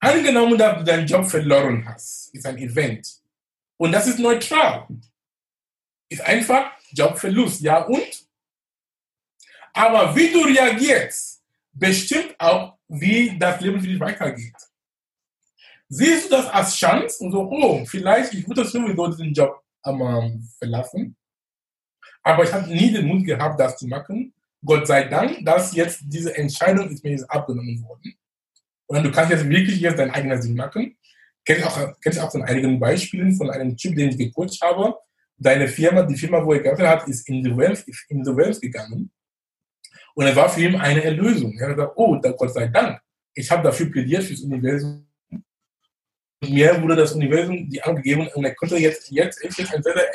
Angenommen, 0.00 0.56
dass 0.56 0.78
du 0.78 0.84
deinen 0.84 1.06
Job 1.06 1.28
verloren 1.28 1.84
hast, 1.86 2.34
ist 2.34 2.46
ein 2.46 2.58
Event. 2.58 3.06
Und 3.76 3.92
das 3.92 4.06
ist 4.06 4.18
neutral. 4.18 4.88
Ist 6.08 6.22
einfach 6.22 6.72
Jobverlust, 6.90 7.60
ja 7.60 7.82
und? 7.82 8.26
Aber 9.74 10.16
wie 10.16 10.32
du 10.32 10.40
reagierst, 10.40 11.42
bestimmt 11.72 12.34
auch, 12.38 12.78
wie 12.88 13.38
das 13.38 13.60
Leben 13.60 13.80
für 13.80 13.86
dich 13.86 14.00
weitergeht. 14.00 14.56
Siehst 15.90 16.26
du 16.26 16.36
das 16.36 16.46
als 16.48 16.76
Chance 16.76 17.24
und 17.24 17.32
so, 17.32 17.48
oh, 17.50 17.84
vielleicht, 17.86 18.34
ich 18.34 18.46
würde 18.46 18.64
sowieso 18.64 19.06
diesen 19.08 19.32
Job 19.32 19.62
ähm, 19.86 20.46
verlassen. 20.58 21.16
Aber 22.22 22.44
ich 22.44 22.52
habe 22.52 22.68
nie 22.68 22.92
den 22.92 23.06
Mut 23.06 23.24
gehabt, 23.24 23.58
das 23.58 23.76
zu 23.78 23.86
machen. 23.86 24.34
Gott 24.62 24.86
sei 24.86 25.04
Dank, 25.04 25.44
dass 25.44 25.74
jetzt 25.74 26.02
diese 26.04 26.36
Entscheidung 26.36 26.90
ist 26.90 27.02
mir 27.02 27.12
jetzt 27.12 27.30
abgenommen 27.30 27.82
worden. 27.84 28.14
Und 28.86 29.02
du 29.02 29.10
kannst 29.10 29.30
jetzt 29.30 29.48
wirklich 29.48 29.80
jetzt 29.80 29.98
dein 29.98 30.10
eigenes 30.10 30.44
Ding 30.44 30.56
machen. 30.56 30.96
Kenne 31.44 31.60
ich 31.60 31.64
auch, 31.64 32.00
kenn 32.00 32.12
ich 32.12 32.20
auch 32.20 32.30
von 32.30 32.42
einigen 32.42 32.78
Beispielen 32.78 33.32
von 33.34 33.48
einem 33.50 33.76
Typ, 33.76 33.96
den 33.96 34.10
ich 34.10 34.18
gecoacht 34.18 34.60
habe. 34.60 34.94
Deine 35.38 35.68
Firma, 35.68 36.02
die 36.02 36.16
Firma, 36.16 36.44
wo 36.44 36.52
er 36.52 36.60
gearbeitet 36.60 36.88
hat, 36.88 37.08
ist 37.08 37.26
in 37.28 37.42
die 37.42 37.56
Welt, 37.56 37.84
in 38.08 38.22
die 38.24 38.36
Welt 38.36 38.60
gegangen. 38.60 39.10
Und 40.14 40.26
es 40.26 40.36
war 40.36 40.48
für 40.50 40.60
ihn 40.60 40.76
eine 40.76 41.02
Erlösung. 41.02 41.56
Er 41.58 41.68
hat 41.68 41.76
gesagt, 41.76 41.92
oh, 41.96 42.20
Gott 42.20 42.52
sei 42.52 42.66
Dank, 42.66 43.00
ich 43.32 43.50
habe 43.50 43.62
dafür 43.62 43.90
plädiert 43.90 44.24
fürs 44.24 44.40
Universum 44.40 45.07
mir 46.46 46.80
wurde 46.80 46.96
das 46.96 47.12
Universum 47.12 47.68
die 47.68 47.82
angegeben 47.82 48.28
und 48.34 48.44
er 48.44 48.54
konnte 48.54 48.76
jetzt, 48.76 49.10
jetzt 49.10 49.42
ist 49.42 49.58
jetzt 49.58 49.74
ein 49.74 49.82
sehr, 49.82 49.94
sehr 49.94 50.06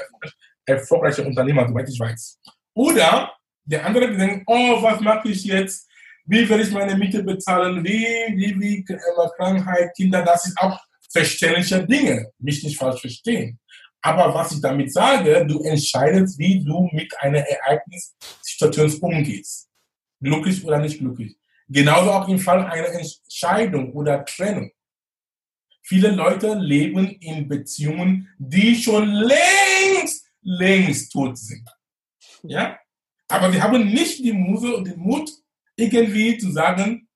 erfolgreicher 0.66 1.26
Unternehmer, 1.26 1.68
soweit 1.68 1.90
ich 1.90 2.00
weiß. 2.00 2.40
Oder 2.74 3.34
der 3.66 3.86
andere, 3.86 4.16
denkt, 4.16 4.44
oh, 4.48 4.82
was 4.82 5.00
mache 5.02 5.30
ich 5.30 5.44
jetzt? 5.44 5.90
Wie 6.26 6.48
werde 6.48 6.64
ich 6.64 6.72
meine 6.72 6.96
Miete 6.96 7.24
bezahlen? 7.24 7.84
Wie, 7.84 8.06
wie, 8.36 8.60
wie, 8.60 8.86
äh, 8.94 9.30
Krankheit, 9.38 9.94
Kinder, 9.96 10.22
das 10.24 10.48
ist 10.48 10.58
auch 10.58 10.80
verständliche 11.12 11.86
Dinge. 11.86 12.32
Mich 12.40 12.64
nicht 12.64 12.78
falsch 12.78 13.02
verstehen. 13.02 13.60
Aber 14.02 14.34
was 14.34 14.52
ich 14.52 14.62
damit 14.62 14.92
sage, 14.92 15.46
du 15.46 15.62
entscheidest, 15.64 16.38
wie 16.38 16.64
du 16.64 16.90
mit 16.92 17.14
einer 17.20 17.40
Ereignissituation 17.40 19.02
umgehst. 19.02 19.70
Glücklich 20.22 20.64
oder 20.66 20.80
nicht 20.80 21.00
glücklich. 21.00 21.38
Genauso 21.70 22.12
auch 22.12 22.28
im 22.28 22.40
Fall 22.40 22.66
einer 22.66 22.90
Entscheidung 22.90 23.94
oder 23.94 24.24
Trennung. 24.26 24.72
Viele 25.86 26.12
Leute 26.12 26.54
leben 26.56 27.08
in 27.20 27.48
Beziehungen, 27.48 28.30
die 28.38 28.76
schon 28.76 29.10
längst, 29.10 30.26
längst 30.42 31.12
tot 31.12 31.38
sind. 31.38 31.70
Ja? 32.44 32.80
Aber 33.28 33.52
sie 33.52 33.62
haben 33.62 33.86
nicht 33.86 34.24
die 34.24 34.32
Muse 34.32 34.76
und 34.76 34.88
den 34.88 35.00
Mut, 35.00 35.30
irgendwie 35.76 36.38
zu 36.38 36.52
sagen, 36.52 37.08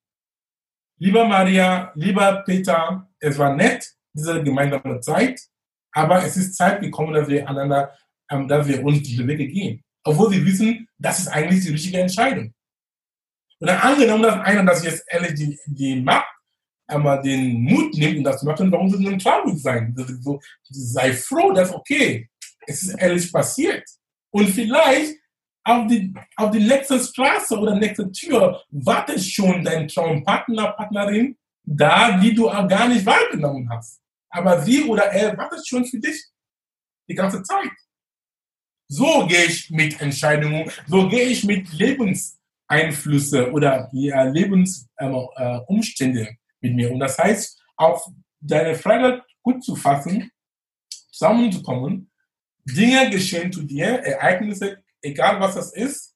lieber 0.98 1.26
Maria, 1.26 1.92
lieber 1.94 2.42
Peter, 2.44 3.08
es 3.20 3.38
war 3.38 3.54
nett, 3.54 3.88
diese 4.12 4.42
gemeinsame 4.42 5.00
Zeit, 5.00 5.40
aber 5.92 6.24
es 6.24 6.36
ist 6.36 6.56
Zeit 6.56 6.80
gekommen, 6.80 7.14
dass 7.14 7.28
wir 7.28 7.48
einander, 7.48 7.96
ähm, 8.30 8.48
dass 8.48 8.66
wir 8.66 8.84
uns 8.84 9.02
diese 9.02 9.26
Wege 9.26 9.46
gehen. 9.46 9.82
Obwohl 10.04 10.30
sie 10.30 10.44
wissen, 10.44 10.88
das 10.98 11.20
ist 11.20 11.28
eigentlich 11.28 11.64
die 11.64 11.72
richtige 11.72 12.00
Entscheidung. 12.00 12.52
Und 13.60 13.66
dann 13.66 13.78
angenommen, 13.78 14.22
dass 14.22 14.40
einer 14.40 14.64
das 14.64 14.84
jetzt 14.84 15.04
ehrlich 15.08 15.34
die, 15.34 15.58
die 15.66 16.00
macht, 16.00 16.28
einmal 16.88 17.22
den 17.22 17.62
Mut 17.62 17.94
nimmt, 17.94 18.18
um 18.18 18.24
das 18.24 18.40
zu 18.40 18.46
machen, 18.46 18.72
warum 18.72 18.88
soll 18.88 19.00
man 19.00 19.18
traurig 19.18 19.60
sein? 19.60 19.94
So, 20.20 20.40
sei 20.68 21.12
froh, 21.12 21.52
dass 21.52 21.72
okay, 21.72 22.28
es 22.66 22.82
ist 22.82 22.94
ehrlich 22.98 23.32
passiert. 23.32 23.84
Und 24.30 24.48
vielleicht 24.48 25.16
auf 25.64 25.86
die, 25.86 26.14
auf 26.36 26.50
die 26.50 26.60
nächste 26.60 26.98
Straße 26.98 27.58
oder 27.58 27.76
nächste 27.76 28.10
Tür 28.10 28.62
wartet 28.70 29.22
schon 29.22 29.62
dein 29.62 29.86
Traumpartner, 29.88 30.72
Partnerin 30.72 31.36
da, 31.62 32.18
die 32.18 32.34
du 32.34 32.48
auch 32.48 32.66
gar 32.66 32.88
nicht 32.88 33.04
wahrgenommen 33.04 33.68
hast. 33.70 34.00
Aber 34.30 34.60
sie 34.62 34.84
oder 34.84 35.04
er 35.04 35.36
wartet 35.36 35.66
schon 35.66 35.84
für 35.84 35.98
dich 35.98 36.24
die 37.08 37.14
ganze 37.14 37.42
Zeit. 37.42 37.70
So 38.90 39.26
gehe 39.26 39.44
ich 39.44 39.70
mit 39.70 40.00
Entscheidungen, 40.00 40.70
so 40.86 41.06
gehe 41.08 41.24
ich 41.24 41.44
mit 41.44 41.70
Lebenseinflüsse 41.72 43.52
oder 43.52 43.90
ja, 43.92 44.22
Lebensumstände 44.22 46.20
ähm, 46.20 46.26
äh, 46.26 46.36
mit 46.60 46.74
mir. 46.74 46.92
Und 46.92 47.00
das 47.00 47.18
heißt, 47.18 47.62
auch 47.76 48.06
deine 48.40 48.74
Frage 48.74 49.22
gut 49.42 49.64
zu 49.64 49.76
fassen, 49.76 50.30
zusammenzukommen, 51.10 52.10
Dinge 52.64 53.10
geschehen 53.10 53.52
zu 53.52 53.62
dir, 53.62 53.86
Ereignisse, 53.86 54.82
egal 55.00 55.40
was 55.40 55.54
das 55.54 55.72
ist, 55.72 56.14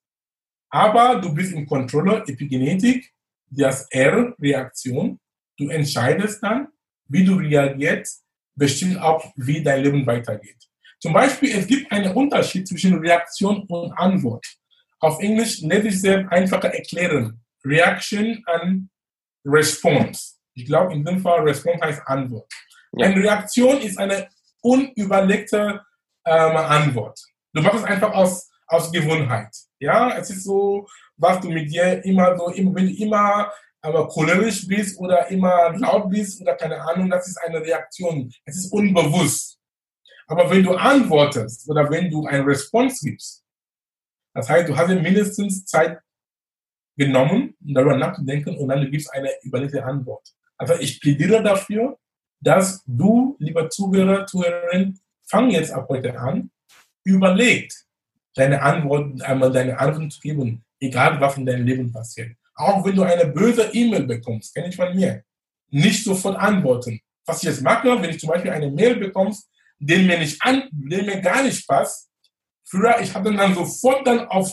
aber 0.70 1.20
du 1.20 1.32
bist 1.34 1.52
im 1.52 1.66
Controller, 1.66 2.26
Epigenetik, 2.28 3.12
das 3.50 3.86
R-Reaktion. 3.90 5.18
Du 5.58 5.68
entscheidest 5.68 6.42
dann, 6.42 6.68
wie 7.08 7.24
du 7.24 7.34
reagierst, 7.34 8.24
bestimmt 8.54 8.98
auch, 8.98 9.32
wie 9.36 9.62
dein 9.62 9.82
Leben 9.82 10.06
weitergeht. 10.06 10.56
Zum 10.98 11.12
Beispiel, 11.12 11.50
es 11.58 11.66
gibt 11.66 11.90
einen 11.92 12.14
Unterschied 12.14 12.66
zwischen 12.66 12.98
Reaktion 12.98 13.64
und 13.68 13.92
Antwort. 13.92 14.46
Auf 15.00 15.20
Englisch 15.20 15.60
lässt 15.60 15.82
sich 15.82 16.00
sehr 16.00 16.30
einfacher 16.30 16.72
erklären. 16.72 17.40
Reaction 17.64 18.42
and 18.46 18.88
Response. 19.44 20.34
Ich 20.54 20.66
glaube, 20.66 20.92
in 20.92 21.04
dem 21.04 21.20
Fall 21.20 21.40
Response 21.40 21.84
heißt 21.84 22.02
Antwort. 22.06 22.50
Ja. 22.92 23.06
Eine 23.06 23.22
Reaktion 23.22 23.80
ist 23.80 23.98
eine 23.98 24.28
unüberlegte 24.60 25.82
ähm, 26.26 26.56
Antwort. 26.56 27.18
Du 27.52 27.62
machst 27.62 27.78
es 27.78 27.84
einfach 27.84 28.12
aus, 28.12 28.50
aus 28.66 28.92
Gewohnheit. 28.92 29.54
Ja, 29.78 30.16
es 30.16 30.30
ist 30.30 30.44
so, 30.44 30.86
was 31.16 31.40
du 31.40 31.50
mit 31.50 31.70
dir 31.70 32.04
immer 32.04 32.36
so, 32.36 32.52
wenn 32.54 32.74
du 32.74 32.94
immer 32.94 33.52
aber 33.84 34.06
cholerisch 34.08 34.66
bist 34.66 34.98
oder 35.00 35.28
immer 35.28 35.76
laut 35.76 36.08
bist 36.08 36.40
oder 36.40 36.54
keine 36.54 36.80
Ahnung, 36.80 37.10
das 37.10 37.26
ist 37.26 37.38
eine 37.38 37.60
Reaktion. 37.60 38.32
Es 38.44 38.56
ist 38.56 38.72
unbewusst. 38.72 39.58
Aber 40.28 40.48
wenn 40.48 40.62
du 40.62 40.74
antwortest 40.74 41.68
oder 41.68 41.90
wenn 41.90 42.10
du 42.10 42.24
eine 42.26 42.46
Response 42.46 43.04
gibst, 43.04 43.44
das 44.34 44.48
heißt, 44.48 44.68
du 44.68 44.76
hast 44.76 44.88
dir 44.88 45.00
mindestens 45.00 45.64
Zeit 45.64 45.98
genommen, 46.96 47.51
darüber 47.64 47.96
nachzudenken 47.96 48.56
und 48.56 48.68
dann 48.68 48.80
du 48.80 48.90
gibst 48.90 49.12
eine 49.12 49.30
überlegte 49.42 49.84
Antwort. 49.84 50.26
Also 50.56 50.74
ich 50.74 51.00
plädiere 51.00 51.42
dafür, 51.42 51.98
dass 52.40 52.82
du, 52.86 53.36
lieber 53.38 53.68
Zuhörer, 53.68 54.26
Zuhörerin, 54.26 54.98
fang 55.28 55.50
jetzt 55.50 55.72
ab 55.72 55.86
heute 55.88 56.18
an, 56.18 56.50
überlegt, 57.04 57.84
deine 58.34 58.60
Antworten, 58.62 59.22
einmal 59.22 59.52
deine 59.52 59.78
Antworten 59.78 60.10
zu 60.10 60.20
geben, 60.20 60.64
egal 60.80 61.20
was 61.20 61.36
in 61.36 61.46
deinem 61.46 61.66
Leben 61.66 61.92
passiert. 61.92 62.36
Auch 62.54 62.84
wenn 62.84 62.96
du 62.96 63.02
eine 63.02 63.26
böse 63.26 63.70
E-Mail 63.72 64.04
bekommst, 64.04 64.54
kenne 64.54 64.68
ich 64.68 64.76
von 64.76 64.94
mir, 64.94 65.22
nicht 65.70 66.04
sofort 66.04 66.36
antworten. 66.36 67.00
Was 67.24 67.38
ich 67.38 67.48
jetzt 67.48 67.62
mache, 67.62 67.88
wenn 68.00 68.10
ich 68.10 68.20
zum 68.20 68.28
Beispiel 68.28 68.50
eine 68.50 68.70
Mail 68.70 68.96
bekommst, 68.96 69.48
den 69.78 70.06
mir 70.06 70.18
nicht 70.18 70.40
an, 70.42 70.64
den 70.70 71.06
mir 71.06 71.20
gar 71.20 71.42
nicht 71.42 71.66
passt, 71.66 72.10
früher, 72.64 73.00
ich 73.00 73.14
habe 73.14 73.34
dann 73.34 73.54
sofort 73.54 74.06
dann 74.06 74.26
auf 74.28 74.52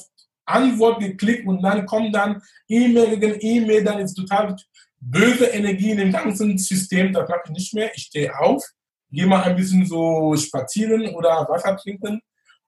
Antwort 0.50 1.00
geklickt 1.00 1.47
und 1.47 1.62
dann 1.62 1.86
kommt 1.86 2.16
dann 2.16 2.41
E-Mail 2.68 3.18
gegen 3.18 3.38
E-Mail, 3.39 3.84
dann 3.84 4.00
ist 4.00 4.16
total 4.16 4.56
böse 5.00 5.45
Energie 5.45 5.91
in 5.91 5.97
dem 5.97 6.12
ganzen 6.12 6.58
System, 6.58 7.14
das 7.14 7.28
mache 7.30 7.41
ich 7.45 7.52
nicht 7.52 7.74
mehr. 7.74 7.91
Ich 7.95 8.04
stehe 8.04 8.38
auf, 8.38 8.64
gehe 9.12 9.28
mal 9.28 9.43
ein 9.43 9.56
bisschen 9.56 9.86
so 9.86 10.36
spazieren 10.36 11.08
oder 11.16 11.47
Wasser 11.50 11.78
trinken 11.78 12.22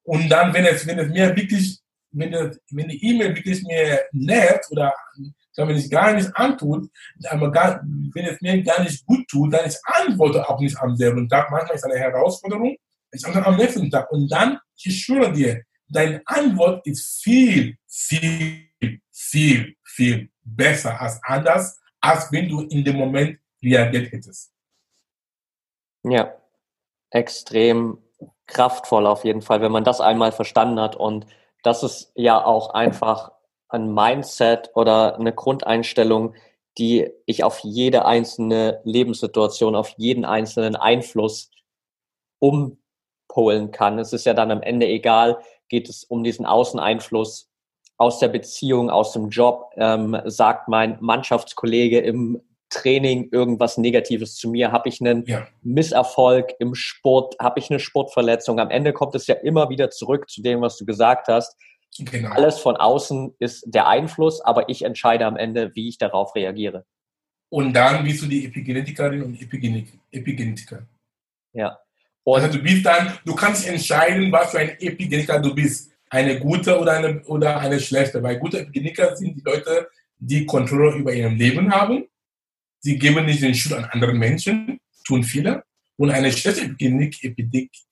und 0.04 0.30
dann, 0.30 0.54
wenn 0.54 0.66
es, 0.66 0.86
wenn 0.88 1.00
es 1.00 1.10
mir 1.10 1.36
wirklich, 1.36 1.80
wenn, 2.12 2.32
das, 2.32 2.60
wenn 2.72 2.90
die 2.90 3.06
E-Mail 3.06 3.36
wirklich 3.36 3.64
mir 3.64 4.02
nervt 4.12 4.66
oder 4.72 4.94
wenn 5.56 5.76
es 5.76 5.90
gar 5.90 6.14
nicht 6.14 6.36
antut, 6.36 6.90
aber 7.30 7.52
gar, 7.52 7.82
wenn 7.84 8.26
es 8.26 8.42
mir 8.42 8.64
gar 8.64 8.82
nicht 8.82 9.06
gut 9.06 9.28
tut, 9.28 9.54
dann 9.54 9.68
ich 9.68 9.78
antworte 9.84 10.48
auch 10.50 10.60
nicht 10.60 10.78
am 10.80 10.96
selben 10.96 11.28
Tag. 11.28 11.52
Manchmal 11.52 11.76
ist 11.76 11.86
es 11.86 11.92
eine 11.92 12.00
Herausforderung, 12.00 12.76
ich 13.12 13.26
antworte 13.26 13.48
am 13.48 13.58
nächsten 13.58 13.90
Tag. 13.90 14.12
Und 14.12 14.32
dann, 14.32 14.58
ich 14.78 15.04
schwöre 15.04 15.32
dir, 15.32 15.62
deine 15.92 16.22
Antwort 16.26 16.86
ist 16.88 17.22
viel, 17.22 17.78
viel, 17.88 18.68
viel, 19.12 19.76
viel 19.84 20.30
besser 20.44 21.00
als 21.00 21.20
anders, 21.24 21.80
als 22.00 22.32
wenn 22.32 22.50
du 22.50 22.62
in 22.62 22.84
dem 22.84 22.98
Moment 22.98 23.40
reagiert 23.62 24.12
hättest. 24.12 24.52
Ja, 26.04 26.34
extrem 27.12 28.00
kraftvoll 28.48 29.06
auf 29.06 29.24
jeden 29.24 29.42
Fall, 29.42 29.62
wenn 29.62 29.72
man 29.72 29.84
das 29.84 30.02
einmal 30.02 30.32
verstanden 30.32 30.80
hat. 30.80 30.96
Und 30.96 31.26
das 31.64 31.84
ist 31.84 32.12
ja 32.16 32.44
auch 32.44 32.74
einfach 32.74 33.32
ein 33.70 33.94
Mindset 33.94 34.72
oder 34.74 35.18
eine 35.18 35.34
Grundeinstellung, 35.34 36.34
die 36.78 37.10
ich 37.26 37.44
auf 37.44 37.60
jede 37.60 38.06
einzelne 38.06 38.82
Lebenssituation, 38.84 39.76
auf 39.76 39.90
jeden 39.98 40.26
einzelnen 40.26 40.76
Einfluss 40.76 41.52
umpolen 42.40 43.72
kann. 43.72 44.00
Es 44.00 44.14
ist 44.14 44.26
ja 44.26 44.34
dann 44.34 44.52
am 44.52 44.62
Ende 44.62 44.88
egal, 44.88 45.38
geht 45.72 45.90
es 45.90 46.04
um 46.04 46.24
diesen 46.24 46.46
Außeneinfluss 46.46 47.50
aus 47.98 48.20
der 48.20 48.28
Beziehung, 48.28 48.90
aus 48.90 49.14
dem 49.14 49.30
Job, 49.30 49.72
ähm, 49.78 50.20
sagt 50.26 50.68
mein 50.68 50.98
Mannschaftskollege 51.00 52.00
im 52.00 52.42
Training 52.70 53.30
irgendwas 53.32 53.78
Negatives 53.78 54.36
zu 54.36 54.50
mir? 54.50 54.72
Habe 54.72 54.90
ich 54.90 55.02
einen 55.02 55.26
ja. 55.26 55.48
Misserfolg 55.62 56.52
im 56.60 56.76
Sport? 56.76 57.36
Habe 57.40 57.60
ich 57.60 57.70
eine 57.70 57.80
Sportverletzung? 57.80 58.60
Am 58.60 58.70
Ende 58.70 58.92
kommt 58.92 59.16
es 59.16 59.28
ja 59.28 59.36
immer 59.36 59.70
wieder 59.70 59.90
zurück 59.92 60.30
zu 60.30 60.42
dem, 60.42 60.62
was 60.62 60.78
du 60.78 60.86
gesagt 60.86 61.28
hast. 61.28 61.56
Genau. 62.00 62.32
Alles 62.32 62.60
von 62.60 62.76
außen 62.78 63.36
ist 63.40 63.64
der 63.68 63.88
Einfluss, 63.88 64.42
aber 64.42 64.70
ich 64.70 64.84
entscheide 64.84 65.26
am 65.26 65.38
Ende, 65.38 65.72
wie 65.76 65.88
ich 65.88 65.98
darauf 65.98 66.36
reagiere. 66.36 66.86
Und 67.50 67.74
dann 67.74 68.04
bist 68.04 68.22
du 68.22 68.28
die 68.28 68.46
Epigenetikerin 68.46 69.24
und 69.24 69.42
Epigenetiker. 69.42 70.88
Ja. 71.54 71.80
Und 72.24 72.42
also 72.42 72.58
du 72.58 72.64
bist 72.64 72.86
dann, 72.86 73.14
du 73.26 73.34
kannst 73.34 73.68
entscheiden, 73.68 74.32
was 74.32 74.52
für 74.52 74.60
ein 74.60 74.70
Epigenetiker 74.80 75.40
du 75.40 75.54
bist. 75.56 75.92
Eine 76.10 76.40
gute 76.40 76.78
oder 76.78 76.94
eine, 76.94 77.24
oder 77.24 77.60
eine 77.60 77.80
schlechte. 77.80 78.22
Weil 78.22 78.38
gute 78.38 78.60
Epigenetiker 78.60 79.16
sind 79.16 79.38
die 79.38 79.44
Leute, 79.44 79.88
die 80.18 80.46
Kontrolle 80.46 80.98
über 80.98 81.14
ihr 81.14 81.30
Leben 81.30 81.72
haben 81.72 82.06
Sie 82.84 82.98
geben 82.98 83.26
nicht 83.26 83.42
den 83.44 83.54
Schuld 83.54 83.76
an 83.76 83.86
anderen 83.86 84.18
Menschen, 84.18 84.80
tun 85.06 85.24
viele. 85.24 85.64
Und 85.98 86.10
eine 86.10 86.32
schlechte 86.32 86.64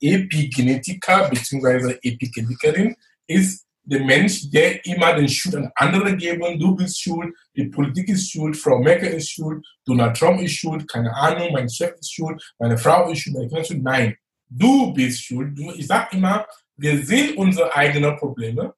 Epigenetiker 0.00 1.28
bzw. 1.30 1.96
Epigenetikerin 2.02 2.96
ist 3.28 3.64
der 3.90 4.04
Mensch, 4.04 4.48
der 4.50 4.84
immer 4.86 5.14
den 5.14 5.28
Schuld 5.28 5.56
an 5.56 5.70
andere 5.74 6.16
geben. 6.16 6.58
Du 6.58 6.76
bist 6.76 7.00
schuld, 7.02 7.34
die 7.56 7.64
Politik 7.64 8.08
ist 8.08 8.30
schuld, 8.30 8.56
Frau 8.56 8.78
Merkel 8.78 9.08
ist 9.08 9.30
schuld, 9.30 9.66
Donald 9.84 10.16
Trump 10.16 10.40
ist 10.40 10.52
schuld, 10.52 10.88
keine 10.88 11.12
Ahnung, 11.14 11.52
mein 11.52 11.68
Chef 11.68 11.92
ist 11.98 12.12
schuld, 12.12 12.40
meine 12.58 12.78
Frau 12.78 13.10
ist 13.10 13.18
schuld, 13.18 13.34
meine 13.34 13.48
Kinder 13.48 13.62
ist 13.62 13.68
schuld. 13.68 13.82
Nein, 13.82 14.16
du 14.48 14.92
bist 14.92 15.24
schuld. 15.24 15.58
Du, 15.58 15.72
ich 15.72 15.88
sage 15.88 16.16
immer, 16.16 16.46
wir 16.76 17.04
sehen 17.04 17.36
unsere 17.36 17.74
eigenen 17.74 18.16
Probleme 18.16 18.74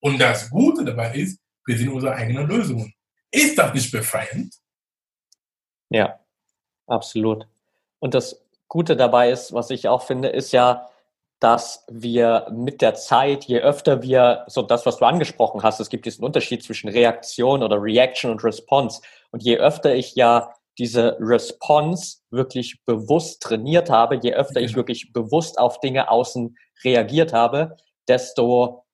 und 0.00 0.18
das 0.18 0.48
Gute 0.48 0.84
dabei 0.84 1.14
ist, 1.14 1.38
wir 1.66 1.76
sehen 1.76 1.92
unsere 1.92 2.14
eigenen 2.14 2.48
Lösungen. 2.48 2.94
Ist 3.30 3.58
das 3.58 3.74
nicht 3.74 3.92
befreiend? 3.92 4.54
Ja, 5.90 6.18
absolut. 6.86 7.46
Und 7.98 8.14
das 8.14 8.40
Gute 8.68 8.96
dabei 8.96 9.30
ist, 9.30 9.52
was 9.52 9.70
ich 9.70 9.86
auch 9.86 10.06
finde, 10.06 10.28
ist 10.28 10.52
ja, 10.52 10.88
dass 11.40 11.84
wir 11.90 12.46
mit 12.50 12.80
der 12.80 12.94
Zeit, 12.94 13.44
je 13.44 13.60
öfter 13.60 14.02
wir, 14.02 14.44
so 14.46 14.62
das, 14.62 14.86
was 14.86 14.96
du 14.96 15.04
angesprochen 15.04 15.62
hast, 15.62 15.80
es 15.80 15.90
gibt 15.90 16.06
diesen 16.06 16.24
Unterschied 16.24 16.62
zwischen 16.62 16.88
Reaktion 16.88 17.62
oder 17.62 17.82
Reaction 17.82 18.30
und 18.30 18.42
Response. 18.42 19.02
Und 19.30 19.42
je 19.42 19.58
öfter 19.58 19.94
ich 19.94 20.14
ja 20.14 20.54
diese 20.78 21.16
Response 21.20 22.18
wirklich 22.30 22.82
bewusst 22.84 23.42
trainiert 23.42 23.90
habe, 23.90 24.18
je 24.22 24.34
öfter 24.34 24.60
ich 24.60 24.76
wirklich 24.76 25.12
bewusst 25.12 25.58
auf 25.58 25.80
Dinge 25.80 26.10
außen 26.10 26.56
reagiert 26.84 27.32
habe, 27.32 27.76
desto 28.08 28.84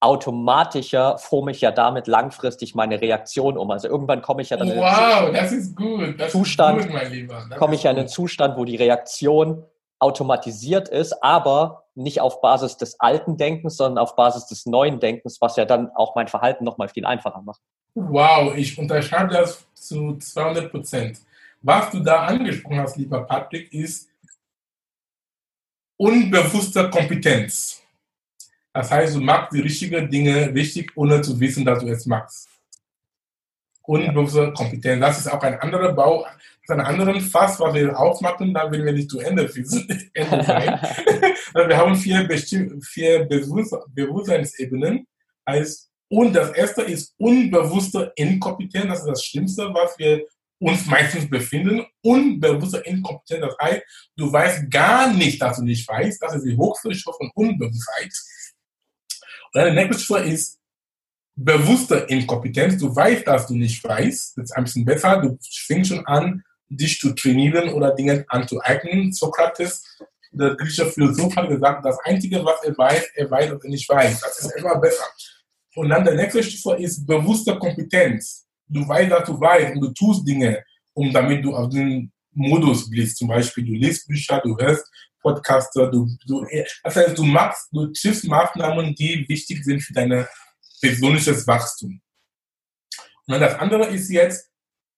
automatischer 0.00 1.16
forme 1.18 1.52
ich 1.52 1.60
ja 1.60 1.70
damit 1.70 2.08
langfristig 2.08 2.74
meine 2.74 3.00
Reaktion 3.00 3.56
um. 3.56 3.70
Also 3.70 3.86
irgendwann 3.86 4.20
komme 4.20 4.42
ich 4.42 4.50
ja 4.50 4.56
dann 4.56 4.68
in 4.68 4.78
wow, 4.78 5.28
in 5.28 5.34
das 5.34 5.52
ist 5.52 5.76
gut. 5.76 6.18
Das 6.18 6.32
Zustand, 6.32 6.80
ist 6.80 6.86
gut, 6.86 6.94
mein 6.94 7.12
Lieber. 7.12 7.46
Das 7.48 7.58
komme 7.58 7.76
ich 7.76 7.84
ja 7.84 7.92
in 7.92 7.98
einen 7.98 8.08
Zustand, 8.08 8.56
wo 8.56 8.64
die 8.64 8.76
Reaktion 8.76 9.64
automatisiert 10.02 10.88
ist, 10.88 11.22
aber 11.22 11.84
nicht 11.94 12.20
auf 12.20 12.40
Basis 12.40 12.76
des 12.76 12.98
alten 13.00 13.36
Denkens, 13.36 13.76
sondern 13.76 14.02
auf 14.02 14.16
Basis 14.16 14.46
des 14.46 14.66
neuen 14.66 15.00
Denkens, 15.00 15.40
was 15.40 15.56
ja 15.56 15.64
dann 15.64 15.90
auch 15.94 16.14
mein 16.14 16.28
Verhalten 16.28 16.64
nochmal 16.64 16.88
viel 16.88 17.06
einfacher 17.06 17.40
macht. 17.42 17.60
Wow, 17.94 18.54
ich 18.56 18.76
unterschreibe 18.78 19.32
das 19.32 19.64
zu 19.74 20.16
200 20.16 20.70
Prozent. 20.70 21.20
Was 21.60 21.90
du 21.90 22.00
da 22.00 22.24
angesprochen 22.24 22.80
hast, 22.80 22.96
lieber 22.96 23.22
Patrick, 23.24 23.72
ist 23.72 24.08
unbewusste 25.96 26.90
Kompetenz. 26.90 27.82
Das 28.72 28.90
heißt, 28.90 29.14
du 29.14 29.20
machst 29.20 29.52
die 29.52 29.60
richtigen 29.60 30.10
Dinge 30.10 30.52
richtig, 30.52 30.90
ohne 30.96 31.20
zu 31.20 31.38
wissen, 31.38 31.64
dass 31.64 31.80
du 31.80 31.88
es 31.88 32.06
machst. 32.06 32.48
Unbewusste 33.84 34.52
Kompetenz. 34.52 35.00
Das 35.00 35.18
ist 35.18 35.32
auch 35.32 35.42
ein 35.42 35.58
anderer 35.60 35.92
Bau, 35.92 36.24
das 36.24 36.34
ist 36.62 36.70
ein 36.70 36.80
anderer 36.80 37.20
Fass, 37.20 37.58
was 37.58 37.74
wir 37.74 37.98
aufmachen, 37.98 38.54
da 38.54 38.70
will 38.70 38.84
wir 38.84 38.92
nicht 38.92 39.10
zu 39.10 39.18
Ende, 39.18 39.42
Ende 40.14 40.44
sein. 40.44 40.80
Wir 41.68 41.76
haben 41.76 41.94
vier, 41.96 42.26
vier 42.82 43.26
Bewusstseinsebenen. 43.26 45.06
Heißt, 45.48 45.90
und 46.08 46.34
das 46.34 46.50
erste 46.50 46.82
ist 46.82 47.14
unbewusste 47.18 48.12
Inkompetenz. 48.16 48.86
Das 48.86 49.00
ist 49.00 49.08
das 49.08 49.24
Schlimmste, 49.24 49.72
was 49.72 49.98
wir 49.98 50.26
uns 50.58 50.86
meistens 50.86 51.28
befinden. 51.28 51.84
Unbewusste 52.02 52.78
Inkompetenz. 52.78 53.46
Das 53.46 53.56
heißt, 53.60 53.82
du 54.16 54.32
weißt 54.32 54.70
gar 54.70 55.12
nicht, 55.12 55.40
dass 55.42 55.56
du 55.56 55.64
nicht 55.64 55.88
weißt. 55.88 56.22
Das 56.22 56.34
ist 56.36 56.44
die 56.44 56.56
höchste 56.56 56.94
Stufe 56.94 57.16
von 57.16 57.30
Unbewusstheit. 57.34 58.12
Deine 59.52 59.74
nächste 59.74 60.02
Stufe 60.02 60.20
ist 60.20 60.58
bewusste 61.34 62.06
Inkompetenz. 62.08 62.78
Du 62.78 62.94
weißt, 62.94 63.26
dass 63.26 63.46
du 63.46 63.54
nicht 63.54 63.82
weißt. 63.82 64.38
Das 64.38 64.44
ist 64.44 64.52
ein 64.52 64.64
bisschen 64.64 64.84
besser. 64.84 65.20
Du 65.20 65.38
fängst 65.66 65.90
schon 65.90 66.06
an, 66.06 66.42
dich 66.68 66.98
zu 66.98 67.12
trainieren 67.14 67.70
oder 67.70 67.94
Dinge 67.94 68.24
anzueignen. 68.28 69.12
Sokrates, 69.12 69.82
der 70.30 70.54
griechische 70.56 70.86
Philosoph, 70.86 71.34
hat 71.36 71.48
gesagt, 71.48 71.84
das 71.84 71.98
Einzige, 72.04 72.44
was 72.44 72.62
er 72.64 72.76
weiß, 72.76 73.10
er 73.14 73.30
weiß, 73.30 73.50
dass 73.50 73.64
er 73.64 73.70
nicht 73.70 73.88
weiß. 73.88 74.20
Das 74.20 74.38
ist 74.38 74.56
immer 74.56 74.78
besser. 74.78 75.04
Und 75.74 75.88
dann 75.88 76.04
der 76.04 76.14
nächste 76.14 76.42
Stufe 76.42 76.76
ist 76.82 77.06
bewusste 77.06 77.58
Kompetenz. 77.58 78.46
Du 78.68 78.86
weißt, 78.86 79.10
dass 79.10 79.24
du 79.24 79.38
weißt 79.38 79.74
und 79.74 79.80
du 79.80 79.92
tust 79.92 80.26
Dinge, 80.26 80.62
um 80.94 81.12
damit 81.12 81.44
du 81.44 81.54
auf 81.54 81.68
den 81.70 82.12
Modus 82.34 82.88
bist. 82.88 83.18
Zum 83.18 83.28
Beispiel, 83.28 83.64
du 83.64 83.72
liest 83.72 84.06
Bücher, 84.06 84.40
du 84.42 84.56
hörst 84.56 84.86
Podcaster, 85.20 85.90
du, 85.90 86.08
du, 86.26 86.44
das 86.82 86.96
heißt, 86.96 87.16
du 87.16 87.24
machst, 87.24 87.68
du 87.70 87.86
triffst 87.92 88.24
Maßnahmen, 88.24 88.94
die 88.94 89.24
wichtig 89.28 89.64
sind 89.64 89.80
für 89.80 89.92
dein 89.92 90.26
persönliches 90.82 91.46
Wachstum. 91.46 92.00
Und 93.26 93.40
das 93.40 93.54
andere 93.54 93.86
ist 93.86 94.10
jetzt 94.10 94.50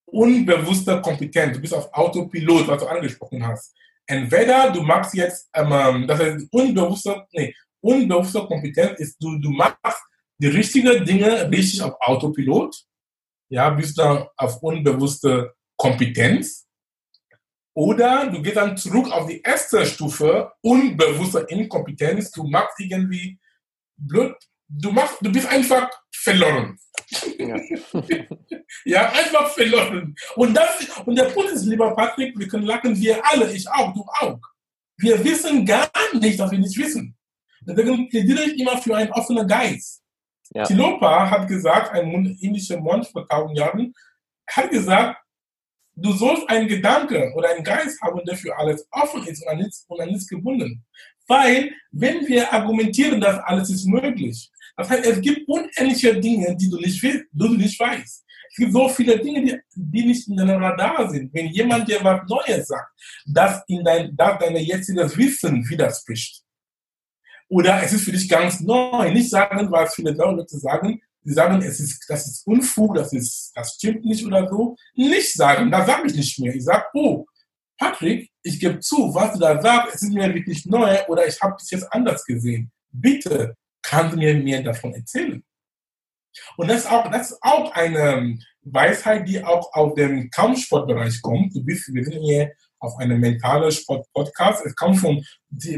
unbewusster 0.06 1.00
Kompetenz. 1.00 1.54
Du 1.54 1.60
bist 1.60 1.74
auf 1.74 1.92
Autopilot, 1.92 2.66
was 2.66 2.82
du 2.82 2.88
angesprochen 2.88 3.46
hast. 3.46 3.74
Entweder 4.06 4.70
du 4.70 4.82
machst 4.82 5.14
jetzt, 5.14 5.48
ähm, 5.54 6.06
das 6.06 6.20
heißt, 6.20 6.46
unbewusster, 6.50 7.26
nee, 7.32 7.54
unbewusster 7.80 8.46
Kompetenz 8.46 8.98
ist, 9.00 9.22
du, 9.22 9.38
du 9.38 9.50
machst 9.50 10.02
die 10.38 10.48
richtigen 10.48 11.04
Dinge 11.04 11.50
richtig 11.50 11.82
auf 11.82 11.94
Autopilot, 12.00 12.74
ja, 13.50 13.70
bist 13.70 13.98
dann 13.98 14.26
auf 14.36 14.62
unbewusste 14.62 15.54
Kompetenz 15.76 16.66
Oder 17.76 18.30
du 18.30 18.40
gehst 18.42 18.56
dann 18.56 18.76
zurück 18.76 19.10
auf 19.10 19.26
die 19.26 19.40
erste 19.42 19.84
Stufe, 19.84 20.52
unbewusste 20.62 21.40
Inkompetenz, 21.48 22.30
du 22.30 22.44
machst 22.44 22.78
irgendwie 22.80 23.38
blöd, 23.96 24.36
du 24.68 24.90
machst, 24.90 25.16
du 25.20 25.30
bist 25.30 25.46
einfach 25.46 25.88
verloren. 26.12 26.78
Ja. 27.38 27.56
ja, 28.84 29.12
einfach 29.12 29.50
verloren. 29.50 30.14
Und, 30.36 30.54
das, 30.54 30.88
und 31.04 31.16
der 31.16 31.24
Punkt 31.24 31.50
ist, 31.52 31.64
lieber 31.64 31.94
Patrick, 31.94 32.38
wir 32.38 32.48
können 32.48 32.66
lachen, 32.66 32.96
wir 32.96 33.20
alle, 33.26 33.52
ich 33.52 33.68
auch, 33.68 33.92
du 33.92 34.04
auch. 34.20 34.40
Wir 34.96 35.22
wissen 35.24 35.66
gar 35.66 35.90
nicht, 36.14 36.38
dass 36.38 36.50
wir 36.50 36.58
nicht 36.58 36.78
wissen. 36.78 37.16
Deswegen 37.62 38.08
plädiere 38.08 38.44
ich 38.44 38.60
immer 38.60 38.78
für 38.78 38.96
einen 38.96 39.10
offenen 39.12 39.46
Geist. 39.46 40.02
Ja. 40.54 40.64
Tilopa 40.64 41.30
hat 41.30 41.48
gesagt, 41.48 41.92
ein 41.92 42.36
indischer 42.40 42.80
Mönch 42.80 43.08
vor 43.08 43.26
tausend 43.26 43.58
Jahren, 43.58 43.92
hat 44.48 44.70
gesagt, 44.70 45.20
du 45.96 46.12
sollst 46.12 46.48
einen 46.48 46.68
Gedanke 46.68 47.32
oder 47.34 47.50
einen 47.50 47.64
Geist 47.64 48.00
haben, 48.02 48.20
der 48.24 48.36
für 48.36 48.56
alles 48.56 48.86
offen 48.90 49.26
ist 49.26 49.42
und 49.42 49.48
an 49.48 49.58
nichts, 49.58 49.84
und 49.88 50.00
an 50.00 50.08
nichts 50.08 50.28
gebunden. 50.28 50.84
Weil, 51.26 51.72
wenn 51.90 52.26
wir 52.26 52.52
argumentieren, 52.52 53.20
dass 53.20 53.38
alles 53.44 53.70
ist 53.70 53.86
möglich, 53.86 54.50
das 54.76 54.90
heißt, 54.90 55.06
es 55.06 55.20
gibt 55.20 55.48
unendliche 55.48 56.18
Dinge, 56.20 56.56
die 56.56 56.68
du 56.68 56.78
nicht, 56.78 57.02
du 57.32 57.48
nicht 57.54 57.78
weißt. 57.78 58.24
Es 58.50 58.56
gibt 58.56 58.72
so 58.72 58.88
viele 58.88 59.18
Dinge, 59.18 59.42
die, 59.44 59.58
die 59.74 60.04
nicht 60.04 60.28
in 60.28 60.36
deinem 60.36 60.62
Radar 60.62 61.10
sind. 61.10 61.32
Wenn 61.32 61.46
jemand 61.46 61.88
dir 61.88 62.02
was 62.02 62.20
Neues 62.28 62.68
sagt, 62.68 62.92
das 63.26 63.62
in 63.68 63.84
dein, 63.84 64.14
das 64.16 64.38
deine 64.38 64.60
jetziges 64.60 65.16
Wissen 65.16 65.68
widerspricht. 65.68 66.42
Oder 67.48 67.82
es 67.82 67.92
ist 67.92 68.04
für 68.04 68.12
dich 68.12 68.28
ganz 68.28 68.60
neu. 68.60 69.12
Nicht 69.12 69.30
sagen, 69.30 69.70
was 69.70 69.94
viele 69.94 70.12
Leute 70.12 70.58
sagen, 70.58 71.00
Sie 71.26 71.32
sagen, 71.32 71.62
es 71.62 71.80
ist, 71.80 72.04
das 72.06 72.26
ist 72.28 72.46
Unfug, 72.46 72.96
das, 72.96 73.12
ist, 73.14 73.50
das 73.54 73.74
stimmt 73.74 74.04
nicht 74.04 74.24
oder 74.26 74.46
so. 74.46 74.76
Nicht 74.94 75.32
sagen, 75.32 75.70
da 75.70 75.84
sage 75.84 76.08
ich 76.08 76.14
nicht 76.14 76.38
mehr. 76.38 76.54
Ich 76.54 76.64
sage, 76.64 76.84
oh, 76.92 77.24
Patrick, 77.78 78.30
ich 78.44 78.60
gebe 78.60 78.78
zu, 78.78 79.12
was 79.14 79.32
du 79.32 79.38
da 79.38 79.60
sagst, 79.60 79.96
es 79.96 80.02
ist 80.02 80.12
mir 80.12 80.32
wirklich 80.32 80.66
neu 80.66 80.98
oder 81.08 81.26
ich 81.26 81.40
habe 81.40 81.56
es 81.58 81.70
jetzt 81.70 81.90
anders 81.92 82.24
gesehen. 82.24 82.70
Bitte, 82.92 83.56
kannst 83.82 84.14
du 84.14 84.18
mir 84.18 84.34
mehr 84.34 84.62
davon 84.62 84.92
erzählen? 84.94 85.42
Und 86.56 86.68
das 86.68 86.80
ist 86.80 86.90
auch, 86.90 87.10
das 87.10 87.30
ist 87.30 87.38
auch 87.40 87.72
eine 87.72 88.38
Weisheit, 88.62 89.26
die 89.26 89.42
auch 89.42 89.72
aus 89.72 89.94
dem 89.94 90.30
Kampfsportbereich 90.30 91.22
kommt. 91.22 91.54
Du 91.54 91.64
bist, 91.64 91.92
wir 91.92 92.04
sind 92.04 92.20
hier 92.20 92.52
auf 92.80 92.98
einem 92.98 93.18
mentalen 93.18 93.70
Sport-Podcast. 93.70 94.66
Es 94.66 94.76
kommt 94.76 94.98
von, 94.98 95.24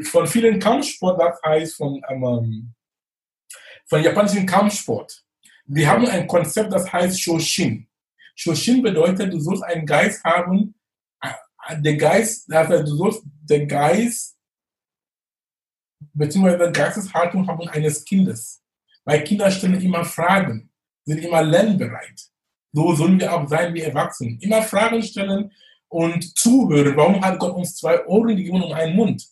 von 0.05 0.27
vielen 0.27 0.59
Kampfsport, 0.59 1.21
das 1.21 1.39
heißt 1.45 1.77
von, 1.77 2.01
ähm, 2.09 2.75
von 3.89 4.03
japanischen 4.03 4.45
Kampfsport. 4.45 5.23
Wir 5.67 5.89
haben 5.89 6.07
ein 6.07 6.27
Konzept, 6.27 6.73
das 6.73 6.93
heißt 6.93 7.21
Shoshin. 7.21 7.87
Shoshin 8.35 8.83
bedeutet, 8.83 9.33
du 9.33 9.39
sollst 9.39 9.63
einen 9.63 9.87
Geist 9.87 10.25
haben, 10.25 10.75
der 11.75 11.97
Geist, 11.97 12.53
also 12.53 12.83
du 12.83 12.97
sollst 12.97 13.23
den 13.25 13.69
Geist 13.69 14.37
beziehungsweise 16.13 16.73
Geisteshaltung 16.73 17.47
haben 17.47 17.69
eines 17.69 18.05
Kindes. 18.05 18.63
Weil 19.05 19.23
Kinder 19.25 19.51
stellen 19.51 19.81
immer 19.81 20.05
Fragen, 20.05 20.71
sind 21.05 21.23
immer 21.25 21.43
lernbereit. 21.43 22.21
So 22.73 22.95
sollen 22.95 23.21
wir 23.21 23.33
auch 23.33 23.49
sein 23.49 23.73
wie 23.75 23.83
Erwachsene. 23.83 24.39
Immer 24.41 24.63
Fragen 24.63 25.03
stellen 25.03 25.53
und 25.89 26.37
zuhören. 26.37 26.97
Warum 26.97 27.23
hat 27.23 27.39
Gott 27.39 27.55
uns 27.55 27.77
zwei 27.77 28.05
Ohren 28.07 28.37
gegeben 28.37 28.63
und 28.63 28.73
einen 28.73 28.97
Mund? 28.97 29.25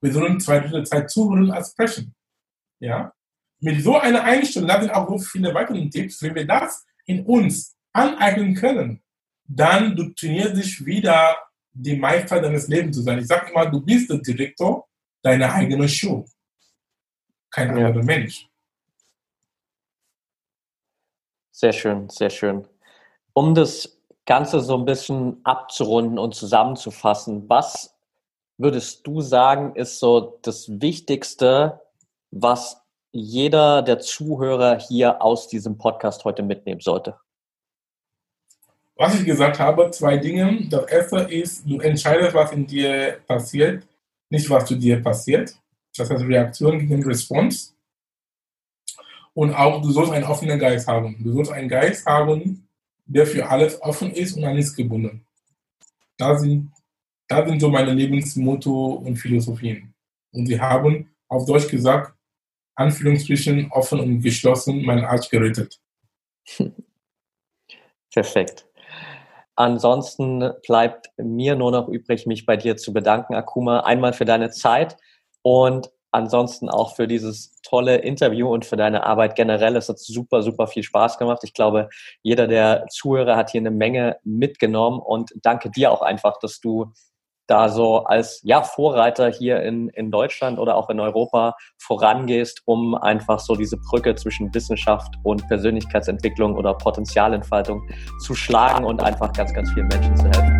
Wir 0.00 0.12
sollen 0.12 0.40
zwei 0.40 0.60
Drittel 0.60 0.84
Zeit 0.84 1.10
zuhören 1.10 1.50
als 1.50 1.70
sprechen. 1.70 2.14
Ja? 2.80 3.12
Mit 3.60 3.82
so 3.82 3.98
einer 3.98 4.24
Einstellung, 4.24 4.68
da 4.68 4.80
sind 4.80 4.90
auch 4.90 5.08
so 5.08 5.18
viele 5.18 5.54
weitere 5.54 5.88
Tipps, 5.88 6.20
wenn 6.22 6.34
wir 6.34 6.46
das 6.46 6.84
in 7.04 7.24
uns 7.24 7.76
aneignen 7.92 8.54
können, 8.54 9.02
dann 9.46 9.94
du 9.96 10.10
trainierst 10.14 10.56
dich 10.56 10.84
wieder, 10.84 11.36
die 11.72 11.96
Meister 11.96 12.40
deines 12.40 12.68
Lebens 12.68 12.96
zu 12.96 13.02
sein. 13.02 13.18
Ich 13.18 13.26
sage 13.26 13.50
immer, 13.50 13.66
du 13.66 13.80
bist 13.80 14.10
der 14.10 14.18
Direktor 14.18 14.88
deiner 15.22 15.52
eigenen 15.52 15.88
Show. 15.88 16.24
Kein 17.50 17.76
ja. 17.76 17.86
anderer 17.86 18.04
Mensch. 18.04 18.48
Sehr 21.52 21.72
schön, 21.72 22.08
sehr 22.08 22.30
schön. 22.30 22.66
Um 23.34 23.54
das 23.54 24.00
Ganze 24.26 24.60
so 24.60 24.76
ein 24.76 24.84
bisschen 24.84 25.40
abzurunden 25.44 26.18
und 26.18 26.34
zusammenzufassen, 26.34 27.48
was 27.48 27.94
würdest 28.56 29.06
du 29.06 29.20
sagen, 29.20 29.74
ist 29.74 29.98
so 29.98 30.38
das 30.42 30.80
Wichtigste, 30.80 31.80
was 32.30 32.80
jeder 33.12 33.82
der 33.82 33.98
Zuhörer 33.98 34.78
hier 34.78 35.22
aus 35.22 35.48
diesem 35.48 35.78
Podcast 35.78 36.24
heute 36.24 36.42
mitnehmen 36.42 36.80
sollte? 36.80 37.16
Was 39.00 39.14
ich 39.18 39.24
gesagt 39.24 39.58
habe, 39.58 39.90
zwei 39.92 40.18
Dinge. 40.18 40.68
Das 40.68 40.84
erste 40.84 41.20
ist, 41.20 41.66
du 41.66 41.80
entscheidest, 41.80 42.34
was 42.34 42.52
in 42.52 42.66
dir 42.66 43.18
passiert, 43.26 43.88
nicht 44.28 44.50
was 44.50 44.66
zu 44.66 44.74
dir 44.76 45.02
passiert. 45.02 45.56
Das 45.96 46.10
heißt 46.10 46.22
Reaktion 46.22 46.78
gegen 46.80 47.02
Response. 47.02 47.72
Und 49.32 49.54
auch, 49.54 49.80
du 49.80 49.90
sollst 49.90 50.12
einen 50.12 50.26
offenen 50.26 50.58
Geist 50.58 50.86
haben. 50.86 51.16
Du 51.18 51.32
sollst 51.32 51.50
einen 51.50 51.70
Geist 51.70 52.04
haben, 52.04 52.68
der 53.06 53.26
für 53.26 53.48
alles 53.48 53.80
offen 53.80 54.10
ist 54.10 54.36
und 54.36 54.44
an 54.44 54.56
nichts 54.56 54.76
gebunden. 54.76 55.24
Da 56.18 56.38
sind, 56.38 56.70
da 57.26 57.48
sind 57.48 57.58
so 57.58 57.70
meine 57.70 57.94
Lebensmotto 57.94 58.96
und 58.96 59.16
Philosophien. 59.16 59.94
Und 60.30 60.44
sie 60.44 60.60
haben, 60.60 61.08
auf 61.26 61.46
Deutsch 61.46 61.68
gesagt, 61.68 62.14
Anführungsstrichen 62.74 63.72
offen 63.72 63.98
und 63.98 64.20
geschlossen 64.20 64.84
meinen 64.84 65.06
Arsch 65.06 65.30
gerettet. 65.30 65.80
Perfekt. 68.12 68.66
Ansonsten 69.60 70.54
bleibt 70.66 71.10
mir 71.18 71.54
nur 71.54 71.70
noch 71.70 71.86
übrig, 71.86 72.24
mich 72.24 72.46
bei 72.46 72.56
dir 72.56 72.78
zu 72.78 72.94
bedanken, 72.94 73.34
Akuma, 73.34 73.80
einmal 73.80 74.14
für 74.14 74.24
deine 74.24 74.48
Zeit 74.48 74.96
und 75.42 75.90
ansonsten 76.12 76.70
auch 76.70 76.96
für 76.96 77.06
dieses 77.06 77.60
tolle 77.60 77.96
Interview 77.98 78.50
und 78.50 78.64
für 78.64 78.78
deine 78.78 79.04
Arbeit 79.04 79.36
generell. 79.36 79.76
Es 79.76 79.90
hat 79.90 79.98
super, 79.98 80.40
super 80.42 80.66
viel 80.66 80.82
Spaß 80.82 81.18
gemacht. 81.18 81.40
Ich 81.44 81.52
glaube, 81.52 81.90
jeder 82.22 82.46
der 82.46 82.86
Zuhörer 82.88 83.36
hat 83.36 83.50
hier 83.50 83.60
eine 83.60 83.70
Menge 83.70 84.16
mitgenommen 84.24 84.98
und 84.98 85.30
danke 85.42 85.70
dir 85.70 85.92
auch 85.92 86.00
einfach, 86.00 86.38
dass 86.38 86.60
du 86.60 86.94
da 87.50 87.68
so 87.68 88.04
als 88.04 88.40
ja, 88.44 88.62
Vorreiter 88.62 89.28
hier 89.30 89.62
in, 89.62 89.88
in 89.90 90.10
Deutschland 90.10 90.58
oder 90.58 90.76
auch 90.76 90.88
in 90.88 91.00
Europa 91.00 91.56
vorangehst, 91.78 92.62
um 92.64 92.94
einfach 92.94 93.40
so 93.40 93.56
diese 93.56 93.76
Brücke 93.76 94.14
zwischen 94.14 94.54
Wissenschaft 94.54 95.14
und 95.24 95.46
Persönlichkeitsentwicklung 95.48 96.54
oder 96.54 96.74
Potenzialentfaltung 96.74 97.82
zu 98.20 98.34
schlagen 98.34 98.84
und 98.84 99.02
einfach 99.02 99.32
ganz, 99.32 99.52
ganz 99.52 99.70
vielen 99.72 99.88
Menschen 99.88 100.16
zu 100.16 100.24
helfen. 100.26 100.56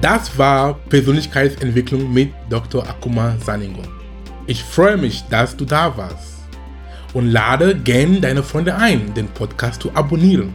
Das 0.00 0.38
war 0.38 0.74
Persönlichkeitsentwicklung 0.88 2.10
mit 2.10 2.32
Dr. 2.48 2.88
Akuma 2.88 3.36
Saningo. 3.44 3.82
Ich 4.46 4.64
freue 4.64 4.96
mich, 4.96 5.24
dass 5.28 5.54
du 5.56 5.66
da 5.66 5.94
warst 5.94 6.37
und 7.14 7.30
lade 7.30 7.74
gern 7.74 8.20
deine 8.20 8.42
Freunde 8.42 8.76
ein, 8.76 9.14
den 9.14 9.28
Podcast 9.28 9.80
zu 9.82 9.94
abonnieren. 9.94 10.52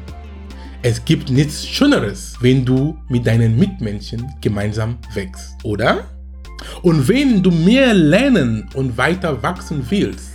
Es 0.81 1.05
gibt 1.05 1.29
nichts 1.29 1.65
Schöneres, 1.65 2.35
wenn 2.41 2.65
du 2.65 2.97
mit 3.07 3.25
deinen 3.25 3.57
Mitmenschen 3.57 4.29
gemeinsam 4.41 4.97
wächst, 5.13 5.55
oder? 5.63 6.09
Und 6.81 7.07
wenn 7.07 7.41
du 7.41 7.51
mehr 7.51 7.93
lernen 7.93 8.67
und 8.73 8.97
weiter 8.97 9.41
wachsen 9.41 9.85
willst, 9.89 10.31